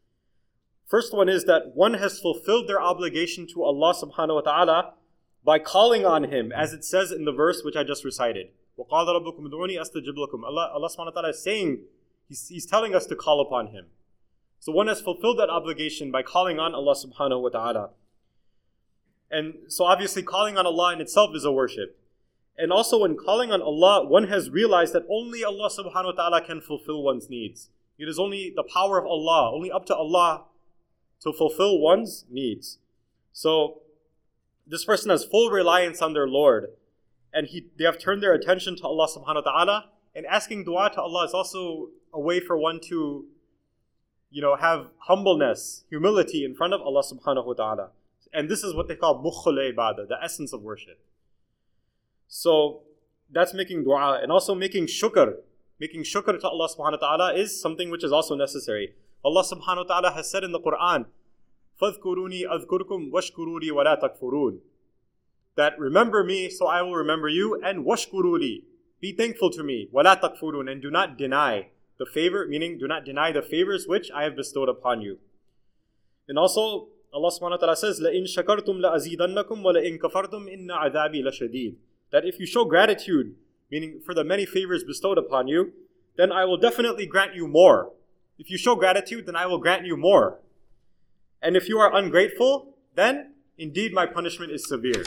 First 0.88 1.13
one 1.13 1.27
is 1.27 1.43
that 1.45 1.75
one 1.75 1.95
has 1.95 2.21
fulfilled 2.21 2.69
their 2.69 2.82
obligation 2.82 3.45
to 3.47 3.63
Allah 3.63 3.93
subhanahu 3.93 4.36
wa 4.36 4.41
ta'ala 4.41 4.93
by 5.43 5.59
calling 5.59 6.05
on 6.05 6.25
Him, 6.25 6.51
as 6.51 6.73
it 6.73 6.83
says 6.83 7.11
in 7.11 7.25
the 7.25 7.31
verse 7.31 7.61
which 7.63 7.75
I 7.75 7.83
just 7.83 8.03
recited. 8.03 8.47
Allah, 8.77 10.71
Allah 10.73 10.89
subhanahu 10.89 11.05
wa 11.05 11.11
ta'ala 11.11 11.29
is 11.29 11.43
saying, 11.43 11.81
he's, 12.27 12.47
he's 12.47 12.65
telling 12.65 12.95
us 12.95 13.05
to 13.07 13.15
call 13.15 13.41
upon 13.41 13.67
Him. 13.67 13.85
So 14.59 14.71
one 14.71 14.87
has 14.87 15.01
fulfilled 15.01 15.39
that 15.39 15.49
obligation 15.49 16.11
by 16.11 16.23
calling 16.23 16.59
on 16.59 16.73
Allah 16.75 16.95
subhanahu 16.95 17.41
wa 17.41 17.49
ta'ala. 17.49 17.89
And 19.31 19.53
so 19.67 19.85
obviously 19.85 20.23
calling 20.23 20.57
on 20.57 20.65
Allah 20.65 20.93
in 20.93 21.01
itself 21.01 21.35
is 21.35 21.45
a 21.45 21.51
worship. 21.51 21.97
And 22.57 22.71
also 22.71 22.99
when 22.99 23.15
calling 23.15 23.51
on 23.51 23.61
Allah, 23.61 24.05
one 24.05 24.27
has 24.27 24.49
realized 24.49 24.93
that 24.93 25.03
only 25.09 25.43
Allah 25.43 25.69
subhanahu 25.69 26.05
wa 26.05 26.11
ta'ala 26.11 26.41
can 26.45 26.61
fulfill 26.61 27.01
one's 27.01 27.29
needs. 27.29 27.69
It 27.97 28.07
is 28.07 28.19
only 28.19 28.51
the 28.55 28.63
power 28.63 28.99
of 28.99 29.05
Allah, 29.05 29.51
only 29.53 29.71
up 29.71 29.85
to 29.87 29.95
Allah 29.95 30.45
to 31.21 31.31
fulfill 31.31 31.79
one's 31.79 32.25
needs. 32.29 32.77
So 33.31 33.81
this 34.72 34.86
person 34.86 35.11
has 35.11 35.26
full 35.26 35.49
reliance 35.49 36.01
on 36.01 36.13
their 36.13 36.28
Lord, 36.28 36.67
and 37.34 37.45
he, 37.45 37.67
they 37.78 37.84
have 37.84 37.99
turned 37.99 38.24
their 38.24 38.34
attention 38.34 38.78
to 38.78 38.84
Allah 38.84 39.07
subhanahu 39.07 39.45
wa 39.45 39.51
ta'ala, 39.51 39.86
and 40.15 40.26
asking 40.26 40.63
dua 40.63 40.89
to 40.93 41.01
Allah 41.01 41.26
is 41.26 41.34
also 41.34 41.89
a 42.13 42.19
way 42.19 42.39
for 42.39 42.57
one 42.57 42.80
to, 42.88 43.26
you 44.30 44.41
know, 44.41 44.55
have 44.55 44.88
humbleness, 44.99 45.84
humility 45.89 46.45
in 46.45 46.55
front 46.55 46.74
of 46.74 46.82
Allah 46.82 47.03
subhanahu 47.03 47.45
wa 47.45 47.53
ta'ala. 47.53 47.89
And 48.34 48.47
this 48.49 48.63
is 48.63 48.74
what 48.74 48.88
they 48.88 48.95
call 48.95 49.22
mukhul 49.22 49.59
ibadah, 49.74 50.07
the 50.07 50.17
essence 50.24 50.53
of 50.53 50.61
worship. 50.61 50.99
So 52.30 52.84
that's 53.30 53.53
making 53.53 53.84
dua, 53.84 54.19
and 54.24 54.32
also 54.32 54.55
making 54.55 54.88
shukr. 54.88 55.36
Making 55.82 56.03
shukr 56.03 56.39
to 56.39 56.47
Allah 56.47 56.69
subhanahu 56.69 57.01
wa 57.01 57.17
ta'ala 57.17 57.34
is 57.34 57.59
something 57.61 57.89
which 57.89 58.05
is 58.05 58.13
also 58.13 58.36
necessary. 58.36 58.93
Allah 59.26 59.43
subhanahu 59.43 59.78
wa 59.78 59.84
ta'ala 59.84 60.11
has 60.13 60.32
said 60.32 60.45
in 60.45 60.53
the 60.53 60.61
Quran, 60.61 61.07
فَاذْكُرُونِي 61.80 62.46
أَذْكُرْكُمْ 62.46 63.12
وَاشْكُرُوا 63.12 63.61
لِي 63.61 63.70
وَلَا 63.70 64.00
تَكْفُرُونَ 64.00 64.61
That 65.57 65.78
remember 65.78 66.24
me, 66.24 66.48
so 66.48 66.66
I 66.66 66.82
will 66.82 66.94
remember 66.94 67.28
you, 67.28 67.61
and 67.62 67.84
washkuruli, 67.84 68.62
be 69.00 69.12
thankful 69.12 69.50
to 69.50 69.62
me, 69.62 69.88
وَلَا 69.92 70.20
تَكْفُرُونَ 70.20 70.70
and 70.70 70.80
do 70.80 70.90
not 70.90 71.18
deny 71.18 71.68
the 71.98 72.07
favor, 72.07 72.46
meaning 72.48 72.78
do 72.78 72.88
not 72.88 73.04
deny 73.04 73.32
the 73.32 73.42
favors 73.42 73.86
which 73.86 74.11
I 74.11 74.24
have 74.24 74.36
bestowed 74.36 74.68
upon 74.68 75.02
you. 75.02 75.18
And 76.28 76.38
also, 76.38 76.88
Allah 77.12 77.30
subhanahu 77.30 77.50
wa 77.50 77.57
ta'ala 77.57 77.76
says, 77.76 78.00
لَإِن 78.00 78.24
شَكَرْتُمْ 78.24 78.80
لَأَزِيدَنَّكُمْ 78.80 79.62
وَلَإِن 79.62 79.98
كَفَرْتُمْ 79.98 80.48
إِنَّ 80.48 80.68
عَذَابِي 80.70 81.22
لَشَدِيدٌ 81.22 81.76
That 82.11 82.24
if 82.24 82.38
you 82.40 82.46
show 82.46 82.64
gratitude, 82.64 83.34
meaning 83.70 84.00
for 84.04 84.14
the 84.14 84.24
many 84.24 84.46
favors 84.46 84.84
bestowed 84.84 85.18
upon 85.18 85.48
you, 85.48 85.72
then 86.16 86.32
I 86.32 86.44
will 86.44 86.57
definitely 86.57 87.07
grant 87.07 87.34
you 87.34 87.46
more. 87.46 87.92
If 88.38 88.50
you 88.50 88.59
show 88.59 88.76
gratitude, 88.76 89.26
then 89.26 89.36
I 89.36 89.46
will 89.46 89.59
grant 89.59 89.86
you 89.86 89.96
more. 89.96 90.40
And 91.41 91.55
if 91.55 91.67
you 91.67 91.79
are 91.79 91.95
ungrateful, 91.95 92.75
then 92.95 93.33
indeed 93.57 93.93
my 93.93 94.05
punishment 94.05 94.51
is 94.51 94.67
severe. 94.67 95.03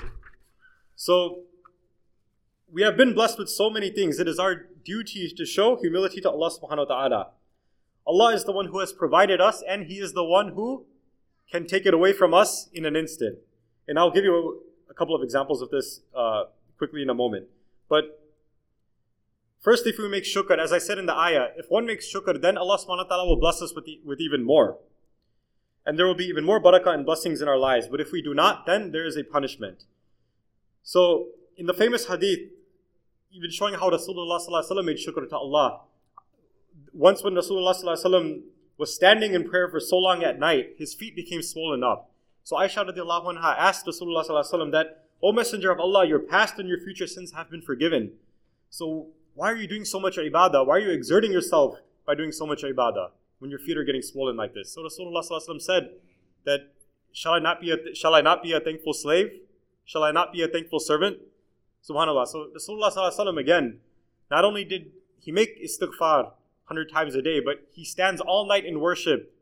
So, 0.96 1.40
we 2.72 2.82
have 2.82 2.96
been 2.96 3.14
blessed 3.14 3.38
with 3.38 3.48
so 3.48 3.70
many 3.70 3.90
things. 3.90 4.18
It 4.18 4.26
is 4.26 4.38
our 4.38 4.66
duty 4.84 5.32
to 5.36 5.46
show 5.46 5.76
humility 5.76 6.20
to 6.22 6.30
Allah 6.30 6.50
subhanahu 6.50 6.88
wa 6.88 6.94
ta'ala. 6.96 7.30
Allah 8.06 8.34
is 8.34 8.44
the 8.44 8.52
one 8.52 8.66
who 8.66 8.80
has 8.80 8.92
provided 8.92 9.40
us, 9.40 9.62
and 9.66 9.86
He 9.86 9.98
is 9.98 10.12
the 10.12 10.24
one 10.24 10.52
who 10.54 10.86
can 11.50 11.66
take 11.66 11.86
it 11.86 11.94
away 11.94 12.12
from 12.12 12.34
us 12.34 12.68
in 12.72 12.84
an 12.84 12.96
instant. 12.96 13.38
And 13.86 13.98
I'll 13.98 14.10
give 14.10 14.24
you 14.24 14.62
a 14.90 14.94
couple 14.94 15.14
of 15.14 15.22
examples 15.22 15.62
of 15.62 15.70
this 15.70 16.00
uh, 16.16 16.44
quickly 16.78 17.02
in 17.02 17.10
a 17.10 17.14
moment. 17.14 17.46
But 17.88 18.20
First, 19.64 19.86
if 19.86 19.96
we 19.96 20.10
make 20.10 20.24
shukr, 20.24 20.58
as 20.58 20.74
I 20.74 20.78
said 20.78 20.98
in 20.98 21.06
the 21.06 21.16
ayah, 21.16 21.46
if 21.56 21.70
one 21.70 21.86
makes 21.86 22.04
shukr, 22.12 22.38
then 22.38 22.58
Allah 22.58 22.76
subhanahu 22.76 22.98
wa 22.98 23.04
ta'ala 23.04 23.26
will 23.26 23.40
bless 23.40 23.62
us 23.62 23.74
with, 23.74 23.86
with 24.04 24.20
even 24.20 24.44
more. 24.44 24.76
And 25.86 25.98
there 25.98 26.06
will 26.06 26.14
be 26.14 26.24
even 26.24 26.44
more 26.44 26.60
barakah 26.60 26.94
and 26.94 27.04
blessings 27.04 27.42
in 27.42 27.48
our 27.48 27.58
lives. 27.58 27.88
But 27.88 28.00
if 28.00 28.10
we 28.10 28.22
do 28.22 28.34
not, 28.34 28.66
then 28.66 28.92
there 28.92 29.06
is 29.06 29.16
a 29.16 29.24
punishment. 29.24 29.84
So, 30.82 31.28
in 31.56 31.66
the 31.66 31.74
famous 31.74 32.06
hadith, 32.06 32.50
even 33.32 33.50
showing 33.50 33.74
how 33.74 33.90
Rasulullah 33.90 34.84
made 34.84 34.96
shukr 34.96 35.28
to 35.28 35.36
Allah. 35.36 35.80
Once 36.92 37.22
when 37.22 37.34
Rasulullah 37.34 38.42
was 38.78 38.94
standing 38.94 39.34
in 39.34 39.48
prayer 39.48 39.68
for 39.68 39.80
so 39.80 39.98
long 39.98 40.22
at 40.22 40.38
night, 40.38 40.74
his 40.78 40.94
feet 40.94 41.16
became 41.16 41.42
swollen 41.42 41.82
up. 41.82 42.10
So 42.44 42.56
Aisha 42.56 42.88
radiallahu 42.88 43.36
anha 43.36 43.56
asked 43.58 43.86
Rasulullah 43.86 44.70
that, 44.72 45.04
O 45.22 45.32
Messenger 45.32 45.72
of 45.72 45.80
Allah, 45.80 46.06
your 46.06 46.18
past 46.18 46.58
and 46.58 46.68
your 46.68 46.78
future 46.78 47.06
sins 47.06 47.32
have 47.32 47.50
been 47.50 47.62
forgiven. 47.62 48.12
So 48.70 49.08
why 49.34 49.50
are 49.50 49.56
you 49.56 49.66
doing 49.66 49.84
so 49.84 49.98
much 49.98 50.16
ibadah? 50.16 50.66
Why 50.66 50.76
are 50.76 50.80
you 50.80 50.90
exerting 50.90 51.32
yourself 51.32 51.78
by 52.06 52.14
doing 52.14 52.30
so 52.30 52.46
much 52.46 52.62
ibadah 52.62 53.10
when 53.44 53.50
your 53.50 53.60
feet 53.60 53.76
are 53.76 53.84
getting 53.84 54.00
swollen 54.00 54.38
like 54.38 54.54
this? 54.54 54.72
So 54.72 54.80
Rasulullah 54.80 55.60
said 55.60 55.90
that 56.46 56.72
shall 57.12 57.34
I 57.34 57.40
not 57.40 57.60
be 57.60 57.70
a 57.72 57.94
shall 57.94 58.14
I 58.14 58.22
not 58.22 58.42
be 58.42 58.52
a 58.52 58.58
thankful 58.58 58.94
slave? 58.94 59.38
Shall 59.84 60.02
I 60.02 60.12
not 60.12 60.32
be 60.32 60.40
a 60.40 60.48
thankful 60.48 60.80
servant? 60.80 61.18
Subhanallah. 61.86 62.26
So 62.26 62.48
Rasulullah 62.56 63.38
again, 63.38 63.80
not 64.30 64.46
only 64.46 64.64
did 64.64 64.92
he 65.20 65.30
make 65.30 65.62
istighfar 65.62 66.30
hundred 66.64 66.90
times 66.90 67.14
a 67.14 67.20
day, 67.20 67.38
but 67.38 67.66
he 67.70 67.84
stands 67.84 68.22
all 68.22 68.48
night 68.48 68.64
in 68.64 68.80
worship. 68.80 69.34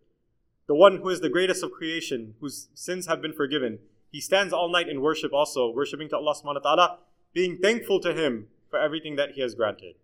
The 0.66 0.74
one 0.74 0.96
who 0.96 1.08
is 1.08 1.20
the 1.20 1.28
greatest 1.28 1.62
of 1.62 1.70
creation, 1.70 2.34
whose 2.40 2.70
sins 2.74 3.06
have 3.06 3.22
been 3.22 3.32
forgiven. 3.32 3.78
He 4.10 4.20
stands 4.20 4.52
all 4.52 4.68
night 4.68 4.88
in 4.88 5.00
worship 5.00 5.32
also, 5.32 5.70
worshipping 5.70 6.08
to 6.08 6.16
Allah 6.16 6.34
subhanahu 6.34 6.64
wa 6.64 6.74
ta'ala, 6.74 6.98
being 7.32 7.58
thankful 7.58 8.00
to 8.00 8.12
him 8.12 8.48
for 8.68 8.80
everything 8.80 9.14
that 9.14 9.30
He 9.36 9.42
has 9.42 9.54
granted. 9.54 9.94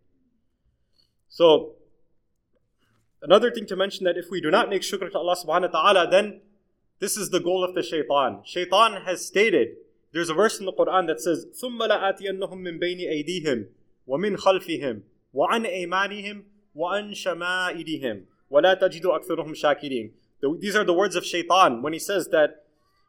So, 1.29 1.75
another 3.22 3.52
thing 3.52 3.66
to 3.68 3.76
mention 3.76 4.04
that 4.06 4.18
if 4.18 4.30
we 4.30 4.42
do 4.42 4.52
not 4.52 4.70
make 4.70 4.82
shukr 4.82 5.12
to 5.12 5.18
Allah 5.18 5.36
subhanahu 5.36 5.74
wa 5.74 5.82
ta'ala, 5.82 6.12
then 6.12 6.42
this 7.00 7.18
is 7.18 7.30
the 7.30 7.40
goal 7.40 7.64
of 7.64 7.76
the 7.76 7.84
shaitan. 7.84 8.42
Shaitan 8.46 9.04
has 9.04 9.26
stated, 9.26 9.76
there's 10.12 10.30
a 10.30 10.34
verse 10.34 10.60
in 10.60 10.66
the 10.66 10.74
Quran 10.74 11.08
that 11.08 11.20
says, 11.20 11.46
ثُمَّ 11.62 11.80
لَآتِيَنَّهُم 11.80 12.54
مِّن 12.54 12.80
بَيْنِ 12.80 13.00
أَيْدِيهِمْ 13.02 13.66
وَمِنْ 14.08 14.38
خَلْفِهِمْ 14.38 15.02
وَعَنْ 15.34 15.66
أَيْمَانِهِمْ 15.66 16.44
وَعَنْ 16.76 17.14
شَمَائِلِهِمْ 17.14 18.24
وَلَا 18.52 18.80
تَجِدُ 18.80 19.06
أَكْثَرُهُمْ 19.06 19.54
شَاكِرِينَ 19.54 20.12
These 20.60 20.76
are 20.76 20.84
the 20.84 20.94
words 20.94 21.16
of 21.16 21.26
shaitan 21.26 21.82
when 21.82 21.94
he 21.94 22.00
says 22.00 22.28
that 22.30 22.64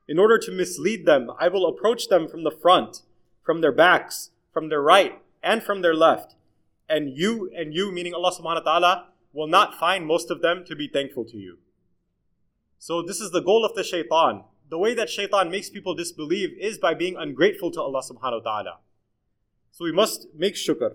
in 0.06 0.18
order 0.18 0.38
to 0.38 0.50
mislead 0.50 1.06
them, 1.06 1.30
I 1.38 1.48
will 1.48 1.66
approach 1.66 2.08
them 2.08 2.28
from 2.28 2.44
the 2.44 2.50
front, 2.50 3.02
from 3.42 3.60
their 3.60 3.72
backs, 3.72 4.30
from 4.52 4.68
their 4.68 4.82
right, 4.82 5.20
and 5.42 5.62
from 5.62 5.82
their 5.82 5.94
left. 5.94 6.34
And 6.88 7.16
you 7.16 7.50
and 7.56 7.72
you, 7.72 7.90
meaning 7.90 8.14
Allah 8.14 8.32
subhanahu 8.32 8.64
wa 8.64 8.72
ta'ala, 8.72 9.06
will 9.39 9.47
not 9.47 9.79
find 9.79 10.05
most 10.05 10.29
of 10.29 10.41
them 10.41 10.65
to 10.65 10.75
be 10.75 10.87
thankful 10.87 11.23
to 11.23 11.37
you. 11.37 11.57
So 12.77 13.01
this 13.01 13.21
is 13.21 13.31
the 13.31 13.41
goal 13.41 13.63
of 13.63 13.73
the 13.73 13.85
shaitan. 13.85 14.43
The 14.69 14.77
way 14.77 14.93
that 14.93 15.09
shaitan 15.09 15.49
makes 15.49 15.69
people 15.69 15.95
disbelieve 15.95 16.49
is 16.59 16.77
by 16.77 16.93
being 16.93 17.15
ungrateful 17.17 17.71
to 17.71 17.81
Allah 17.81 18.01
subhanahu 18.03 18.43
wa 18.43 18.51
ta'ala. 18.51 18.77
So 19.71 19.85
we 19.85 19.93
must 19.93 20.27
make 20.35 20.55
shukr. 20.55 20.91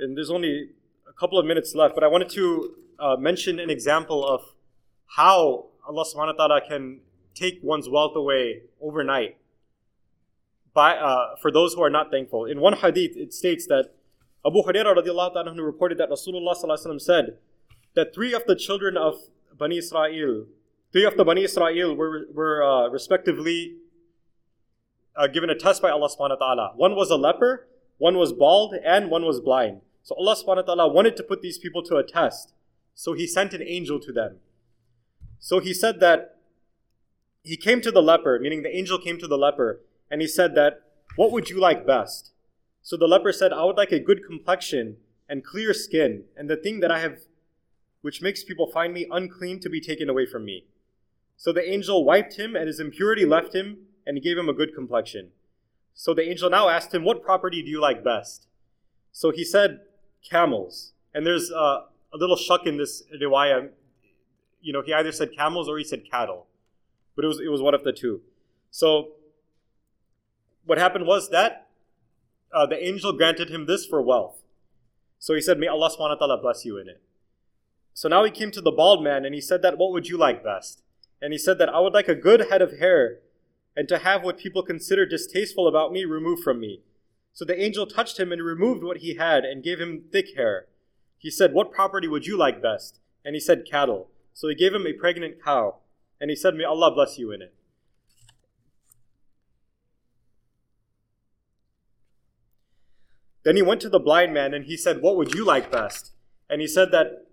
And 0.00 0.16
there's 0.16 0.30
only 0.30 0.70
a 1.08 1.12
couple 1.12 1.38
of 1.38 1.46
minutes 1.46 1.74
left, 1.74 1.94
but 1.94 2.02
I 2.02 2.08
wanted 2.08 2.30
to 2.30 2.74
uh, 2.98 3.16
mention 3.16 3.60
an 3.60 3.70
example 3.70 4.26
of 4.26 4.40
how 5.18 5.66
Allah 5.86 6.04
subhanahu 6.04 6.36
wa 6.36 6.46
ta'ala 6.46 6.60
can 6.68 7.00
take 7.34 7.60
one's 7.62 7.88
wealth 7.88 8.16
away 8.16 8.62
overnight 8.80 9.36
by, 10.74 10.96
uh, 10.96 11.36
for 11.40 11.52
those 11.52 11.74
who 11.74 11.82
are 11.82 11.90
not 11.90 12.10
thankful. 12.10 12.44
In 12.44 12.60
one 12.60 12.74
hadith, 12.74 13.16
it 13.16 13.32
states 13.32 13.66
that 13.68 13.95
Abu 14.46 14.62
Hurairah 14.62 14.96
radiallahu 14.96 15.32
ta'ala 15.32 15.60
reported 15.60 15.98
that 15.98 16.08
Rasulullah 16.08 17.00
said 17.00 17.38
that 17.94 18.14
three 18.14 18.32
of 18.32 18.44
the 18.46 18.54
children 18.54 18.96
of 18.96 19.16
Bani 19.58 19.78
Israel, 19.78 20.46
three 20.92 21.04
of 21.04 21.16
the 21.16 21.24
Bani 21.24 21.42
Israel 21.42 21.96
were, 21.96 22.26
were 22.32 22.62
uh, 22.62 22.88
respectively 22.88 23.78
uh, 25.16 25.26
given 25.26 25.50
a 25.50 25.54
test 25.56 25.82
by 25.82 25.90
Allah 25.90 26.08
subhanahu 26.08 26.38
wa 26.38 26.46
ta'ala. 26.46 26.72
One 26.76 26.94
was 26.94 27.10
a 27.10 27.16
leper, 27.16 27.66
one 27.98 28.18
was 28.18 28.32
bald, 28.32 28.74
and 28.84 29.10
one 29.10 29.24
was 29.24 29.40
blind. 29.40 29.80
So 30.04 30.14
Allah 30.14 30.36
subhanahu 30.36 30.68
wa 30.68 30.74
ta'ala 30.74 30.92
wanted 30.92 31.16
to 31.16 31.24
put 31.24 31.42
these 31.42 31.58
people 31.58 31.82
to 31.82 31.96
a 31.96 32.04
test. 32.04 32.54
So 32.94 33.14
He 33.14 33.26
sent 33.26 33.52
an 33.52 33.62
angel 33.62 33.98
to 33.98 34.12
them. 34.12 34.36
So 35.40 35.58
He 35.58 35.74
said 35.74 35.98
that 35.98 36.36
He 37.42 37.56
came 37.56 37.80
to 37.80 37.90
the 37.90 38.02
leper, 38.02 38.38
meaning 38.40 38.62
the 38.62 38.76
angel 38.76 38.98
came 38.98 39.18
to 39.18 39.26
the 39.26 39.38
leper, 39.38 39.80
and 40.08 40.20
He 40.20 40.28
said 40.28 40.54
that, 40.54 40.82
What 41.16 41.32
would 41.32 41.50
you 41.50 41.58
like 41.58 41.84
best? 41.84 42.30
So 42.86 42.96
the 42.96 43.08
leper 43.08 43.32
said, 43.32 43.52
I 43.52 43.64
would 43.64 43.76
like 43.76 43.90
a 43.90 43.98
good 43.98 44.24
complexion 44.24 44.98
and 45.28 45.42
clear 45.42 45.74
skin, 45.74 46.22
and 46.36 46.48
the 46.48 46.54
thing 46.56 46.78
that 46.78 46.92
I 46.92 47.00
have, 47.00 47.18
which 48.00 48.22
makes 48.22 48.44
people 48.44 48.70
find 48.70 48.94
me 48.94 49.08
unclean, 49.10 49.58
to 49.62 49.68
be 49.68 49.80
taken 49.80 50.08
away 50.08 50.24
from 50.24 50.44
me. 50.44 50.66
So 51.36 51.52
the 51.52 51.68
angel 51.68 52.04
wiped 52.04 52.36
him, 52.36 52.54
and 52.54 52.68
his 52.68 52.78
impurity 52.78 53.26
left 53.26 53.56
him, 53.56 53.78
and 54.06 54.22
gave 54.22 54.38
him 54.38 54.48
a 54.48 54.52
good 54.52 54.72
complexion. 54.72 55.32
So 55.94 56.14
the 56.14 56.30
angel 56.30 56.48
now 56.48 56.68
asked 56.68 56.94
him, 56.94 57.02
What 57.02 57.24
property 57.24 57.60
do 57.60 57.68
you 57.68 57.80
like 57.80 58.04
best? 58.04 58.46
So 59.10 59.32
he 59.32 59.44
said, 59.44 59.80
Camels. 60.22 60.92
And 61.12 61.26
there's 61.26 61.50
uh, 61.50 61.86
a 62.14 62.16
little 62.16 62.36
shakk 62.36 62.66
in 62.66 62.76
this 62.76 63.02
riwayah. 63.20 63.70
You 64.60 64.72
know, 64.72 64.82
he 64.82 64.94
either 64.94 65.10
said 65.10 65.30
camels 65.36 65.68
or 65.68 65.76
he 65.76 65.82
said 65.82 66.08
cattle. 66.08 66.46
But 67.16 67.24
it 67.24 67.28
was, 67.28 67.40
it 67.40 67.48
was 67.48 67.60
one 67.60 67.74
of 67.74 67.82
the 67.82 67.92
two. 67.92 68.20
So 68.70 69.14
what 70.64 70.78
happened 70.78 71.08
was 71.08 71.30
that 71.30 71.65
uh, 72.52 72.66
the 72.66 72.82
angel 72.82 73.12
granted 73.12 73.50
him 73.50 73.66
this 73.66 73.86
for 73.86 74.00
wealth. 74.00 74.42
So 75.18 75.34
he 75.34 75.40
said, 75.40 75.58
May 75.58 75.66
Allah 75.66 75.90
subhanahu 75.90 76.20
wa 76.20 76.26
ta'ala 76.26 76.42
bless 76.42 76.64
you 76.64 76.78
in 76.78 76.88
it. 76.88 77.02
So 77.94 78.08
now 78.08 78.24
he 78.24 78.30
came 78.30 78.50
to 78.50 78.60
the 78.60 78.70
bald 78.70 79.02
man 79.02 79.24
and 79.24 79.34
he 79.34 79.40
said 79.40 79.62
that, 79.62 79.78
What 79.78 79.92
would 79.92 80.08
you 80.08 80.18
like 80.18 80.44
best? 80.44 80.82
And 81.20 81.32
he 81.32 81.38
said 81.38 81.58
that 81.58 81.70
I 81.70 81.80
would 81.80 81.94
like 81.94 82.08
a 82.08 82.14
good 82.14 82.48
head 82.50 82.62
of 82.62 82.78
hair 82.78 83.20
and 83.74 83.88
to 83.88 83.98
have 83.98 84.22
what 84.22 84.38
people 84.38 84.62
consider 84.62 85.06
distasteful 85.06 85.66
about 85.68 85.92
me 85.92 86.04
removed 86.04 86.42
from 86.42 86.60
me. 86.60 86.82
So 87.32 87.44
the 87.44 87.60
angel 87.60 87.86
touched 87.86 88.18
him 88.18 88.32
and 88.32 88.42
removed 88.42 88.82
what 88.82 88.98
he 88.98 89.16
had 89.16 89.44
and 89.44 89.62
gave 89.62 89.78
him 89.78 90.04
thick 90.10 90.36
hair. 90.36 90.66
He 91.18 91.30
said, 91.30 91.52
What 91.52 91.72
property 91.72 92.08
would 92.08 92.26
you 92.26 92.36
like 92.36 92.62
best? 92.62 93.00
And 93.24 93.34
he 93.34 93.40
said, 93.40 93.66
Cattle. 93.70 94.08
So 94.32 94.48
he 94.48 94.54
gave 94.54 94.74
him 94.74 94.86
a 94.86 94.92
pregnant 94.92 95.42
cow. 95.42 95.76
And 96.20 96.30
he 96.30 96.36
said, 96.36 96.54
May 96.54 96.64
Allah 96.64 96.94
bless 96.94 97.18
you 97.18 97.32
in 97.32 97.42
it. 97.42 97.54
Then 103.46 103.54
he 103.54 103.62
went 103.62 103.80
to 103.82 103.88
the 103.88 104.00
blind 104.00 104.34
man 104.34 104.52
and 104.52 104.64
he 104.64 104.76
said, 104.76 105.02
What 105.02 105.16
would 105.16 105.32
you 105.32 105.44
like 105.44 105.70
best? 105.70 106.10
And 106.50 106.60
he 106.60 106.66
said 106.66 106.90
that, 106.90 107.28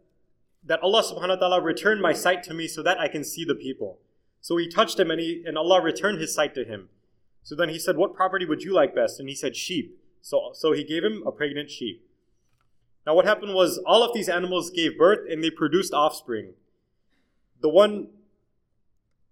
that 0.63 0.79
Allah 0.81 1.01
subhanahu 1.01 1.29
wa 1.29 1.35
ta'ala 1.37 1.61
returned 1.61 2.03
my 2.03 2.13
sight 2.13 2.43
to 2.43 2.53
me 2.53 2.67
so 2.67 2.83
that 2.83 2.99
I 2.99 3.07
can 3.07 3.23
see 3.23 3.43
the 3.43 3.55
people. 3.55 3.97
So 4.39 4.57
he 4.57 4.69
touched 4.69 4.99
him 4.99 5.09
and, 5.09 5.19
he, 5.19 5.43
and 5.43 5.57
Allah 5.57 5.81
returned 5.81 6.21
his 6.21 6.31
sight 6.31 6.53
to 6.53 6.65
him. 6.65 6.89
So 7.41 7.55
then 7.55 7.69
he 7.69 7.79
said, 7.79 7.97
What 7.97 8.13
property 8.13 8.45
would 8.45 8.61
you 8.61 8.73
like 8.73 8.93
best? 8.93 9.19
And 9.19 9.27
he 9.27 9.33
said, 9.33 9.55
Sheep. 9.55 9.99
So, 10.21 10.51
so 10.53 10.71
he 10.71 10.83
gave 10.83 11.03
him 11.03 11.23
a 11.25 11.31
pregnant 11.31 11.71
sheep. 11.71 12.07
Now, 13.07 13.15
what 13.15 13.25
happened 13.25 13.55
was 13.55 13.79
all 13.79 14.03
of 14.03 14.13
these 14.13 14.29
animals 14.29 14.69
gave 14.69 14.99
birth 14.99 15.27
and 15.27 15.43
they 15.43 15.49
produced 15.49 15.95
offspring. 15.95 16.53
The 17.59 17.69
one, 17.69 18.09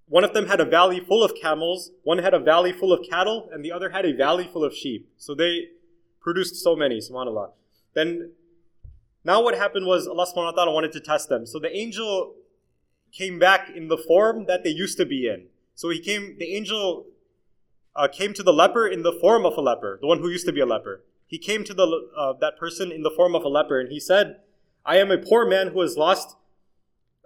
one 0.07 0.23
of 0.23 0.33
them 0.33 0.47
had 0.47 0.59
a 0.59 0.65
valley 0.65 0.99
full 0.99 1.23
of 1.23 1.35
camels, 1.39 1.91
one 2.01 2.17
had 2.17 2.33
a 2.33 2.39
valley 2.39 2.73
full 2.73 2.91
of 2.91 3.05
cattle, 3.07 3.49
and 3.53 3.63
the 3.63 3.71
other 3.71 3.91
had 3.91 4.03
a 4.03 4.13
valley 4.13 4.49
full 4.51 4.65
of 4.65 4.73
sheep. 4.73 5.11
So 5.17 5.35
they 5.35 5.67
produced 6.21 6.55
so 6.55 6.75
many, 6.75 6.99
subhanAllah. 6.99 7.51
Then, 7.93 8.31
now 9.23 9.43
what 9.43 9.57
happened 9.57 9.85
was 9.85 10.07
Allah 10.07 10.25
subhanahu 10.25 10.45
wa 10.45 10.51
ta'ala 10.51 10.73
wanted 10.73 10.91
to 10.93 10.99
test 10.99 11.29
them. 11.29 11.45
So 11.45 11.59
the 11.59 11.75
angel 11.75 12.35
came 13.11 13.39
back 13.39 13.69
in 13.75 13.87
the 13.87 13.97
form 13.97 14.45
that 14.45 14.63
they 14.63 14.69
used 14.69 14.97
to 14.97 15.05
be 15.05 15.27
in. 15.27 15.47
So 15.75 15.89
he 15.89 15.99
came, 15.99 16.37
the 16.39 16.55
angel 16.55 17.07
uh, 17.95 18.07
came 18.07 18.33
to 18.33 18.43
the 18.43 18.53
leper 18.53 18.87
in 18.87 19.03
the 19.03 19.11
form 19.11 19.45
of 19.45 19.57
a 19.57 19.61
leper, 19.61 19.97
the 19.99 20.07
one 20.07 20.19
who 20.19 20.29
used 20.29 20.45
to 20.45 20.53
be 20.53 20.61
a 20.61 20.65
leper. 20.65 21.03
He 21.27 21.37
came 21.37 21.63
to 21.63 21.73
the 21.73 22.09
uh, 22.17 22.33
that 22.41 22.57
person 22.57 22.91
in 22.91 23.03
the 23.03 23.11
form 23.11 23.35
of 23.35 23.43
a 23.43 23.47
leper, 23.47 23.79
and 23.79 23.89
he 23.89 24.01
said, 24.01 24.41
"I 24.85 24.97
am 24.97 25.11
a 25.11 25.17
poor 25.17 25.47
man 25.47 25.69
who 25.69 25.79
has 25.79 25.95
lost 25.95 26.35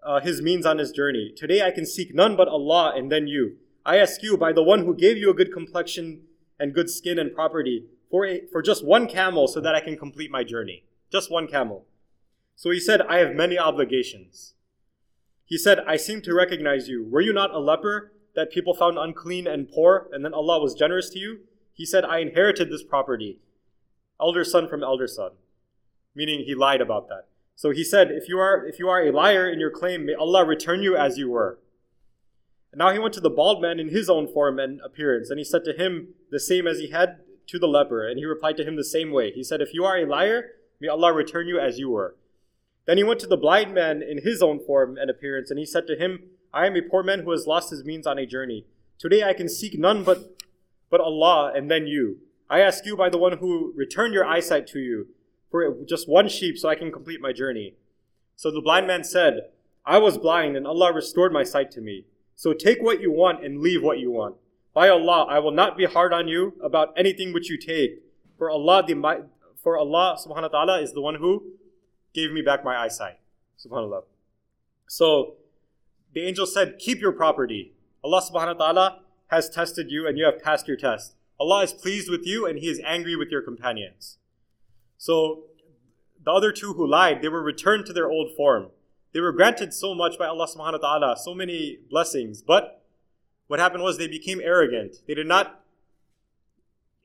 uh, 0.06 0.20
his 0.20 0.42
means 0.42 0.66
on 0.66 0.78
his 0.78 0.92
journey. 0.92 1.34
Today 1.36 1.62
I 1.64 1.72
can 1.72 1.86
seek 1.86 2.14
none 2.14 2.36
but 2.36 2.48
Allah 2.48 2.94
and 2.96 3.12
then 3.12 3.28
you. 3.28 3.58
I 3.86 3.98
ask 3.98 4.22
you 4.22 4.38
by 4.38 4.54
the 4.54 4.64
one 4.64 4.86
who 4.86 4.96
gave 4.96 5.18
you 5.18 5.32
a 5.32 5.34
good 5.34 5.52
complexion 5.52 6.22
and 6.60 6.74
good 6.74 6.90
skin 6.90 7.18
and 7.20 7.34
property 7.34 7.86
for 8.10 8.26
a, 8.26 8.46
for 8.52 8.62
just 8.62 8.86
one 8.86 9.08
camel, 9.08 9.48
so 9.48 9.60
that 9.60 9.76
I 9.76 9.82
can 9.82 9.98
complete 9.98 10.32
my 10.32 10.44
journey. 10.44 10.84
Just 11.12 11.32
one 11.32 11.48
camel." 11.48 11.86
So 12.56 12.72
he 12.72 12.80
said, 12.80 13.02
"I 13.02 13.18
have 13.18 13.36
many 13.36 13.58
obligations." 13.58 14.56
He 15.46 15.58
said, 15.60 15.80
I 15.88 15.96
seem 15.96 16.22
to 16.24 16.34
recognize 16.34 16.90
you. 16.90 17.08
Were 17.08 17.22
you 17.22 17.32
not 17.32 17.54
a 17.54 17.60
leper 17.60 18.12
that 18.34 18.52
people 18.52 18.74
found 18.74 18.98
unclean 18.98 19.46
and 19.46 19.70
poor, 19.70 20.10
and 20.12 20.26
then 20.26 20.34
Allah 20.34 20.60
was 20.60 20.74
generous 20.74 21.10
to 21.12 21.20
you? 21.20 21.42
He 21.72 21.86
said, 21.86 22.04
I 22.04 22.20
inherited 22.20 22.70
this 22.70 22.84
property, 22.84 23.40
elder 24.20 24.44
son 24.44 24.68
from 24.68 24.84
elder 24.84 25.08
son. 25.08 25.32
Meaning 26.16 26.46
he 26.46 26.56
lied 26.56 26.82
about 26.82 27.08
that. 27.10 27.28
So 27.56 27.70
he 27.70 27.84
said, 27.84 28.10
if 28.10 28.28
you 28.28 28.40
are 28.40 28.66
if 28.66 28.80
you 28.80 28.90
are 28.90 29.02
a 29.02 29.12
liar 29.12 29.50
in 29.50 29.60
your 29.60 29.70
claim, 29.70 30.06
may 30.06 30.14
Allah 30.14 30.46
return 30.46 30.82
you 30.82 30.98
as 30.98 31.18
you 31.18 31.30
were. 31.30 31.60
And 32.72 32.80
now 32.80 32.92
he 32.92 33.00
went 33.00 33.14
to 33.14 33.22
the 33.22 33.30
bald 33.30 33.62
man 33.62 33.80
in 33.80 33.90
his 33.90 34.10
own 34.10 34.28
form 34.28 34.60
and 34.60 34.82
appearance, 34.82 35.30
and 35.30 35.38
he 35.38 35.46
said 35.46 35.64
to 35.66 35.74
him 35.74 36.16
the 36.32 36.40
same 36.40 36.68
as 36.68 36.80
he 36.80 36.90
had 36.90 37.20
to 37.48 37.60
the 37.60 37.68
leper, 37.68 38.08
and 38.08 38.18
he 38.18 38.26
replied 38.26 38.58
to 38.58 38.64
him 38.64 38.76
the 38.76 38.84
same 38.84 39.12
way. 39.12 39.32
He 39.32 39.44
said, 39.44 39.62
If 39.62 39.74
you 39.74 39.86
are 39.86 39.98
a 39.98 40.06
liar, 40.06 40.52
may 40.80 40.88
Allah 40.88 41.14
return 41.14 41.48
you 41.48 41.60
as 41.60 41.80
you 41.80 41.90
were. 41.90 42.16
Then 42.86 42.98
he 42.98 43.04
went 43.04 43.20
to 43.22 43.28
the 43.28 43.38
blind 43.38 43.74
man 43.74 44.02
in 44.02 44.22
his 44.22 44.42
own 44.42 44.60
form 44.60 44.98
and 44.98 45.10
appearance, 45.10 45.50
and 45.50 45.60
he 45.60 45.66
said 45.66 45.88
to 45.88 45.96
him, 45.96 46.24
I 46.54 46.68
am 46.68 46.76
a 46.76 46.82
poor 46.82 47.04
man 47.04 47.24
who 47.24 47.32
has 47.32 47.48
lost 47.48 47.72
his 47.72 47.84
means 47.84 48.08
on 48.08 48.18
a 48.18 48.26
journey. 48.26 48.66
Today 48.98 49.24
I 49.24 49.34
can 49.34 49.50
seek 49.50 49.78
none 49.78 50.04
but, 50.04 50.42
but 50.90 51.02
Allah 51.02 51.52
and 51.56 51.70
then 51.70 51.88
you. 51.88 52.20
I 52.50 52.62
ask 52.62 52.86
you 52.86 52.96
by 52.96 53.10
the 53.10 53.18
one 53.18 53.40
who 53.40 53.74
returned 53.76 54.14
your 54.14 54.26
eyesight 54.26 54.68
to 54.68 54.80
you, 54.80 55.08
for 55.50 55.76
just 55.86 56.08
one 56.08 56.30
sheep 56.30 56.58
so 56.58 56.70
I 56.70 56.76
can 56.76 56.92
complete 56.92 57.20
my 57.20 57.34
journey. 57.34 57.76
So 58.36 58.52
the 58.52 58.62
blind 58.62 58.88
man 58.88 59.04
said, 59.04 59.50
I 59.86 59.98
was 59.98 60.18
blind 60.18 60.56
and 60.56 60.68
Allah 60.68 60.94
restored 60.94 61.34
my 61.34 61.44
sight 61.44 61.72
to 61.72 61.82
me. 61.82 62.06
So 62.36 62.54
take 62.54 62.82
what 62.82 63.02
you 63.02 63.12
want 63.12 63.44
and 63.44 63.62
leave 63.62 63.82
what 63.82 64.00
you 64.00 64.12
want. 64.12 64.36
By 64.76 64.90
Allah, 64.90 65.26
I 65.30 65.40
will 65.40 65.54
not 65.54 65.78
be 65.78 65.86
hard 65.86 66.12
on 66.12 66.28
you 66.28 66.54
about 66.62 66.94
anything 66.98 67.32
which 67.32 67.50
you 67.50 67.58
take. 67.58 68.04
For 68.38 68.50
Allah, 68.50 68.84
the, 68.86 69.26
for 69.64 69.78
Allah 69.78 70.18
subhanahu 70.20 70.42
wa 70.42 70.48
ta'ala 70.50 70.82
is 70.82 70.92
the 70.92 71.00
one 71.00 71.16
who 71.16 71.54
gave 72.14 72.34
me 72.34 72.42
back 72.42 72.66
my 72.66 72.76
eyesight. 72.76 73.18
Subhanallah. 73.58 74.04
So 74.88 75.36
the 76.14 76.22
angel 76.28 76.46
said, 76.46 76.78
Keep 76.78 77.00
your 77.00 77.14
property. 77.14 77.74
Allah 78.04 78.22
subhanahu 78.22 78.60
wa 78.60 78.66
ta'ala 78.66 79.00
has 79.28 79.50
tested 79.50 79.90
you 79.90 80.06
and 80.08 80.18
you 80.18 80.26
have 80.26 80.44
passed 80.44 80.68
your 80.68 80.78
test. 80.78 81.16
Allah 81.40 81.64
is 81.64 81.72
pleased 81.72 82.12
with 82.12 82.28
you 82.28 82.46
and 82.46 82.60
He 82.60 82.68
is 82.68 82.82
angry 82.86 83.16
with 83.16 83.30
your 83.30 83.42
companions. 83.42 84.18
So 84.98 85.44
the 86.22 86.32
other 86.32 86.52
two 86.52 86.74
who 86.74 86.86
lied, 86.86 87.22
they 87.22 87.30
were 87.30 87.42
returned 87.42 87.86
to 87.86 87.94
their 87.94 88.10
old 88.12 88.36
form. 88.36 88.72
They 89.14 89.22
were 89.22 89.32
granted 89.32 89.74
so 89.74 89.96
much 89.96 90.20
by 90.20 90.28
Allah 90.28 90.48
subhanahu 90.48 90.82
wa 90.82 91.00
ta'ala, 91.00 91.18
so 91.18 91.34
many 91.34 91.80
blessings, 91.90 92.42
but 92.42 92.85
what 93.48 93.60
happened 93.60 93.84
was 93.84 93.98
they 93.98 94.08
became 94.08 94.42
arrogant. 94.42 94.98
They 95.08 95.14
did 95.14 95.28
not 95.28 95.62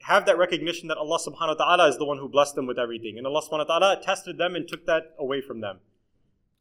have 0.03 0.25
that 0.27 0.39
recognition 0.39 0.89
that 0.89 0.97
Allah 0.97 1.19
subhanahu 1.19 1.59
wa 1.59 1.65
ta'ala 1.65 1.89
is 1.89 1.99
the 1.99 2.07
one 2.07 2.19
who 2.19 2.29
blessed 2.29 2.55
them 2.55 2.67
with 2.67 2.79
everything. 2.79 3.19
And 3.19 3.27
Allah 3.27 3.43
subhanahu 3.43 3.69
wa 3.69 3.79
ta'ala 3.79 4.03
tested 4.03 4.39
them 4.39 4.57
and 4.57 4.67
took 4.67 4.87
that 4.87 5.15
away 5.19 5.41
from 5.41 5.61
them 5.61 5.81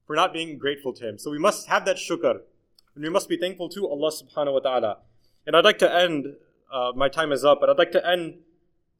for 0.05 0.15
not 0.15 0.33
being 0.33 0.57
grateful 0.57 0.91
to 0.93 1.07
Him. 1.07 1.17
So 1.17 1.31
we 1.31 1.39
must 1.39 1.67
have 1.67 1.85
that 1.85 1.95
shukr. 1.95 2.41
And 2.95 3.03
we 3.03 3.09
must 3.09 3.29
be 3.29 3.37
thankful 3.37 3.69
to 3.69 3.87
Allah 3.87 4.11
subhanahu 4.11 4.53
wa 4.53 4.59
ta'ala. 4.59 4.97
And 5.47 5.55
I'd 5.55 5.63
like 5.63 5.79
to 5.79 5.93
end, 5.93 6.35
uh, 6.71 6.91
my 6.95 7.07
time 7.07 7.31
is 7.31 7.45
up, 7.45 7.59
but 7.61 7.69
I'd 7.69 7.77
like 7.77 7.93
to 7.93 8.05
end 8.05 8.39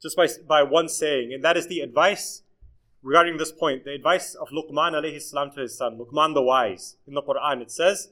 just 0.01 0.15
by, 0.15 0.27
by 0.47 0.63
one 0.63 0.87
saying, 0.87 1.33
and 1.33 1.43
that 1.43 1.57
is 1.57 1.67
the 1.67 1.81
advice 1.81 2.43
regarding 3.01 3.37
this 3.37 3.51
point, 3.51 3.85
the 3.85 3.91
advice 3.91 4.35
of 4.35 4.49
Luqman 4.49 4.93
alayhi 4.93 5.21
salam 5.21 5.51
to 5.51 5.61
his 5.61 5.77
son, 5.77 5.97
Luqman 5.97 6.33
the 6.33 6.41
wise. 6.41 6.97
In 7.07 7.13
the 7.13 7.21
Quran 7.21 7.61
it 7.61 7.71
says, 7.71 8.09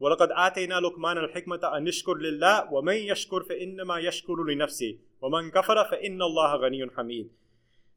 ولقد 0.00 0.28
آتينا 0.32 0.80
لقمان 0.80 1.18
الحكمة 1.18 1.76
أن 1.76 1.86
يشكر 1.86 2.14
لله 2.14 2.72
ومن 2.72 2.96
يشكر 2.96 3.42
فإنما 3.42 3.98
يشكر 3.98 4.44
لنفسه 4.44 4.98
ومن 5.20 5.50
كفر 5.50 5.84
فإن 5.84 6.22
الله 6.22 6.56
غني 6.56 6.90
حميد 6.96 7.30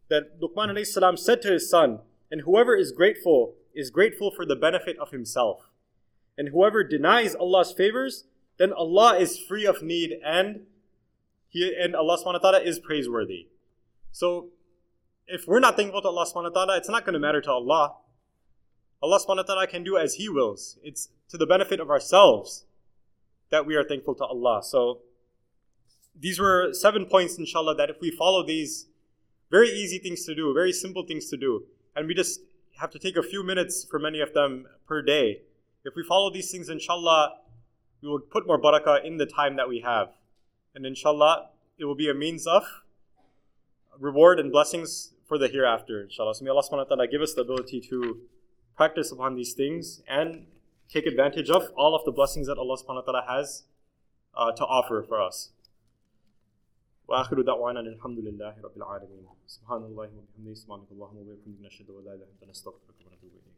that 0.10 0.40
Luqman 0.40 0.70
السلام, 0.70 1.18
said 1.18 1.42
to 1.42 1.52
his 1.52 1.70
son, 1.70 2.00
and 2.32 2.42
whoever 2.42 2.76
is 2.76 2.92
grateful 2.92 3.56
is 3.74 3.90
grateful 3.90 4.32
for 4.32 4.46
the 4.46 4.56
benefit 4.56 4.98
of 5.00 5.12
himself. 5.12 5.70
And 6.38 6.50
whoever 6.50 6.84
denies 6.84 7.36
Allah's 7.36 7.74
favors, 7.74 8.26
then 8.58 8.74
Allah 8.74 9.18
is 9.18 9.38
free 9.40 9.66
of 9.66 9.82
need 9.84 10.20
and 10.26 10.62
he, 11.50 11.76
and 11.80 11.96
Allah 11.96 12.18
subhanahu 12.18 12.44
wa 12.44 12.52
ta'ala 12.52 12.60
is 12.62 12.80
praiseworthy. 12.80 13.48
So 14.12 14.50
if 15.28 15.48
we're 15.48 15.60
not 15.60 15.76
thankful 15.76 16.02
to 16.02 16.08
Allah 16.08 16.26
subhanahu 16.26 16.56
wa 16.56 16.66
ta'ala, 16.66 16.78
it's 16.78 16.90
not 16.90 17.06
going 17.06 17.14
to 17.14 17.20
matter 17.20 17.42
to 17.42 17.52
Allah. 17.52 17.96
Allah 19.02 19.20
subhanahu 19.20 19.38
wa 19.38 19.44
ta'ala 19.44 19.68
can 19.68 19.84
do 19.84 19.98
as 19.98 20.16
He 20.16 20.28
wills. 20.28 20.78
It's 20.84 21.10
to 21.33 21.39
the 21.39 21.47
benefit 21.47 21.81
of 21.81 21.91
ourselves 21.91 22.67
that 23.51 23.65
we 23.65 23.75
are 23.75 23.83
thankful 23.83 24.15
to 24.15 24.25
Allah. 24.25 24.63
So 24.63 25.01
these 26.15 26.39
were 26.39 26.75
seven 26.75 27.07
points, 27.07 27.39
inshallah, 27.39 27.75
that 27.77 27.89
if 27.89 27.97
we 28.03 28.11
follow 28.11 28.47
these, 28.47 28.87
very 29.51 29.71
easy 29.71 29.99
things 29.99 30.27
to 30.27 30.35
do, 30.35 30.53
very 30.53 30.73
simple 30.73 31.05
things 31.07 31.31
to 31.31 31.39
do, 31.39 31.65
and 31.97 32.07
we 32.07 32.15
just 32.15 32.41
have 32.81 32.91
to 32.91 32.99
take 32.99 33.17
a 33.17 33.23
few 33.23 33.43
minutes 33.43 33.83
for 33.83 33.99
many 33.99 34.21
of 34.21 34.35
them 34.35 34.67
per 34.87 35.01
day. 35.01 35.41
If 35.85 35.95
we 35.97 36.05
follow 36.05 36.31
these 36.31 36.51
things, 36.51 36.69
inshallah, 36.69 37.39
we 38.03 38.11
will 38.11 38.21
put 38.21 38.47
more 38.47 38.61
barakah 38.61 39.03
in 39.03 39.17
the 39.17 39.27
time 39.27 39.57
that 39.57 39.71
we 39.71 39.81
have. 39.81 40.09
And 40.75 40.85
inshallah, 40.85 41.49
it 41.79 41.87
will 41.87 41.95
be 41.95 42.11
a 42.11 42.15
means 42.15 42.47
of 42.47 42.63
reward 43.99 44.39
and 44.39 44.53
blessings 44.53 45.13
for 45.27 45.39
the 45.39 45.49
hereafter, 45.49 46.03
inshallah. 46.03 46.35
So 46.35 46.45
may 46.45 46.51
Allah 46.51 46.63
subhanahu 46.63 46.91
wa 46.91 46.97
ta'ala 46.97 47.09
give 47.09 47.23
us 47.23 47.33
the 47.33 47.41
ability 47.41 47.81
to 47.89 48.21
practice 48.77 49.13
upon 49.13 49.35
these 49.35 49.55
things 49.55 50.03
and 50.07 50.47
take 50.94 51.06
advantage 51.06 51.50
of 51.50 51.64
all 51.76 51.96
of 51.96 52.04
the 52.06 52.12
blessings 52.12 52.48
that 52.48 52.58
Allah 52.58 52.78
subhanahu 52.78 53.06
wa 53.06 53.12
ta'ala 53.12 53.26
has 53.28 53.64
uh, 54.36 54.52
to 54.52 54.64
offer 54.66 55.04
for 55.08 55.22
us. 55.22 55.52
واخر 57.08 57.42
دعوانا 57.42 57.80
الحمد 57.80 58.20
لله 58.20 58.62
رب 58.64 58.78
العالمين 58.78 59.28
سبحان 59.48 59.84
الله 59.84 60.10
وبحمده 60.18 60.54
سبحانك 60.54 60.92
اللهم 60.92 61.18
وبحمدك 61.18 61.62
نشهد 61.62 61.90
ان 61.90 62.06
لا 62.06 62.14
اله 62.14 62.24
الا 62.24 62.28
انت 62.34 62.44
نستغفرك 62.44 63.00
ونتوب 63.06 63.32
اليك 63.32 63.51